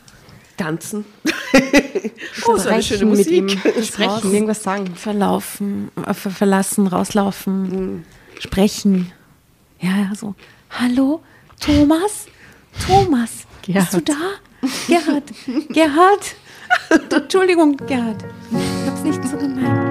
Tanzen? 0.57 1.05
oh, 2.45 2.57
so 2.57 2.69
eine 2.69 2.83
schöne. 2.83 3.05
Musik. 3.05 3.57
Sprechen, 3.83 4.33
irgendwas 4.33 4.63
sagen. 4.63 4.95
Verlaufen, 4.95 5.89
äh, 6.05 6.13
ver 6.13 6.31
verlassen, 6.31 6.87
rauslaufen, 6.87 8.05
sprechen. 8.39 9.11
Ja, 9.81 9.97
ja, 9.97 10.15
so. 10.15 10.35
Hallo, 10.69 11.21
Thomas? 11.59 12.27
Thomas, 12.85 13.47
bist 13.65 13.93
du 13.93 14.01
Gerhard. 14.01 14.09
da? 14.09 14.67
Gerhard, 14.87 15.23
Gerhard. 15.69 16.35
Entschuldigung, 17.11 17.75
Gerhard. 17.77 18.23
Ich 18.51 18.87
hab's 18.87 19.01
nicht 19.01 19.23
so 19.27 19.37
gemeint. 19.37 19.81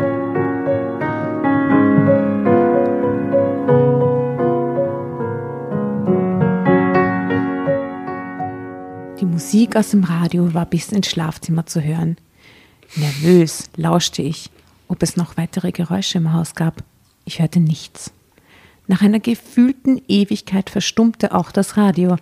Die 9.20 9.26
Musik 9.26 9.74
aus 9.74 9.90
dem 9.90 10.04
Radio 10.04 10.54
war 10.54 10.66
bis 10.66 10.92
ins 10.92 11.08
Schlafzimmer 11.08 11.66
zu 11.66 11.82
hören. 11.82 12.16
Nervös 12.94 13.70
lauschte 13.76 14.22
ich, 14.22 14.50
ob 14.86 15.02
es 15.02 15.16
noch 15.16 15.36
weitere 15.36 15.72
Geräusche 15.72 16.18
im 16.18 16.32
Haus 16.32 16.54
gab. 16.54 16.84
Ich 17.24 17.40
hörte 17.40 17.58
nichts. 17.58 18.12
Nach 18.90 19.02
einer 19.02 19.20
gefühlten 19.20 20.02
Ewigkeit 20.08 20.68
verstummte 20.68 21.32
auch 21.32 21.52
das 21.52 21.76
Radio. 21.76 22.16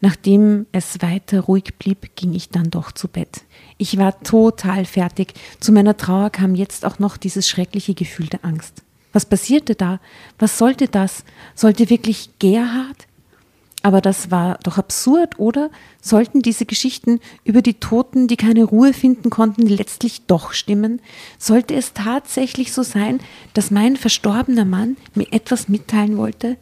Nachdem 0.00 0.64
es 0.72 1.02
weiter 1.02 1.40
ruhig 1.40 1.74
blieb, 1.78 2.16
ging 2.16 2.32
ich 2.32 2.48
dann 2.48 2.70
doch 2.70 2.92
zu 2.92 3.08
Bett. 3.08 3.42
Ich 3.76 3.98
war 3.98 4.18
total 4.22 4.86
fertig. 4.86 5.34
Zu 5.60 5.70
meiner 5.70 5.98
Trauer 5.98 6.30
kam 6.30 6.54
jetzt 6.54 6.86
auch 6.86 6.98
noch 6.98 7.18
dieses 7.18 7.46
schreckliche 7.46 7.92
Gefühl 7.92 8.26
der 8.26 8.42
Angst. 8.42 8.82
Was 9.12 9.26
passierte 9.26 9.74
da? 9.74 10.00
Was 10.38 10.56
sollte 10.56 10.88
das? 10.88 11.24
Sollte 11.54 11.90
wirklich 11.90 12.30
Gerhard? 12.38 13.06
Aber 13.82 14.00
das 14.00 14.30
war 14.30 14.58
doch 14.64 14.76
absurd, 14.76 15.38
oder? 15.38 15.70
Sollten 16.02 16.42
diese 16.42 16.66
Geschichten 16.66 17.20
über 17.44 17.62
die 17.62 17.74
Toten, 17.74 18.26
die 18.26 18.36
keine 18.36 18.64
Ruhe 18.64 18.92
finden 18.92 19.30
konnten, 19.30 19.66
letztlich 19.66 20.26
doch 20.26 20.52
stimmen? 20.52 21.00
Sollte 21.38 21.74
es 21.74 21.92
tatsächlich 21.92 22.72
so 22.72 22.82
sein, 22.82 23.20
dass 23.54 23.70
mein 23.70 23.96
verstorbener 23.96 24.64
Mann 24.64 24.96
mir 25.14 25.28
etwas 25.32 25.68
mitteilen 25.68 26.16
wollte? 26.16 26.56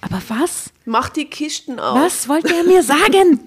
Aber 0.00 0.20
was? 0.26 0.70
Mach 0.84 1.10
die 1.10 1.26
Kisten 1.26 1.78
auf. 1.78 1.96
Was 1.96 2.28
wollte 2.28 2.52
er 2.52 2.64
mir 2.64 2.82
sagen? 2.82 3.38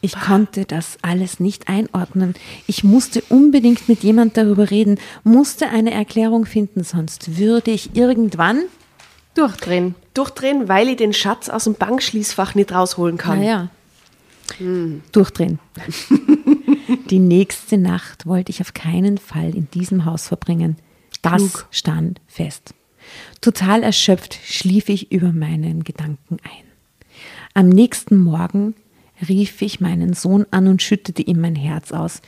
Ich 0.00 0.18
konnte 0.18 0.64
das 0.64 0.98
alles 1.02 1.38
nicht 1.38 1.68
einordnen. 1.68 2.34
Ich 2.66 2.82
musste 2.82 3.22
unbedingt 3.28 3.88
mit 3.88 4.02
jemand 4.02 4.36
darüber 4.36 4.70
reden, 4.70 4.98
musste 5.22 5.68
eine 5.68 5.92
Erklärung 5.92 6.46
finden, 6.46 6.82
sonst 6.82 7.38
würde 7.38 7.70
ich 7.70 7.94
irgendwann. 7.94 8.62
Durchdrehen. 9.34 9.94
Durchdrehen, 10.14 10.68
weil 10.68 10.88
ich 10.88 10.96
den 10.96 11.12
Schatz 11.12 11.48
aus 11.48 11.64
dem 11.64 11.74
Bankschließfach 11.74 12.54
nicht 12.54 12.72
rausholen 12.72 13.18
kann. 13.18 13.40
Naja. 13.40 13.68
Durchdrehen. 15.12 15.58
Die 17.10 17.18
nächste 17.18 17.78
Nacht 17.78 18.26
wollte 18.26 18.50
ich 18.50 18.60
auf 18.60 18.74
keinen 18.74 19.18
Fall 19.18 19.54
in 19.54 19.70
diesem 19.70 20.04
Haus 20.04 20.28
verbringen. 20.28 20.76
Das 21.22 21.36
Klug. 21.36 21.66
stand 21.70 22.20
fest. 22.26 22.74
Total 23.40 23.82
erschöpft 23.82 24.38
schlief 24.44 24.88
ich 24.88 25.10
über 25.12 25.32
meinen 25.32 25.84
Gedanken 25.84 26.36
ein. 26.42 26.64
Am 27.54 27.68
nächsten 27.68 28.18
Morgen 28.18 28.74
rief 29.28 29.62
ich 29.62 29.80
meinen 29.80 30.14
Sohn 30.14 30.46
an 30.50 30.68
und 30.68 30.82
schüttete 30.82 31.22
ihm 31.22 31.40
mein 31.40 31.56
Herz 31.56 31.92
aus. 31.92 32.20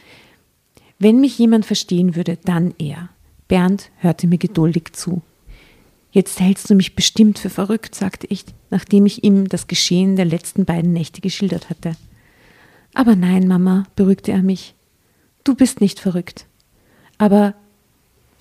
Wenn 0.98 1.20
mich 1.20 1.38
jemand 1.38 1.66
verstehen 1.66 2.16
würde, 2.16 2.38
dann 2.44 2.74
er. 2.78 3.10
Bernd 3.48 3.90
hörte 3.98 4.26
mir 4.26 4.38
geduldig 4.38 4.92
zu. 4.92 5.22
Jetzt 6.10 6.40
hältst 6.40 6.70
du 6.70 6.74
mich 6.74 6.94
bestimmt 6.94 7.38
für 7.38 7.50
verrückt, 7.50 7.94
sagte 7.94 8.26
ich, 8.30 8.44
nachdem 8.70 9.06
ich 9.06 9.24
ihm 9.24 9.48
das 9.48 9.66
Geschehen 9.66 10.16
der 10.16 10.24
letzten 10.24 10.64
beiden 10.64 10.92
Nächte 10.92 11.20
geschildert 11.20 11.68
hatte. 11.68 11.92
Aber 12.94 13.16
nein, 13.16 13.46
Mama, 13.46 13.84
beruhigte 13.96 14.32
er 14.32 14.42
mich. 14.42 14.74
Du 15.44 15.54
bist 15.54 15.80
nicht 15.80 16.00
verrückt. 16.00 16.46
Aber 17.18 17.54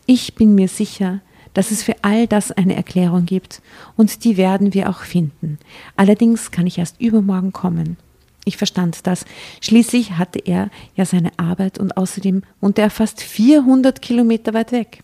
ich 0.06 0.36
bin 0.36 0.56
mir 0.56 0.68
sicher, 0.68 1.22
dass 1.54 1.72
es 1.72 1.84
für 1.84 1.96
all 2.02 2.28
das 2.28 2.52
eine 2.52 2.76
Erklärung 2.76 3.26
gibt, 3.26 3.62
und 3.96 4.24
die 4.24 4.38
werden 4.38 4.74
wir 4.74 4.90
auch 4.90 5.00
finden. 5.00 5.58
Allerdings 5.96 6.52
kann 6.52 6.68
ich 6.68 6.78
erst 6.78 7.02
übermorgen 7.02 7.54
kommen. 7.54 7.98
Ich 8.46 8.58
verstand 8.58 9.08
das. 9.08 9.26
Schließlich 9.62 10.14
hatte 10.14 10.40
er 10.40 10.70
ja 10.96 11.06
seine 11.06 11.32
Arbeit 11.38 11.80
und 11.80 11.98
außerdem 11.98 12.44
wohnte 12.62 12.82
er 12.82 12.92
fast 12.92 13.22
400 13.22 14.02
Kilometer 14.02 14.54
weit 14.54 14.72
weg. 14.72 15.04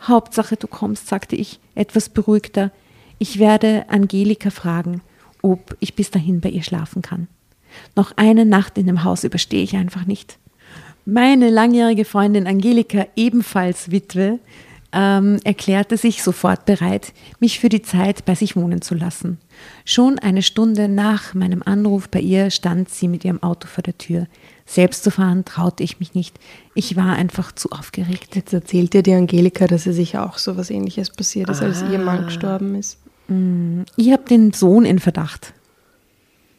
Hauptsache, 0.00 0.56
du 0.56 0.66
kommst, 0.66 1.08
sagte 1.08 1.36
ich, 1.36 1.60
etwas 1.74 2.08
beruhigter. 2.08 2.70
Ich 3.18 3.38
werde 3.38 3.86
Angelika 3.88 4.50
fragen, 4.50 5.00
ob 5.42 5.76
ich 5.80 5.94
bis 5.94 6.10
dahin 6.10 6.40
bei 6.40 6.50
ihr 6.50 6.62
schlafen 6.62 7.02
kann. 7.02 7.28
Noch 7.96 8.12
eine 8.16 8.44
Nacht 8.44 8.78
in 8.78 8.86
dem 8.86 9.04
Haus 9.04 9.24
überstehe 9.24 9.62
ich 9.62 9.76
einfach 9.76 10.06
nicht. 10.06 10.38
Meine 11.04 11.50
langjährige 11.50 12.04
Freundin 12.04 12.46
Angelika, 12.46 13.06
ebenfalls 13.16 13.90
Witwe, 13.90 14.38
ähm, 14.92 15.38
erklärte 15.44 15.96
sich 15.96 16.22
sofort 16.22 16.64
bereit, 16.64 17.12
mich 17.40 17.60
für 17.60 17.68
die 17.68 17.82
Zeit 17.82 18.24
bei 18.24 18.34
sich 18.34 18.56
wohnen 18.56 18.80
zu 18.82 18.94
lassen. 18.94 19.38
Schon 19.84 20.18
eine 20.18 20.42
Stunde 20.42 20.88
nach 20.88 21.34
meinem 21.34 21.62
Anruf 21.62 22.08
bei 22.08 22.20
ihr 22.20 22.50
stand 22.50 22.88
sie 22.88 23.08
mit 23.08 23.24
ihrem 23.24 23.42
Auto 23.42 23.68
vor 23.68 23.82
der 23.82 23.98
Tür. 23.98 24.26
Selbst 24.70 25.02
zu 25.02 25.10
fahren 25.10 25.46
traute 25.46 25.82
ich 25.82 25.98
mich 25.98 26.14
nicht. 26.14 26.38
Ich 26.74 26.94
war 26.94 27.14
einfach 27.16 27.52
zu 27.52 27.70
aufgeregt. 27.70 28.36
Jetzt 28.36 28.52
erzählt 28.52 28.92
dir 28.92 29.02
die 29.02 29.14
Angelika, 29.14 29.66
dass 29.66 29.86
ihr 29.86 29.94
sicher 29.94 30.26
auch 30.26 30.36
so 30.36 30.58
was 30.58 30.68
ähnliches 30.68 31.08
passiert 31.08 31.48
ist, 31.48 31.62
als 31.62 31.82
ihr 31.90 31.98
Ah. 31.98 32.04
Mann 32.04 32.26
gestorben 32.26 32.74
ist. 32.74 32.98
Ich 33.96 34.12
habe 34.12 34.24
den 34.28 34.52
Sohn 34.52 34.84
in 34.84 34.98
Verdacht. 34.98 35.54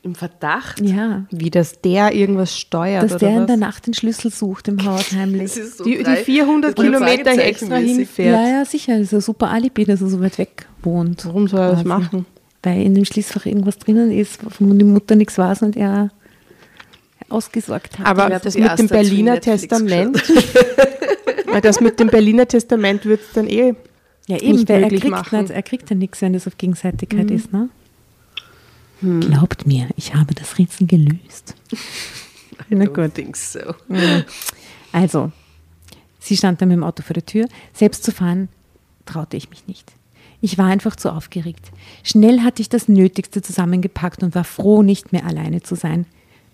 Im 0.01 0.15
Verdacht? 0.15 0.79
Ja, 0.81 1.25
Wie, 1.29 1.49
dass 1.51 1.81
der 1.81 2.13
irgendwas 2.15 2.57
steuert 2.57 3.03
dass 3.03 3.11
oder 3.15 3.27
der 3.27 3.41
in 3.41 3.47
der 3.47 3.57
Nacht 3.57 3.85
den 3.85 3.93
Schlüssel 3.93 4.31
sucht 4.31 4.69
im 4.69 4.83
Haus 4.85 5.11
heimlich. 5.11 5.41
Das 5.55 5.57
ist 5.57 5.77
so 5.77 5.83
Die- 5.83 5.97
die 5.97 6.03
drei- 6.03 6.15
400 6.23 6.77
das 6.77 6.83
ist 6.85 6.91
Kilometer 6.91 7.31
extra 7.37 7.75
hinfährt. 7.75 8.33
Ja, 8.35 8.47
ja, 8.59 8.65
sicher. 8.65 8.93
Das 8.97 9.07
ist 9.07 9.13
ein 9.13 9.21
super 9.21 9.51
Alibi, 9.51 9.85
dass 9.85 10.01
er 10.01 10.07
so 10.09 10.19
weit 10.21 10.37
weg 10.37 10.67
wohnt. 10.83 11.25
Warum 11.25 11.47
soll 11.47 11.59
er 11.59 11.71
das 11.73 11.83
machen? 11.83 12.25
Weil 12.63 12.81
in 12.81 12.95
dem 12.95 13.05
Schließfach 13.05 13.45
irgendwas 13.45 13.77
drinnen 13.77 14.09
ist, 14.11 14.43
wovon 14.45 14.79
die 14.79 14.85
Mutter 14.85 15.15
nichts 15.15 15.37
weiß 15.37 15.61
und 15.63 15.75
er 15.75 16.09
ausgesorgt 17.31 17.99
hat. 17.99 18.05
Aber 18.05 18.29
das 18.29 18.55
mit 18.55 18.79
dem 18.79 18.87
Berliner 18.87 19.39
Testament, 19.39 20.21
weil 21.47 21.61
das 21.61 21.79
mit 21.79 21.99
dem 21.99 22.07
Berliner 22.07 22.47
Testament 22.47 23.05
wird 23.05 23.21
es 23.21 23.33
dann 23.33 23.47
eh. 23.47 23.75
ja, 24.27 24.37
eben, 24.37 24.57
nicht 24.57 24.69
weil 24.69 24.83
er 24.83 24.89
kriegt, 24.89 25.09
machen. 25.09 25.41
nicht, 25.41 25.51
er 25.51 25.63
kriegt 25.63 25.89
ja 25.89 25.95
nichts, 25.95 26.21
wenn 26.21 26.33
das 26.33 26.47
auf 26.47 26.57
Gegenseitigkeit 26.57 27.31
ist. 27.31 27.51
Ne? 27.51 27.69
Glaubt 29.01 29.65
mir, 29.65 29.87
ich 29.95 30.13
habe 30.13 30.33
das 30.33 30.57
Rätsel 30.57 30.85
gelöst. 30.85 31.55
Na 32.69 32.85
Don't 32.85 32.93
gut. 32.93 33.13
think 33.13 33.37
so. 33.37 33.59
Also, 34.91 35.31
sie 36.19 36.35
stand 36.35 36.61
dann 36.61 36.67
mit 36.67 36.77
dem 36.77 36.83
Auto 36.83 37.01
vor 37.01 37.13
der 37.13 37.25
Tür. 37.25 37.47
Selbst 37.73 38.03
zu 38.03 38.11
fahren 38.11 38.49
traute 39.05 39.37
ich 39.37 39.49
mich 39.49 39.67
nicht. 39.67 39.93
Ich 40.41 40.57
war 40.57 40.67
einfach 40.67 40.95
zu 40.95 41.11
aufgeregt. 41.11 41.71
Schnell 42.03 42.41
hatte 42.41 42.61
ich 42.61 42.69
das 42.69 42.87
Nötigste 42.87 43.41
zusammengepackt 43.41 44.23
und 44.23 44.35
war 44.35 44.43
froh, 44.43 44.83
nicht 44.83 45.11
mehr 45.11 45.25
alleine 45.25 45.61
zu 45.61 45.75
sein. 45.75 46.05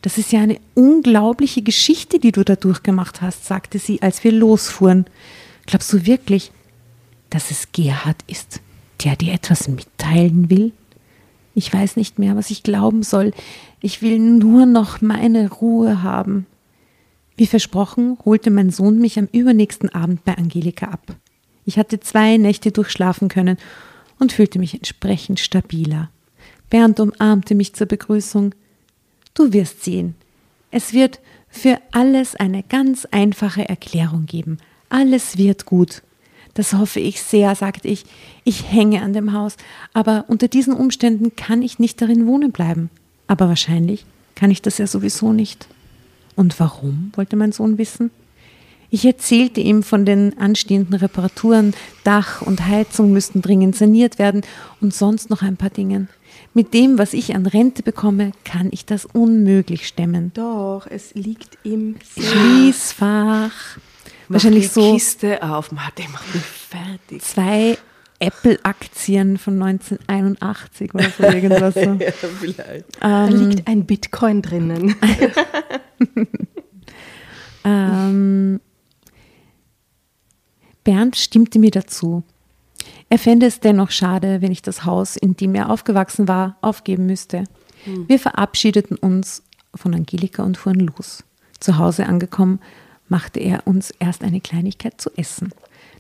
Das 0.06 0.20
ist 0.20 0.32
ja 0.32 0.42
eine 0.42 0.60
unglaubliche 0.76 1.64
Geschichte, 1.64 2.20
die 2.20 2.32
du 2.32 2.44
da 2.44 2.56
durchgemacht 2.56 3.24
hast, 3.24 3.46
sagte 3.46 3.80
sie, 3.80 4.04
als 4.04 4.24
wir 4.24 4.32
losfuhren. 4.32 5.06
Glaubst 5.66 5.92
du 5.92 6.06
wirklich, 6.06 6.52
dass 7.32 7.50
es 7.50 7.72
Gerhard 7.72 8.18
ist, 8.28 8.62
der 9.04 9.16
dir 9.16 9.34
etwas 9.34 9.68
mitteilen 9.68 10.52
will? 10.52 10.74
Ich 11.56 11.74
weiß 11.74 11.96
nicht 11.96 12.20
mehr, 12.20 12.36
was 12.36 12.52
ich 12.52 12.62
glauben 12.62 13.02
soll. 13.02 13.32
Ich 13.82 14.04
will 14.04 14.20
nur 14.20 14.68
noch 14.68 15.02
meine 15.02 15.50
Ruhe 15.50 16.04
haben. 16.04 16.46
Wie 17.36 17.48
versprochen, 17.48 18.20
holte 18.26 18.52
mein 18.52 18.70
Sohn 18.70 19.00
mich 19.00 19.18
am 19.18 19.28
übernächsten 19.32 19.90
Abend 19.90 20.24
bei 20.24 20.38
Angelika 20.38 20.86
ab. 20.86 21.16
Ich 21.66 21.80
hatte 21.80 22.00
zwei 22.00 22.38
Nächte 22.38 22.72
durchschlafen 22.72 23.28
können 23.28 23.58
und 24.20 24.34
fühlte 24.34 24.60
mich 24.60 24.76
entsprechend 24.76 25.40
stabiler. 25.40 26.12
Bernd 26.70 27.00
umarmte 27.00 27.56
mich 27.56 27.74
zur 27.74 27.88
Begrüßung. 27.88 28.54
Du 29.36 29.54
wirst 29.54 29.84
sehen. 29.84 30.16
Es 30.72 30.94
wird 30.94 31.20
für 31.50 31.80
alles 31.92 32.36
eine 32.36 32.64
ganz 32.64 33.06
einfache 33.06 33.70
Erklärung 33.70 34.26
geben. 34.26 34.58
Alles 34.90 35.38
wird 35.38 35.66
gut. 35.66 36.02
Das 36.54 36.74
hoffe 36.74 37.02
ich 37.02 37.22
sehr, 37.22 37.54
sagte 37.54 37.88
ich. 37.88 38.06
Ich 38.46 38.72
hänge 38.72 39.02
an 39.02 39.14
dem 39.14 39.34
Haus, 39.34 39.58
aber 39.94 40.26
unter 40.30 40.48
diesen 40.48 40.74
Umständen 40.74 41.36
kann 41.36 41.62
ich 41.62 41.80
nicht 41.80 42.02
darin 42.02 42.26
wohnen 42.26 42.52
bleiben. 42.52 42.90
Aber 43.28 43.50
wahrscheinlich 43.50 44.06
kann 44.36 44.52
ich 44.52 44.62
das 44.62 44.78
ja 44.78 44.88
sowieso 44.88 45.34
nicht. 45.34 45.68
Und 46.36 46.60
warum, 46.60 47.12
wollte 47.16 47.36
mein 47.36 47.52
Sohn 47.52 47.78
wissen. 47.78 48.12
Ich 48.96 49.04
erzählte 49.04 49.60
ihm 49.60 49.84
von 49.84 50.06
den 50.06 50.38
anstehenden 50.38 50.96
Reparaturen, 50.96 51.74
Dach 52.06 52.42
und 52.42 52.66
Heizung 52.66 53.12
müssten 53.12 53.42
dringend 53.42 53.76
saniert 53.76 54.20
werden 54.20 54.40
und 54.80 54.94
sonst 54.94 55.30
noch 55.30 55.42
ein 55.42 55.58
paar 55.58 55.70
Dingen. 55.70 56.08
Mit 56.54 56.74
dem, 56.74 56.98
was 56.98 57.12
ich 57.12 57.36
an 57.36 57.46
Rente 57.46 57.84
bekomme, 57.84 58.32
kann 58.46 58.70
ich 58.72 58.86
das 58.86 59.04
unmöglich 59.04 59.86
stemmen. 59.86 60.32
Doch, 60.34 60.88
es 60.90 61.14
liegt 61.14 61.58
im. 61.64 61.98
Schließfach. 62.18 63.52
Wahrscheinlich 64.30 64.72
so 64.72 64.94
Kiste 64.94 65.44
auf, 65.44 65.68
der 65.98 66.10
macht 66.12 66.34
mich 66.34 66.44
fertig. 66.46 67.22
zwei 67.22 67.78
Apple-Aktien 68.20 69.38
von 69.38 69.62
1981 69.62 70.96
oder 70.96 71.10
so 71.10 71.24
irgendwas. 71.24 71.74
So. 71.74 71.82
Ja, 72.00 72.12
vielleicht. 72.40 72.86
Da 73.02 73.28
liegt 73.28 73.68
ein 73.68 73.86
Bitcoin 73.86 74.42
drinnen. 74.42 74.96
Ähm, 77.68 78.62
Bernd 80.86 81.18
stimmte 81.18 81.60
mir 81.60 81.72
dazu. 81.72 82.24
Er 83.10 83.20
fände 83.20 83.48
es 83.48 83.60
dennoch 83.60 83.92
schade, 83.92 84.42
wenn 84.42 84.54
ich 84.54 84.62
das 84.62 84.86
Haus, 84.86 85.18
in 85.18 85.36
dem 85.36 85.56
er 85.56 85.70
aufgewachsen 85.70 86.30
war, 86.30 86.56
aufgeben 86.62 87.08
müsste. 87.08 87.44
Wir 88.08 88.20
verabschiedeten 88.20 88.98
uns 88.98 89.44
von 89.76 89.94
Angelika 89.94 90.44
und 90.44 90.58
fuhren 90.58 90.80
los. 90.80 91.24
Zu 91.60 91.78
Hause 91.78 92.06
angekommen, 92.06 92.60
machte 93.08 93.40
er 93.40 93.68
uns 93.68 93.92
erst 94.00 94.24
eine 94.24 94.42
Kleinigkeit 94.42 95.00
zu 95.00 95.12
essen. 95.18 95.52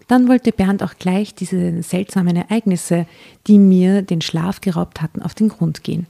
Dann 0.07 0.27
wollte 0.27 0.51
Bernd 0.51 0.83
auch 0.83 0.95
gleich 0.99 1.33
diese 1.33 1.81
seltsamen 1.81 2.35
Ereignisse, 2.35 3.07
die 3.47 3.59
mir 3.59 4.01
den 4.01 4.21
Schlaf 4.21 4.61
geraubt 4.61 5.01
hatten, 5.01 5.21
auf 5.21 5.33
den 5.33 5.49
Grund 5.49 5.83
gehen. 5.83 6.05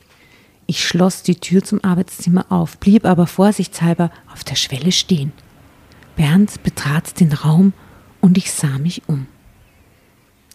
Ich 0.68 0.86
schloss 0.86 1.24
die 1.24 1.36
Tür 1.36 1.64
zum 1.64 1.84
Arbeitszimmer 1.84 2.46
auf, 2.50 2.78
blieb 2.78 3.06
aber 3.06 3.28
vorsichtshalber 3.28 4.12
auf 4.34 4.44
der 4.44 4.56
Schwelle 4.56 4.92
stehen. 4.92 5.32
Bernd 6.16 6.64
betrat 6.64 7.20
den 7.20 7.34
Raum 7.34 7.74
und 8.26 8.40
ich 8.40 8.52
sah 8.52 8.80
mich 8.80 9.04
um. 9.06 9.28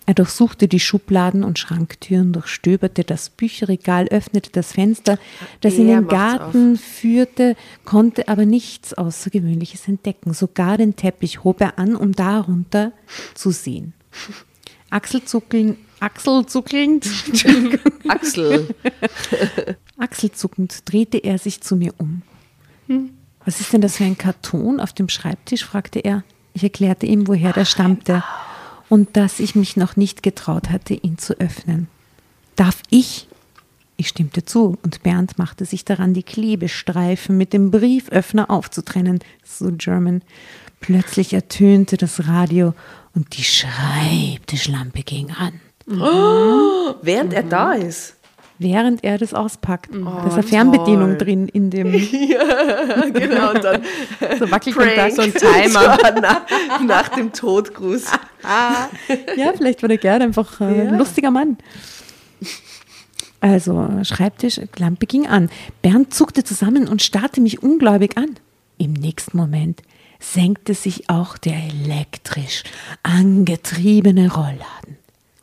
Er 0.05 0.15
durchsuchte 0.15 0.67
die 0.67 0.81
Schubladen 0.81 1.45
und 1.45 1.57
Schranktüren, 1.61 2.33
durchstöberte 2.33 3.05
das 3.05 3.31
Bücherregal, 3.31 4.09
öffnete 4.09 4.51
das 4.51 4.73
Fenster, 4.73 5.21
das 5.61 5.75
in 5.75 5.89
Er 5.89 6.01
den 6.01 6.07
macht's 6.07 6.19
Garten 6.19 6.77
führte, 6.77 7.55
konnte 7.85 8.27
aber 8.27 8.45
nichts 8.45 8.93
Außergewöhnliches 8.93 9.87
entdecken. 9.87 10.35
Sogar 10.35 10.79
den 10.79 10.97
Teppich 10.97 11.45
hob 11.45 11.61
er 11.61 11.79
an, 11.79 11.95
um 11.95 12.11
darunter 12.11 12.91
zu 13.35 13.53
sehen. 13.53 13.93
Achselzuckeln, 14.91 15.77
achselzuckelnd, 16.01 17.09
Axel. 18.09 18.75
achselzuckend 19.97 20.83
drehte 20.91 21.19
er 21.19 21.39
sich 21.39 21.61
zu 21.61 21.77
mir 21.77 21.95
um. 21.99 22.23
Was 23.45 23.61
ist 23.61 23.73
denn 23.73 23.81
das 23.81 23.99
für 23.99 24.05
ein 24.05 24.19
Karton 24.19 24.81
auf 24.81 24.93
dem 24.93 25.09
Schreibtisch? 25.09 25.65
fragte 25.65 26.01
er. 26.01 26.25
Ich 26.55 26.63
erklärte 26.63 27.07
ihm, 27.07 27.29
woher 27.29 27.53
der 27.53 27.65
stammte 27.65 28.23
und 28.89 29.17
dass 29.17 29.41
ich 29.41 29.55
mich 29.55 29.77
noch 29.77 29.97
nicht 29.97 30.23
getraut 30.23 30.71
hatte, 30.71 30.95
ihn 30.95 31.17
zu 31.19 31.39
öffnen. 31.41 31.89
Darf 32.57 32.83
ich? 32.91 33.29
Ich 33.97 34.09
stimmte 34.09 34.45
zu 34.45 34.79
und 34.83 35.03
Bernd 35.03 35.39
machte 35.39 35.65
sich 35.65 35.85
daran, 35.85 36.15
die 36.15 36.23
Klebestreifen 36.23 37.37
mit 37.37 37.53
dem 37.53 37.71
Brieföffner 37.71 38.51
aufzutrennen. 38.51 39.21
So 39.45 39.71
German. 39.73 40.23
Plötzlich 40.81 41.35
ertönte 41.35 41.99
das 41.99 42.27
Radio 42.27 42.75
und 43.15 43.37
die 43.37 43.45
Schreibtischlampe 43.45 45.03
ging 45.03 45.31
an. 45.31 45.61
Während 47.03 47.35
er 47.35 47.43
da 47.43 47.73
ist. 47.73 48.17
Während 48.63 49.03
er 49.03 49.17
das 49.17 49.33
auspackt. 49.33 49.89
Oh, 49.91 50.05
da 50.05 50.27
ist 50.27 50.35
eine 50.35 50.43
Fernbedienung 50.43 51.17
toll. 51.17 51.19
drin 51.19 51.49
in 51.49 51.71
dem 51.71 51.93
genau, 53.15 53.53
und 53.53 53.65
dann 53.65 53.83
so 54.39 54.51
Wackelkontakt. 54.51 55.17
so 55.17 55.23
ein 55.23 55.33
Timer 55.33 55.97
nach, 56.21 56.43
nach 56.83 57.09
dem 57.09 57.33
Todgruß. 57.33 58.05
Ja, 59.35 59.53
vielleicht 59.57 59.81
war 59.81 59.89
der 59.89 59.97
Gerd 59.97 60.21
einfach 60.21 60.61
äh, 60.61 60.65
ein 60.65 60.99
lustiger 60.99 61.31
Mann. 61.31 61.57
Also, 63.41 63.89
Schreibtisch, 64.03 64.61
Lampe 64.77 65.07
ging 65.07 65.27
an. 65.27 65.49
Bernd 65.81 66.13
zuckte 66.13 66.45
zusammen 66.45 66.87
und 66.87 67.01
starrte 67.01 67.41
mich 67.41 67.63
ungläubig 67.63 68.19
an. 68.19 68.37
Im 68.77 68.93
nächsten 68.93 69.39
Moment 69.39 69.81
senkte 70.19 70.75
sich 70.75 71.09
auch 71.09 71.39
der 71.39 71.57
elektrisch 71.57 72.65
angetriebene 73.03 74.31
Rollladen. 74.31 74.99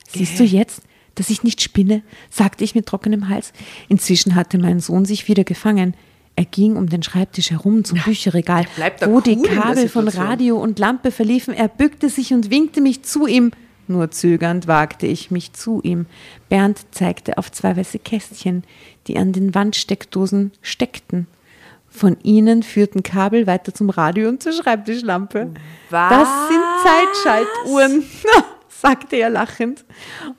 Siehst 0.07 0.39
du 0.39 0.43
jetzt, 0.43 0.84
dass 1.18 1.30
ich 1.30 1.43
nicht 1.43 1.61
spinne? 1.61 2.03
sagte 2.30 2.63
ich 2.63 2.76
mit 2.76 2.86
trockenem 2.86 3.30
Hals. 3.30 3.53
Inzwischen 3.89 4.36
hatte 4.36 4.57
mein 4.57 4.80
Sohn 4.80 5.05
sich 5.05 5.28
wieder 5.28 5.43
gefangen. 5.43 5.93
Er 6.36 6.45
ging 6.45 6.76
um 6.76 6.88
den 6.88 7.01
Schreibtisch 7.01 7.49
herum 7.49 7.84
zum 7.84 7.99
Bücherregal, 7.99 8.65
bleibt 8.76 9.01
da 9.01 9.09
wo 9.09 9.20
die 9.20 9.38
cool 9.38 9.43
der 9.43 9.55
Kabel 9.55 9.89
von. 9.89 10.07
Radio 10.07 10.57
und 10.57 10.78
Lampe 10.78 11.11
verliefen. 11.11 11.53
Er 11.53 11.68
bückte 11.68 12.09
sich 12.09 12.32
und 12.32 12.51
winkte 12.51 12.80
mich 12.80 13.03
zu 13.03 13.26
ihm. 13.26 13.51
Nur 13.88 14.11
zögernd 14.11 14.68
wagte 14.68 15.07
ich 15.07 15.32
mich 15.32 15.53
zu 15.53 15.82
ihm. 15.82 16.05
Bernd 16.49 16.80
zeigte 16.91 17.38
auf 17.38 17.51
zwei 17.51 17.76
weiße 17.76 17.99
Kästchen, 17.99 18.63
die 19.07 19.18
an 19.18 19.32
den 19.32 19.55
Wandsteckdosen 19.55 20.51
steckten. 20.61 21.26
Von 21.89 22.18
ihnen 22.22 22.61
führten 22.61 23.01
Kabel 23.01 23.47
weiter 23.47 23.74
zum 23.74 23.89
Radio 23.89 24.30
und 24.30 24.43
zur 24.43 24.51
Schreibtischlampe. 24.51 25.51
Das 25.89 26.30
sind 26.49 26.63
Zeitschaltuhren, 26.84 28.03
sagte 28.82 29.15
er 29.17 29.30
lachend. 29.30 29.86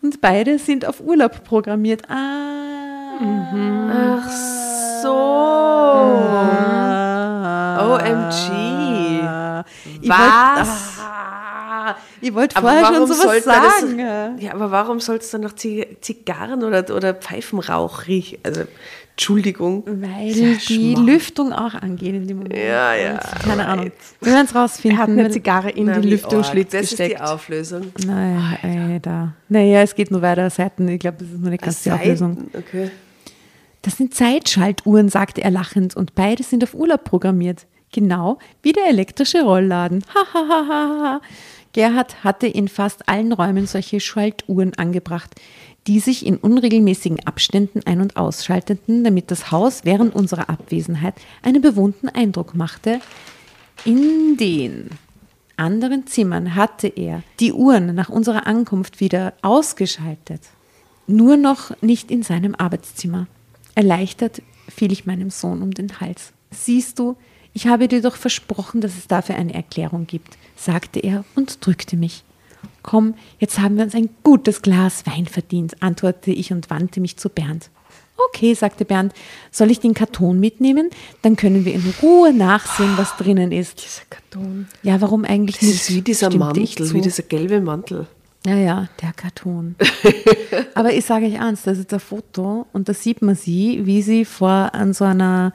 Und 0.02 0.20
beide 0.20 0.58
sind 0.58 0.86
auf 0.86 1.00
Urlaub 1.00 1.44
programmiert. 1.44 2.02
Ah. 2.08 3.18
Ach 3.90 4.30
so. 5.02 5.14
OMG. 7.94 9.22
Ich 10.00 10.08
Was? 10.08 10.68
Wollt, 10.68 11.06
ah, 11.08 11.96
ich 12.20 12.34
wollte 12.34 12.56
Aber 12.56 12.68
vorher 12.70 12.86
schon 12.86 13.06
sowas 13.06 13.22
sollte 13.22 13.48
das- 13.48 13.80
sagen. 13.80 14.38
Ja, 14.38 14.52
aber 14.54 14.70
warum 14.70 15.00
soll 15.00 15.16
es 15.16 15.30
dann 15.30 15.40
noch 15.42 15.54
Zi- 15.54 15.96
Zigarren 16.00 16.62
oder, 16.64 16.84
oder 16.94 17.14
Pfeifenrauch 17.14 18.06
riechen? 18.06 18.38
Also, 18.44 18.62
Entschuldigung. 19.18 19.82
Weil 19.84 20.30
Sehr 20.32 20.54
die 20.54 20.92
schmarrn. 20.92 21.06
Lüftung 21.06 21.52
auch 21.52 21.74
angeht 21.74 22.14
in 22.14 22.28
dem 22.28 22.36
Moment. 22.36 22.54
Ja, 22.56 22.94
ja, 22.94 23.18
keine 23.44 23.66
Ahnung. 23.66 23.86
right. 23.86 23.92
Wir 24.20 24.32
werden 24.32 24.46
es 24.46 24.54
rausfinden. 24.54 24.96
Er 24.96 25.02
hat 25.02 25.08
eine 25.10 25.30
Zigarre 25.30 25.70
in 25.70 25.86
Na, 25.86 25.98
die 25.98 26.10
Lüftungsschlitz 26.10 26.72
arg. 26.72 26.82
Das 26.82 26.92
ist 26.92 26.98
die 27.00 27.02
gesteckt. 27.02 27.20
Auflösung. 27.20 27.92
Naja, 28.06 28.58
ey, 28.62 29.00
da. 29.00 29.34
Naja, 29.48 29.82
es 29.82 29.96
geht 29.96 30.12
nur 30.12 30.22
weiter. 30.22 30.48
Seiten, 30.50 30.86
ich 30.86 31.00
glaube, 31.00 31.16
das 31.18 31.26
ist 31.30 31.38
nur 31.38 31.48
eine 31.48 31.58
ganze 31.58 31.92
Auflösung. 31.92 32.48
Okay. 32.56 32.92
Das 33.82 33.96
sind 33.96 34.14
Zeitschaltuhren, 34.14 35.08
sagte 35.08 35.42
er 35.42 35.50
lachend, 35.50 35.96
und 35.96 36.14
beide 36.14 36.44
sind 36.44 36.62
auf 36.62 36.74
Urlaub 36.74 37.02
programmiert. 37.02 37.66
Genau 37.90 38.38
wie 38.62 38.72
der 38.72 38.86
elektrische 38.86 39.42
Rollladen. 39.42 40.04
Ha, 40.14 40.20
ha, 40.32 40.48
ha, 40.48 40.68
ha, 40.68 41.02
ha. 41.02 41.20
Gerhard 41.72 42.24
hatte 42.24 42.46
in 42.46 42.68
fast 42.68 43.08
allen 43.08 43.32
Räumen 43.32 43.66
solche 43.66 44.00
Schaltuhren 44.00 44.74
angebracht, 44.74 45.34
die 45.88 46.00
sich 46.00 46.26
in 46.26 46.36
unregelmäßigen 46.36 47.26
Abständen 47.26 47.80
ein- 47.86 48.02
und 48.02 48.18
ausschalteten, 48.18 49.04
damit 49.04 49.30
das 49.30 49.50
Haus 49.50 49.84
während 49.84 50.14
unserer 50.14 50.50
Abwesenheit 50.50 51.14
einen 51.42 51.62
bewohnten 51.62 52.10
Eindruck 52.10 52.54
machte. 52.54 53.00
In 53.86 54.36
den 54.36 54.90
anderen 55.56 56.06
Zimmern 56.06 56.54
hatte 56.54 56.88
er 56.88 57.22
die 57.40 57.54
Uhren 57.54 57.94
nach 57.94 58.10
unserer 58.10 58.46
Ankunft 58.46 59.00
wieder 59.00 59.32
ausgeschaltet. 59.40 60.42
Nur 61.06 61.38
noch 61.38 61.70
nicht 61.80 62.10
in 62.10 62.22
seinem 62.22 62.54
Arbeitszimmer. 62.54 63.26
Erleichtert 63.74 64.42
fiel 64.68 64.92
ich 64.92 65.06
meinem 65.06 65.30
Sohn 65.30 65.62
um 65.62 65.72
den 65.72 66.00
Hals. 66.00 66.32
Siehst 66.50 66.98
du, 66.98 67.16
ich 67.54 67.66
habe 67.66 67.88
dir 67.88 68.02
doch 68.02 68.16
versprochen, 68.16 68.82
dass 68.82 68.98
es 68.98 69.08
dafür 69.08 69.36
eine 69.36 69.54
Erklärung 69.54 70.06
gibt, 70.06 70.36
sagte 70.54 71.00
er 71.00 71.24
und 71.34 71.64
drückte 71.64 71.96
mich. 71.96 72.24
Komm, 72.88 73.16
jetzt 73.38 73.58
haben 73.58 73.76
wir 73.76 73.84
uns 73.84 73.94
ein 73.94 74.08
gutes 74.22 74.62
Glas 74.62 75.04
Wein 75.04 75.26
verdient, 75.26 75.82
antwortete 75.82 76.30
ich 76.30 76.52
und 76.54 76.70
wandte 76.70 77.02
mich 77.02 77.18
zu 77.18 77.28
Bernd. 77.28 77.68
Okay, 78.30 78.54
sagte 78.54 78.86
Bernd, 78.86 79.12
soll 79.50 79.70
ich 79.70 79.78
den 79.78 79.92
Karton 79.92 80.40
mitnehmen? 80.40 80.88
Dann 81.20 81.36
können 81.36 81.66
wir 81.66 81.74
in 81.74 81.84
Ruhe 82.00 82.32
nachsehen, 82.32 82.94
was 82.96 83.14
drinnen 83.18 83.52
ist. 83.52 83.84
Dieser 83.84 84.06
Karton. 84.08 84.68
Ja, 84.82 85.02
warum 85.02 85.26
eigentlich 85.26 85.56
Das 85.58 85.68
nicht? 85.68 85.74
ist 85.82 85.94
wie 85.94 86.00
dieser 86.00 86.30
Stimmte 86.30 86.60
ich 86.60 86.78
Mantel, 86.78 86.94
wie 86.94 87.00
dieser 87.02 87.22
gelbe 87.24 87.60
Mantel. 87.60 88.06
Ja, 88.46 88.56
ja, 88.56 88.88
der 89.02 89.12
Karton. 89.12 89.74
Aber 90.74 90.94
ich 90.94 91.04
sage 91.04 91.26
euch 91.26 91.38
eins, 91.38 91.64
das 91.64 91.76
ist 91.76 91.92
ein 91.92 92.00
Foto 92.00 92.66
und 92.72 92.88
da 92.88 92.94
sieht 92.94 93.20
man 93.20 93.34
sie, 93.34 93.84
wie 93.84 94.00
sie 94.00 94.24
vor 94.24 94.70
an 94.72 94.94
so 94.94 95.04
einer 95.04 95.52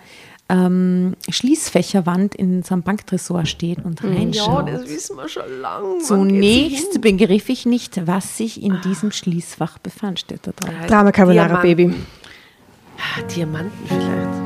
ähm, 0.50 1.16
Schließfächerwand 1.30 2.36
in 2.36 2.64
so 2.64 2.74
einem 2.76 2.84
Banktresor 2.84 3.46
steht 3.46 3.84
und 3.84 4.02
Ja, 4.02 4.10
reinschaut. 4.10 4.68
das 4.70 4.88
wissen 4.90 5.16
wir 5.18 5.28
schon 5.30 5.62
lange. 5.62 6.00
Zunächst 6.00 7.02
begriff 7.02 7.50
ich 7.50 7.66
nicht, 7.66 8.06
was 8.08 8.38
sich 8.38 8.62
in 8.62 8.80
diesem 8.82 9.12
Schließfach 9.12 9.80
befand, 9.80 10.20
steht 10.20 10.42
da 10.46 10.52
drauf. 10.52 10.74
Drama 10.88 11.12
Carbonara. 11.12 11.62
Baby. 11.62 11.94
Ah, 12.98 13.22
Diamanten 13.24 13.72
vielleicht. 13.88 14.43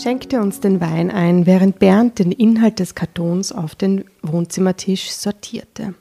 Schenkte 0.00 0.40
uns 0.40 0.60
den 0.60 0.80
Wein 0.80 1.10
ein, 1.10 1.46
während 1.46 1.78
Bernd 1.78 2.18
den 2.18 2.32
Inhalt 2.32 2.78
des 2.78 2.94
Kartons 2.94 3.52
auf 3.52 3.74
den 3.74 4.04
Wohnzimmertisch 4.22 5.10
sortierte. 5.10 5.94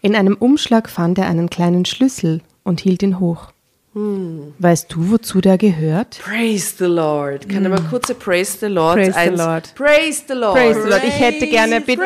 In 0.00 0.16
einem 0.16 0.34
Umschlag 0.34 0.88
fand 0.88 1.18
er 1.18 1.26
einen 1.26 1.50
kleinen 1.50 1.84
Schlüssel 1.84 2.40
und 2.64 2.80
hielt 2.80 3.02
ihn 3.02 3.20
hoch. 3.20 3.52
Weißt 3.94 4.90
du, 4.90 5.10
wozu 5.10 5.42
der 5.42 5.58
gehört? 5.58 6.18
Praise 6.24 6.76
the 6.78 6.86
Lord. 6.86 7.46
Kann 7.46 7.62
ich 7.62 7.68
mal 7.68 7.82
kurze 7.90 8.14
Praise 8.14 8.56
the 8.58 8.66
Lord? 8.66 8.96
Praise 8.96 9.12
the 9.12 9.36
Lord. 9.36 9.74
Praise 9.74 10.22
the 10.26 10.34
Lord. 10.34 10.54
Praise 10.54 10.82
the 10.82 10.88
Lord. 10.88 11.04
Ich 11.04 11.20
hätte 11.20 11.46
gerne 11.46 11.80
bitte. 11.82 12.02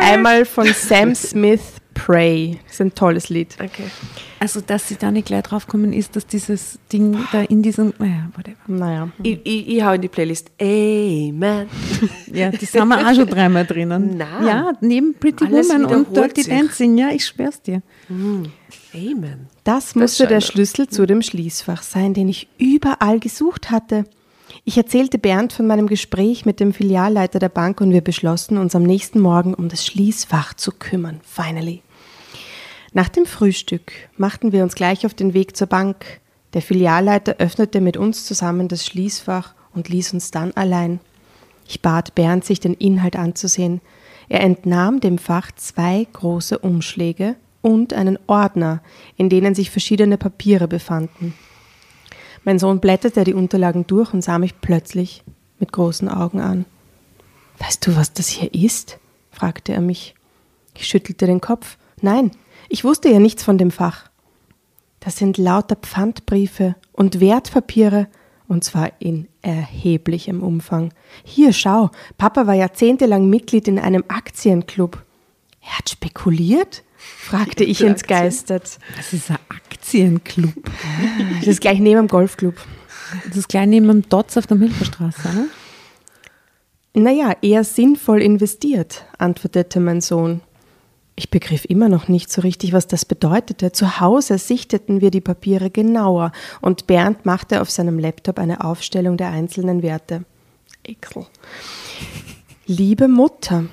Einmal 0.00 0.44
von 0.44 0.66
Sam 0.74 1.14
Smith 1.14 1.77
Pray. 1.98 2.58
Das 2.64 2.74
ist 2.74 2.80
ein 2.80 2.94
tolles 2.94 3.28
Lied. 3.28 3.56
Okay. 3.60 3.90
Also, 4.38 4.60
dass 4.60 4.88
sie 4.88 4.96
da 4.96 5.10
nicht 5.10 5.26
gleich 5.26 5.42
draufkommen 5.42 5.92
ist, 5.92 6.14
dass 6.14 6.26
dieses 6.26 6.78
Ding 6.92 7.18
da 7.32 7.42
in 7.42 7.62
diesem, 7.62 7.92
naja, 7.98 8.30
whatever. 8.36 8.56
Naja. 8.68 9.08
Ich, 9.22 9.40
ich, 9.44 9.68
ich 9.68 9.82
hau 9.82 9.92
in 9.92 10.02
die 10.02 10.08
Playlist 10.08 10.50
Amen. 10.60 11.66
Ja, 12.32 12.50
die 12.50 12.64
sind 12.64 12.86
wir 12.88 13.06
auch 13.06 13.14
schon 13.14 13.26
dreimal 13.26 13.66
drinnen. 13.66 14.16
Nein. 14.16 14.46
Ja, 14.46 14.72
neben 14.80 15.14
Pretty 15.14 15.44
Alles 15.44 15.68
Woman 15.68 15.86
und 15.86 16.16
Dirty 16.16 16.42
sich. 16.42 16.54
Dancing, 16.54 16.96
ja, 16.96 17.10
ich 17.10 17.26
schwör's 17.26 17.60
dir. 17.60 17.82
Amen. 18.08 19.48
Das 19.64 19.94
musste 19.94 20.26
der 20.26 20.40
Schlüssel 20.40 20.88
zu 20.88 21.04
dem 21.04 21.20
Schließfach 21.20 21.82
sein, 21.82 22.14
den 22.14 22.28
ich 22.28 22.48
überall 22.58 23.18
gesucht 23.18 23.70
hatte. 23.70 24.04
Ich 24.64 24.76
erzählte 24.76 25.18
Bernd 25.18 25.52
von 25.52 25.66
meinem 25.66 25.86
Gespräch 25.86 26.46
mit 26.46 26.60
dem 26.60 26.72
Filialleiter 26.72 27.38
der 27.38 27.48
Bank 27.48 27.80
und 27.80 27.90
wir 27.90 28.02
beschlossen, 28.02 28.56
uns 28.56 28.74
am 28.74 28.82
nächsten 28.82 29.20
Morgen 29.20 29.54
um 29.54 29.68
das 29.68 29.84
Schließfach 29.84 30.54
zu 30.54 30.72
kümmern. 30.72 31.20
Finally. 31.24 31.82
Nach 32.92 33.08
dem 33.08 33.26
Frühstück 33.26 33.92
machten 34.16 34.52
wir 34.52 34.62
uns 34.62 34.74
gleich 34.74 35.04
auf 35.04 35.14
den 35.14 35.34
Weg 35.34 35.56
zur 35.56 35.66
Bank. 35.66 36.20
Der 36.54 36.62
Filialleiter 36.62 37.36
öffnete 37.38 37.80
mit 37.80 37.96
uns 37.96 38.24
zusammen 38.24 38.68
das 38.68 38.86
Schließfach 38.86 39.54
und 39.74 39.88
ließ 39.88 40.14
uns 40.14 40.30
dann 40.30 40.52
allein. 40.52 41.00
Ich 41.66 41.82
bat 41.82 42.14
Bernd, 42.14 42.44
sich 42.44 42.60
den 42.60 42.74
Inhalt 42.74 43.16
anzusehen. 43.16 43.82
Er 44.30 44.40
entnahm 44.40 45.00
dem 45.00 45.18
Fach 45.18 45.52
zwei 45.52 46.06
große 46.12 46.58
Umschläge 46.58 47.36
und 47.60 47.92
einen 47.92 48.18
Ordner, 48.26 48.82
in 49.16 49.28
denen 49.28 49.54
sich 49.54 49.70
verschiedene 49.70 50.16
Papiere 50.16 50.68
befanden. 50.68 51.34
Mein 52.44 52.58
Sohn 52.58 52.80
blätterte 52.80 53.24
die 53.24 53.34
Unterlagen 53.34 53.86
durch 53.86 54.14
und 54.14 54.22
sah 54.22 54.38
mich 54.38 54.60
plötzlich 54.60 55.22
mit 55.58 55.72
großen 55.72 56.08
Augen 56.08 56.40
an. 56.40 56.64
Weißt 57.58 57.86
du, 57.86 57.96
was 57.96 58.12
das 58.12 58.28
hier 58.28 58.54
ist? 58.54 58.98
fragte 59.30 59.72
er 59.72 59.80
mich. 59.80 60.14
Ich 60.74 60.86
schüttelte 60.86 61.26
den 61.26 61.40
Kopf. 61.40 61.76
Nein, 62.00 62.30
ich 62.68 62.84
wusste 62.84 63.08
ja 63.10 63.18
nichts 63.18 63.42
von 63.42 63.58
dem 63.58 63.70
Fach. 63.70 64.08
Das 65.00 65.16
sind 65.16 65.38
lauter 65.38 65.76
Pfandbriefe 65.76 66.74
und 66.92 67.20
Wertpapiere, 67.20 68.08
und 68.48 68.64
zwar 68.64 68.92
in 68.98 69.28
erheblichem 69.42 70.42
Umfang. 70.42 70.92
Hier, 71.22 71.52
schau, 71.52 71.90
Papa 72.16 72.46
war 72.46 72.54
jahrzehntelang 72.54 73.28
Mitglied 73.28 73.68
in 73.68 73.78
einem 73.78 74.04
Aktienclub. 74.08 75.04
Er 75.62 75.78
hat 75.78 75.90
spekuliert? 75.90 76.82
fragte 76.96 77.62
ich 77.62 77.82
entgeistert. 77.82 78.78
Das 78.96 79.12
ist 79.12 79.30
ein 79.30 79.38
Aktienclub. 79.48 80.54
Das 81.38 81.46
ist 81.46 81.60
gleich 81.60 81.78
neben 81.78 82.00
dem 82.00 82.08
Golfclub. 82.08 82.54
Das 83.26 83.36
ist 83.36 83.48
gleich 83.48 83.66
neben 83.66 83.86
dem 83.86 84.08
Dotz 84.08 84.36
auf 84.36 84.46
der 84.46 84.56
Milcherstraße, 84.56 85.28
ne? 85.28 85.48
Naja, 86.94 87.36
eher 87.42 87.62
sinnvoll 87.62 88.22
investiert, 88.22 89.04
antwortete 89.18 89.78
mein 89.78 90.00
Sohn. 90.00 90.40
Ich 91.18 91.30
begriff 91.30 91.64
immer 91.64 91.88
noch 91.88 92.06
nicht 92.06 92.30
so 92.30 92.42
richtig, 92.42 92.72
was 92.72 92.86
das 92.86 93.04
bedeutete. 93.04 93.72
Zu 93.72 93.98
Hause 93.98 94.38
sichteten 94.38 95.00
wir 95.00 95.10
die 95.10 95.20
Papiere 95.20 95.68
genauer 95.68 96.30
und 96.60 96.86
Bernd 96.86 97.26
machte 97.26 97.60
auf 97.60 97.72
seinem 97.72 97.98
Laptop 97.98 98.38
eine 98.38 98.62
Aufstellung 98.62 99.16
der 99.16 99.30
einzelnen 99.30 99.82
Werte. 99.82 100.22
Ekel. 100.84 101.26
Liebe 102.68 103.08
Mutter, 103.08 103.64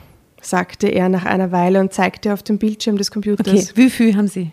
sagte 0.41 0.87
er 0.87 1.07
nach 1.07 1.25
einer 1.25 1.51
Weile 1.51 1.81
und 1.81 1.93
zeigte 1.93 2.33
auf 2.33 2.41
dem 2.41 2.57
Bildschirm 2.57 2.97
des 2.97 3.11
Computers. 3.11 3.47
Okay, 3.47 3.67
wie 3.75 3.91
viel 3.91 4.15
haben 4.17 4.27
Sie? 4.27 4.51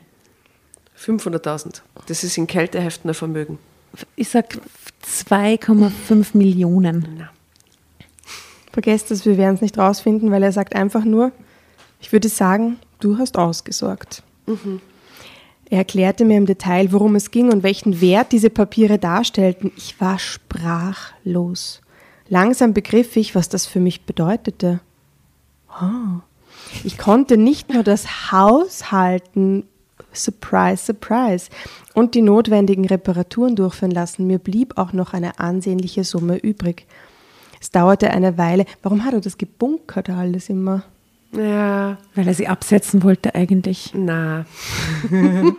500.000. 1.03 1.81
Das 2.09 2.23
ist 2.25 2.37
in 2.37 2.47
Kälteheften 2.47 3.09
ein 3.09 3.15
Vermögen. 3.15 3.59
Ich 4.17 4.29
sag 4.29 4.59
2,5 5.31 6.37
Millionen. 6.37 7.09
Na. 7.17 7.31
Vergesst 8.71 9.11
es, 9.11 9.25
wir 9.25 9.39
werden 9.39 9.55
es 9.55 9.63
nicht 9.63 9.79
rausfinden, 9.79 10.31
weil 10.31 10.43
er 10.43 10.53
sagt 10.53 10.77
einfach 10.77 11.05
nur, 11.05 11.33
ich 12.03 12.13
würde 12.13 12.29
sagen, 12.29 12.79
du 13.01 13.17
hast 13.17 13.39
ausgesorgt. 13.39 14.23
Er 15.71 15.79
erklärte 15.79 16.27
mir 16.27 16.37
im 16.37 16.45
Detail, 16.45 16.93
worum 16.93 17.15
es 17.15 17.31
ging 17.31 17.51
und 17.51 17.63
welchen 17.63 18.03
Wert 18.03 18.33
diese 18.33 18.51
Papiere 18.51 18.99
darstellten. 18.99 19.73
Ich 19.77 19.99
war 20.01 20.19
sprachlos. 20.19 21.81
Langsam 22.29 22.75
begriff 22.75 23.17
ich, 23.17 23.35
was 23.35 23.49
das 23.49 23.65
für 23.65 23.81
mich 23.81 24.03
bedeutete. 24.03 24.81
Oh. 25.81 26.21
Ich 26.85 26.99
konnte 26.99 27.37
nicht 27.37 27.73
nur 27.73 27.83
das 27.85 28.33
Haus 28.33 28.93
halten, 28.93 29.65
surprise, 30.13 30.85
surprise, 30.85 31.49
und 31.95 32.15
die 32.15 32.23
notwendigen 32.23 32.85
Reparaturen 32.85 33.57
durchführen 33.57 33.93
lassen. 33.93 34.27
Mir 34.27 34.39
blieb 34.39 34.77
auch 34.77 34.93
noch 34.93 35.15
eine 35.15 35.39
ansehnliche 35.39 36.05
Summe 36.05 36.37
übrig. 36.37 36.87
Es 37.61 37.71
dauerte 37.71 38.11
eine 38.11 38.37
Weile. 38.39 38.67
Warum 38.83 39.05
hat 39.05 39.15
er 39.15 39.21
das 39.21 39.39
gebunkert 39.39 40.11
alles 40.11 40.49
immer? 40.49 40.83
Ja, 41.35 41.97
Weil 42.15 42.29
er 42.29 42.35
sie 42.35 42.47
absetzen 42.49 43.03
wollte 43.03 43.35
eigentlich. 43.35 43.93
na. 43.95 44.45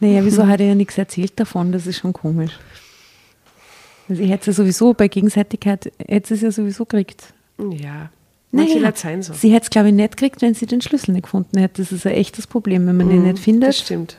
Naja, 0.00 0.24
wieso 0.24 0.46
hat 0.46 0.60
er 0.60 0.66
ja 0.68 0.74
nichts 0.74 0.98
erzählt 0.98 1.38
davon? 1.38 1.70
Das 1.72 1.86
ist 1.86 1.98
schon 1.98 2.12
komisch. 2.12 2.58
Also 4.08 4.20
ich 4.22 4.28
hätte 4.30 4.50
es 4.50 4.56
ja 4.58 4.62
sowieso, 4.64 4.92
bei 4.92 5.08
Gegenseitigkeit 5.08 5.90
hätte 5.98 6.28
sie 6.28 6.34
es 6.34 6.40
ja 6.42 6.50
sowieso 6.50 6.84
gekriegt. 6.84 7.32
Ja. 7.58 8.10
Manche 8.50 8.80
Naja, 8.80 8.92
sein 8.94 9.22
so. 9.22 9.32
Sie 9.32 9.50
hätte 9.52 9.64
es, 9.64 9.70
glaube 9.70 9.88
ich, 9.88 9.94
nicht 9.94 10.16
gekriegt, 10.16 10.42
wenn 10.42 10.54
sie 10.54 10.66
den 10.66 10.80
Schlüssel 10.80 11.12
nicht 11.12 11.24
gefunden 11.24 11.58
hätte. 11.58 11.80
Das 11.82 11.90
ist 11.92 12.06
ein 12.06 12.12
echtes 12.12 12.46
Problem. 12.46 12.86
Wenn 12.86 12.96
man 12.96 13.08
den 13.08 13.22
nicht 13.22 13.38
Das 13.38 13.44
findet, 13.44 13.74
stimmt. 13.76 14.16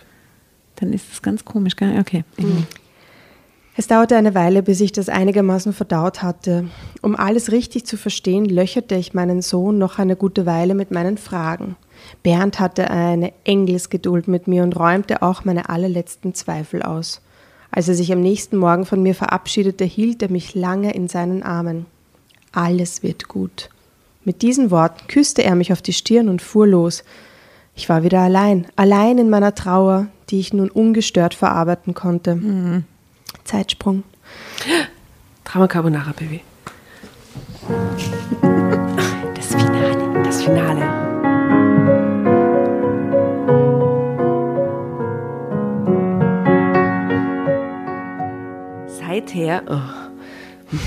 dann 0.77 0.91
ist 0.93 1.05
das 1.11 1.21
ganz 1.21 1.45
komisch. 1.45 1.75
Gell? 1.75 1.99
Okay. 1.99 2.23
Es 3.77 3.87
dauerte 3.87 4.15
eine 4.15 4.33
Weile, 4.35 4.63
bis 4.63 4.79
ich 4.79 4.93
das 4.93 5.09
einigermaßen 5.09 5.73
verdaut 5.73 6.23
hatte. 6.23 6.69
Um 7.01 7.17
alles 7.17 7.51
richtig 7.51 7.85
zu 7.85 7.97
verstehen, 7.97 8.45
löcherte 8.45 8.95
ich 8.95 9.13
meinen 9.13 9.41
Sohn 9.41 9.77
noch 9.77 9.99
eine 9.99 10.15
gute 10.15 10.45
Weile 10.45 10.75
mit 10.75 10.91
meinen 10.91 11.17
Fragen. 11.17 11.75
Bernd 12.23 12.61
hatte 12.61 12.89
eine 12.89 13.33
Engelsgeduld 13.43 14.29
mit 14.29 14.47
mir 14.47 14.63
und 14.63 14.79
räumte 14.79 15.21
auch 15.21 15.43
meine 15.43 15.67
allerletzten 15.67 16.33
Zweifel 16.33 16.83
aus. 16.83 17.21
Als 17.69 17.89
er 17.89 17.95
sich 17.95 18.13
am 18.13 18.21
nächsten 18.21 18.55
Morgen 18.55 18.85
von 18.85 19.03
mir 19.03 19.13
verabschiedete, 19.13 19.83
hielt 19.83 20.21
er 20.21 20.31
mich 20.31 20.55
lange 20.55 20.93
in 20.93 21.09
seinen 21.09 21.43
Armen. 21.43 21.85
Alles 22.53 23.03
wird 23.03 23.27
gut. 23.27 23.69
Mit 24.23 24.41
diesen 24.41 24.71
Worten 24.71 25.07
küsste 25.07 25.43
er 25.43 25.55
mich 25.55 25.73
auf 25.73 25.81
die 25.81 25.91
Stirn 25.91 26.29
und 26.29 26.41
fuhr 26.41 26.65
los. 26.65 27.03
Ich 27.75 27.89
war 27.89 28.03
wieder 28.03 28.21
allein, 28.21 28.67
allein 28.77 29.17
in 29.17 29.29
meiner 29.29 29.53
Trauer, 29.53 30.07
die 30.29 30.39
ich 30.39 30.53
nun 30.53 30.69
ungestört 30.69 31.33
verarbeiten 31.33 31.93
konnte. 31.93 32.37
Zeitsprung. 33.45 34.03
Drama 35.43 35.67
Carbonara, 35.67 36.11
Baby. 36.17 36.41
Das 39.35 39.47
Finale. 39.47 40.23
Das 40.23 40.43
Finale. 40.43 41.95
Seither. 48.87 49.63
Oh. 49.67 50.75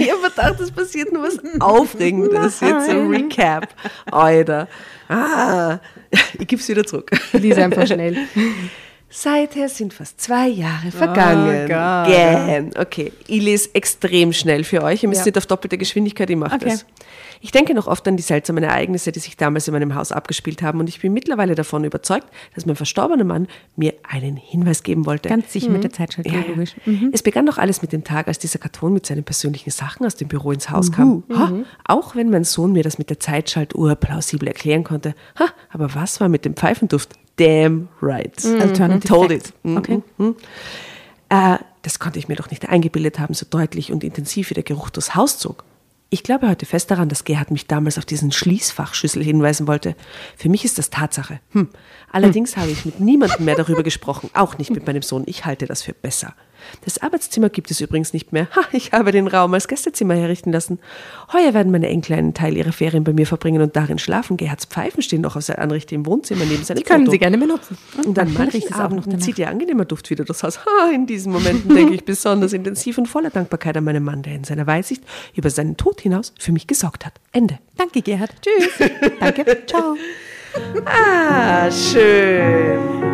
Ich 0.00 0.08
habe 0.12 0.22
gedacht, 0.30 0.60
es 0.60 0.70
passiert 0.70 1.12
nur 1.12 1.24
was 1.24 1.40
Aufregendes. 1.60 2.60
Jetzt 2.60 2.86
so 2.86 2.92
ein 2.92 3.10
Recap. 3.10 3.66
Alter. 4.12 4.68
Ah, 5.08 5.80
ich 6.38 6.46
gebe 6.46 6.62
es 6.62 6.68
wieder 6.68 6.84
zurück. 6.84 7.10
Lies 7.32 7.56
einfach 7.58 7.84
schnell. 7.84 8.16
Seither 9.10 9.70
sind 9.70 9.94
fast 9.94 10.20
zwei 10.20 10.48
Jahre 10.48 10.90
vergangen. 10.90 11.66
Gott. 11.66 12.08
Gern. 12.08 12.70
Okay, 12.78 13.10
ich 13.26 13.42
lese 13.42 13.70
extrem 13.74 14.34
schnell 14.34 14.64
für 14.64 14.82
euch. 14.82 15.02
Ihr 15.02 15.08
müsst 15.08 15.20
Ja. 15.22 15.26
nicht 15.26 15.38
auf 15.38 15.46
doppelte 15.46 15.78
Geschwindigkeit, 15.78 16.28
ich 16.28 16.36
mache 16.36 16.56
Okay. 16.56 16.66
das. 16.70 16.84
Ich 17.40 17.50
denke 17.50 17.72
noch 17.72 17.86
oft 17.86 18.06
an 18.06 18.16
die 18.18 18.22
seltsamen 18.22 18.62
Ereignisse, 18.64 19.10
die 19.10 19.20
sich 19.20 19.36
damals 19.36 19.66
in 19.66 19.72
meinem 19.72 19.94
Haus 19.94 20.12
abgespielt 20.12 20.60
haben 20.60 20.78
und 20.80 20.88
ich 20.90 21.00
bin 21.00 21.12
mittlerweile 21.14 21.54
davon 21.54 21.84
überzeugt, 21.84 22.26
dass 22.54 22.66
mein 22.66 22.76
verstorbener 22.76 23.24
Mann 23.24 23.46
mir 23.76 23.94
einen 24.02 24.36
Hinweis 24.36 24.82
geben 24.82 25.06
wollte. 25.06 25.30
Ganz 25.30 25.52
sicher 25.52 25.70
mit 25.70 25.84
der 25.84 25.92
Zeitschaltung, 25.92 26.34
Ja, 26.34 26.40
ja. 26.40 26.46
logisch. 26.48 26.74
Es 27.12 27.22
begann 27.22 27.46
doch 27.46 27.56
alles 27.56 27.80
mit 27.80 27.92
dem 27.92 28.04
Tag, 28.04 28.28
als 28.28 28.38
dieser 28.38 28.58
Karton 28.58 28.92
mit 28.92 29.06
seinen 29.06 29.24
persönlichen 29.24 29.70
Sachen 29.70 30.04
aus 30.04 30.16
dem 30.16 30.28
Büro 30.28 30.52
ins 30.52 30.68
Haus 30.68 30.92
kam. 30.92 31.22
Ha, 31.34 31.52
auch 31.86 32.14
wenn 32.14 32.28
mein 32.28 32.44
Sohn 32.44 32.72
mir 32.72 32.82
das 32.82 32.98
mit 32.98 33.08
der 33.08 33.20
Zeitschaltuhr 33.20 33.94
plausibel 33.94 34.48
erklären 34.48 34.84
konnte. 34.84 35.14
Ha, 35.38 35.46
aber 35.70 35.94
was 35.94 36.20
war 36.20 36.28
mit 36.28 36.44
dem 36.44 36.54
Pfeifenduft? 36.56 37.14
Damn 37.38 37.88
right. 38.02 38.44
Alternative 38.44 39.08
Told 39.08 39.30
Facts. 39.32 39.48
it. 39.50 39.54
Mhm, 39.64 39.76
Okay. 39.78 40.02
mhm. 40.18 40.36
Äh, 41.30 41.58
das 41.82 41.98
konnte 41.98 42.18
ich 42.18 42.28
mir 42.28 42.36
doch 42.36 42.50
nicht 42.50 42.68
eingebildet 42.68 43.18
haben, 43.18 43.34
so 43.34 43.46
deutlich 43.48 43.92
und 43.92 44.02
intensiv 44.04 44.50
wie 44.50 44.54
der 44.54 44.62
Geruch 44.62 44.90
durchs 44.90 45.14
Haus 45.14 45.38
zog. 45.38 45.64
Ich 46.10 46.22
glaube 46.22 46.48
heute 46.48 46.64
fest 46.64 46.90
daran, 46.90 47.10
dass 47.10 47.24
Gerhard 47.24 47.50
mich 47.50 47.66
damals 47.66 47.98
auf 47.98 48.06
diesen 48.06 48.32
Schließfachschlüssel 48.32 49.22
hinweisen 49.22 49.66
wollte. 49.66 49.94
Für 50.36 50.48
mich 50.48 50.64
ist 50.64 50.78
das 50.78 50.88
Tatsache. 50.88 51.38
Hm. 51.52 51.68
Allerdings 52.10 52.56
habe 52.56 52.70
ich 52.70 52.86
mit 52.86 52.98
niemandem 52.98 53.44
mehr 53.44 53.56
darüber 53.56 53.82
gesprochen, 53.82 54.30
auch 54.32 54.56
nicht 54.56 54.70
mit 54.70 54.86
meinem 54.86 55.02
Sohn. 55.02 55.24
Ich 55.26 55.44
halte 55.44 55.66
das 55.66 55.82
für 55.82 55.92
besser. 55.92 56.34
Das 56.84 56.98
Arbeitszimmer 56.98 57.48
gibt 57.48 57.70
es 57.70 57.80
übrigens 57.80 58.12
nicht 58.12 58.32
mehr. 58.32 58.48
Ha, 58.54 58.62
ich 58.72 58.92
habe 58.92 59.12
den 59.12 59.26
Raum 59.26 59.54
als 59.54 59.68
Gästezimmer 59.68 60.14
herrichten 60.14 60.52
lassen. 60.52 60.78
Heuer 61.32 61.54
werden 61.54 61.72
meine 61.72 61.88
Enkel 61.88 62.14
einen 62.16 62.34
Teil 62.34 62.56
ihrer 62.56 62.72
Ferien 62.72 63.04
bei 63.04 63.12
mir 63.12 63.26
verbringen 63.26 63.62
und 63.62 63.76
darin 63.76 63.98
schlafen. 63.98 64.36
Gerhards 64.36 64.64
Pfeifen 64.66 65.02
stehen 65.02 65.20
noch 65.20 65.36
auf 65.36 65.42
seiner 65.44 65.60
Anrichte 65.60 65.94
im 65.94 66.06
Wohnzimmer 66.06 66.44
neben 66.44 66.64
seinem 66.64 66.78
Die 66.78 66.82
können 66.82 67.00
Foto. 67.06 67.12
Sie 67.12 67.18
gerne 67.18 67.38
benutzen. 67.38 67.78
Und 68.04 68.18
an 68.18 68.26
manchmal 68.26 68.44
manchen 68.46 68.60
riecht 68.60 68.70
es 68.70 68.78
auch 68.80 68.90
noch 68.90 69.04
danach. 69.04 69.18
zieht 69.20 69.38
ihr 69.38 69.48
angenehmer 69.48 69.84
Duft 69.84 70.10
wieder 70.10 70.24
durchs 70.24 70.42
Haus. 70.42 70.58
Ha, 70.64 70.90
in 70.94 71.06
diesen 71.06 71.32
Momenten 71.32 71.74
denke 71.74 71.94
ich 71.94 72.04
besonders 72.04 72.52
intensiv 72.52 72.98
und 72.98 73.06
voller 73.06 73.30
Dankbarkeit 73.30 73.76
an 73.76 73.84
meinen 73.84 74.04
Mann, 74.04 74.22
der 74.22 74.34
in 74.34 74.44
seiner 74.44 74.66
Weitsicht 74.66 75.02
über 75.34 75.50
seinen 75.50 75.76
Tod 75.76 76.00
hinaus 76.00 76.32
für 76.38 76.52
mich 76.52 76.66
gesorgt 76.66 77.06
hat. 77.06 77.14
Ende. 77.32 77.58
Danke, 77.76 78.02
Gerhard. 78.02 78.30
Tschüss. 78.42 78.88
Danke. 79.20 79.44
Ciao. 79.66 79.96
Ah, 80.84 81.70
schön. 81.70 83.07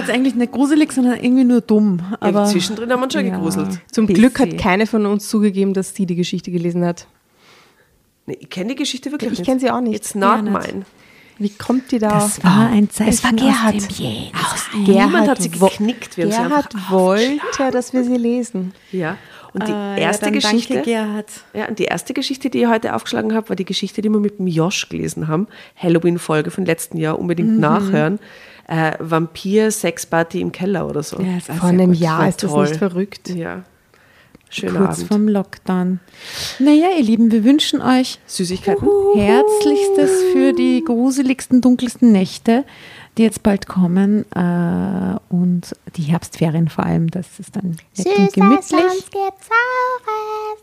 Jetzt 0.00 0.10
eigentlich 0.10 0.34
nicht 0.34 0.52
gruselig, 0.52 0.92
sondern 0.92 1.18
irgendwie 1.20 1.44
nur 1.44 1.60
dumm. 1.60 2.00
Aber 2.20 2.40
ja, 2.40 2.44
zwischendrin 2.46 2.90
haben 2.90 3.00
wir 3.00 3.04
uns 3.04 3.12
schon 3.14 3.26
ja. 3.26 3.34
gegruselt. 3.34 3.80
Zum 3.90 4.06
Bisschen. 4.06 4.22
Glück 4.22 4.38
hat 4.40 4.58
keine 4.58 4.86
von 4.86 5.06
uns 5.06 5.28
zugegeben, 5.28 5.74
dass 5.74 5.94
sie 5.94 6.06
die 6.06 6.16
Geschichte 6.16 6.50
gelesen 6.50 6.84
hat. 6.84 7.06
Nee, 8.26 8.36
ich 8.40 8.50
kenne 8.50 8.70
die 8.70 8.76
Geschichte 8.76 9.10
wirklich 9.12 9.32
Ich 9.32 9.38
nicht. 9.38 9.46
kenn 9.48 9.58
sie 9.60 9.70
auch 9.70 9.80
nicht. 9.80 9.94
It's 9.96 10.14
not 10.14 10.36
Ja, 10.36 10.42
nicht. 10.42 10.72
mine. 10.72 10.84
Wie 11.38 11.48
kommt 11.48 11.90
die 11.90 11.98
da? 11.98 12.10
Das 12.10 12.44
war 12.44 12.68
ein 12.68 12.90
Zeichen 12.90 13.08
Es 13.10 13.24
war 13.24 13.32
Gerhard. 13.32 13.74
aus 13.76 13.88
dem 13.88 14.84
Jäger. 14.84 15.06
Niemand 15.06 15.28
hat 15.28 15.40
sie 15.40 15.48
geknickt. 15.50 16.18
Wir 16.18 16.24
haben 16.26 16.32
sie 16.32 16.36
Gerhard 16.48 16.74
wollte, 16.90 17.70
dass 17.72 17.94
wir 17.94 18.04
sie 18.04 18.16
lesen. 18.16 18.74
Ja. 18.92 19.16
Und 19.54 19.66
die 19.66 19.72
Ah, 19.72 19.96
erste 19.96 20.26
ja, 20.26 20.32
Geschichte. 20.32 20.74
Danke, 20.74 20.90
Gerhard. 20.90 21.26
Ja, 21.54 21.66
und 21.66 21.78
die 21.78 21.84
erste 21.84 22.12
Geschichte, 22.12 22.50
die 22.50 22.60
ich 22.60 22.66
heute 22.68 22.94
aufgeschlagen 22.94 23.34
habe, 23.34 23.48
war 23.48 23.56
die 23.56 23.64
Geschichte, 23.64 24.02
die 24.02 24.10
wir 24.10 24.20
mit 24.20 24.38
dem 24.38 24.46
Josh 24.48 24.88
gelesen 24.90 25.28
haben. 25.28 25.48
Halloween-Folge 25.76 26.50
von 26.50 26.66
letzten 26.66 26.98
Jahr, 26.98 27.18
unbedingt 27.18 27.54
Mhm. 27.54 27.60
nachhören. 27.60 28.18
Äh, 28.70 28.92
Vampir-Sexparty 29.00 30.40
im 30.40 30.52
Keller 30.52 30.86
oder 30.88 31.02
so. 31.02 31.20
Ja, 31.20 31.36
ist 31.38 31.50
auch 31.50 31.56
Vor 31.56 31.68
einem 31.70 31.90
gut. 31.90 32.00
Jahr 32.00 32.28
ist 32.28 32.42
das 32.44 32.52
toll. 32.52 32.68
nicht 32.68 32.76
verrückt. 32.78 33.28
Ja. 33.28 33.64
Schöner 34.48 34.78
Kurz 34.80 34.98
Abend. 34.98 35.08
vorm 35.08 35.28
Lockdown. 35.28 36.00
Naja, 36.60 36.86
ihr 36.96 37.04
Lieben, 37.04 37.30
wir 37.32 37.44
wünschen 37.44 37.80
euch 37.82 38.18
Süßigkeiten. 38.26 38.86
Herzlichstes 39.14 40.10
für 40.32 40.52
die 40.52 40.82
gruseligsten, 40.84 41.60
dunkelsten 41.60 42.12
Nächte, 42.12 42.64
die 43.18 43.22
jetzt 43.22 43.42
bald 43.42 43.66
kommen. 43.66 44.24
Äh, 44.32 45.16
und 45.28 45.74
die 45.96 46.02
Herbstferien 46.02 46.68
vor 46.68 46.84
allem. 46.84 47.10
Das 47.10 47.38
ist 47.38 47.54
dann 47.56 47.76
nett 47.96 48.06
und 48.18 48.32
gemütlich. 48.32 48.60
gibt's 48.62 48.68
Saures. 48.68 49.04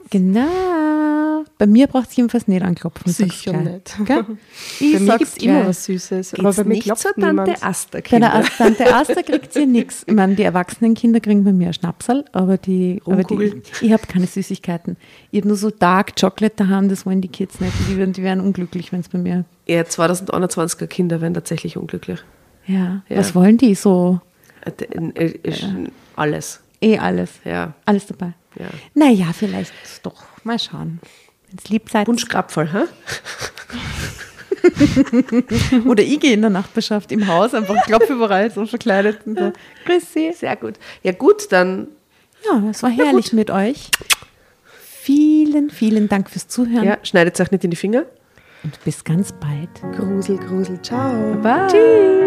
Genau. 0.09 1.43
Bei 1.57 1.67
mir 1.67 1.87
braucht 1.87 2.09
es 2.09 2.15
jedenfalls 2.15 2.47
nicht 2.47 2.63
anklopfen. 2.63 3.11
Sicher 3.11 3.53
nicht. 3.53 3.95
Gell? 4.05 4.25
Ich 4.79 4.93
Bei 4.93 4.99
mir 4.99 5.17
gibt 5.17 5.31
es 5.31 5.37
immer 5.43 5.67
was 5.67 5.85
Süßes. 5.85 6.33
aber 6.35 6.43
Geht's 6.43 6.57
bei 6.57 6.63
mir 6.63 6.69
nicht 6.75 6.83
klopft 6.83 7.01
zur 7.01 7.11
Tante 7.13 7.27
niemand. 7.27 7.63
Asta, 7.63 7.99
Bei 8.09 8.19
der 8.19 8.43
Tante 8.57 8.95
Asta 8.95 9.21
kriegt 9.21 9.53
sie 9.53 9.65
nichts. 9.65 10.03
Ich 10.07 10.13
meine, 10.13 10.35
die 10.35 10.43
erwachsenen 10.43 10.93
Kinder 10.93 11.19
kriegen 11.19 11.43
bei 11.43 11.53
mir 11.53 11.67
ein 11.67 11.73
Schnapsal, 11.73 12.25
aber 12.31 12.57
die, 12.57 13.01
aber 13.05 13.23
die 13.23 13.33
Rumkugel. 13.33 13.61
ich 13.81 13.91
habe 13.91 14.03
keine 14.07 14.27
Süßigkeiten. 14.27 14.97
Ich 15.31 15.39
habe 15.39 15.47
nur 15.47 15.57
so 15.57 15.69
Dark 15.71 16.15
Chocolate 16.19 16.55
daheim, 16.55 16.89
das 16.89 17.05
wollen 17.05 17.21
die 17.21 17.27
Kids 17.27 17.59
nicht. 17.59 17.73
Die 17.89 17.97
werden, 17.97 18.13
die 18.13 18.23
werden 18.23 18.41
unglücklich, 18.41 18.91
wenn 18.91 19.01
es 19.01 19.09
bei 19.09 19.17
mir. 19.17 19.45
Ja, 19.67 19.81
2021er 19.81 20.87
Kinder 20.87 21.21
werden 21.21 21.33
tatsächlich 21.33 21.77
unglücklich. 21.77 22.19
Ja. 22.67 23.01
Ja. 23.09 23.17
Was 23.17 23.33
wollen 23.33 23.57
die 23.57 23.75
so? 23.75 24.19
Äh, 24.61 24.71
äh, 25.23 25.89
Alles. 26.15 26.59
Eh 26.81 26.97
alles. 26.99 27.31
Ja. 27.43 27.73
Alles 27.85 28.05
dabei. 28.05 28.33
Ja. 28.59 28.67
Naja, 28.93 29.27
vielleicht 29.33 29.71
doch. 30.03 30.23
Mal 30.43 30.59
schauen. 30.59 30.99
Wenn 31.47 31.57
es 31.63 31.69
lieb 31.69 31.89
seid. 31.89 32.07
Wunschkrapferl, 32.07 32.71
hä? 32.73 32.83
Oder 35.87 36.03
ich 36.03 36.19
gehe 36.19 36.33
in 36.33 36.41
der 36.41 36.49
Nachbarschaft 36.49 37.11
im 37.11 37.25
Haus, 37.27 37.53
einfach 37.53 37.75
klopfe 37.85 38.13
überall 38.13 38.51
so 38.51 38.65
verkleidet 38.65 39.19
und 39.25 39.39
so. 39.39 39.53
Grüß 39.85 40.13
Sie. 40.13 40.33
Sehr 40.33 40.55
gut. 40.55 40.75
Ja, 41.03 41.13
gut, 41.13 41.51
dann 41.51 41.87
Ja, 42.45 42.61
es 42.69 42.83
war 42.83 42.89
herrlich 42.89 43.33
mit 43.33 43.49
euch. 43.49 43.89
Vielen, 44.81 45.69
vielen 45.69 46.09
Dank 46.09 46.29
fürs 46.29 46.47
Zuhören 46.49 46.83
ja, 46.83 46.97
schneidet 47.03 47.39
euch 47.39 47.51
nicht 47.51 47.63
in 47.63 47.69
die 47.71 47.77
Finger. 47.77 48.03
und 48.63 48.83
bis 48.83 49.03
ganz 49.03 49.31
bald. 49.31 49.69
Grusel, 49.95 50.37
Grusel, 50.37 50.81
ciao. 50.81 51.35
Bye. 51.41 51.67
Tschüss. 51.67 52.26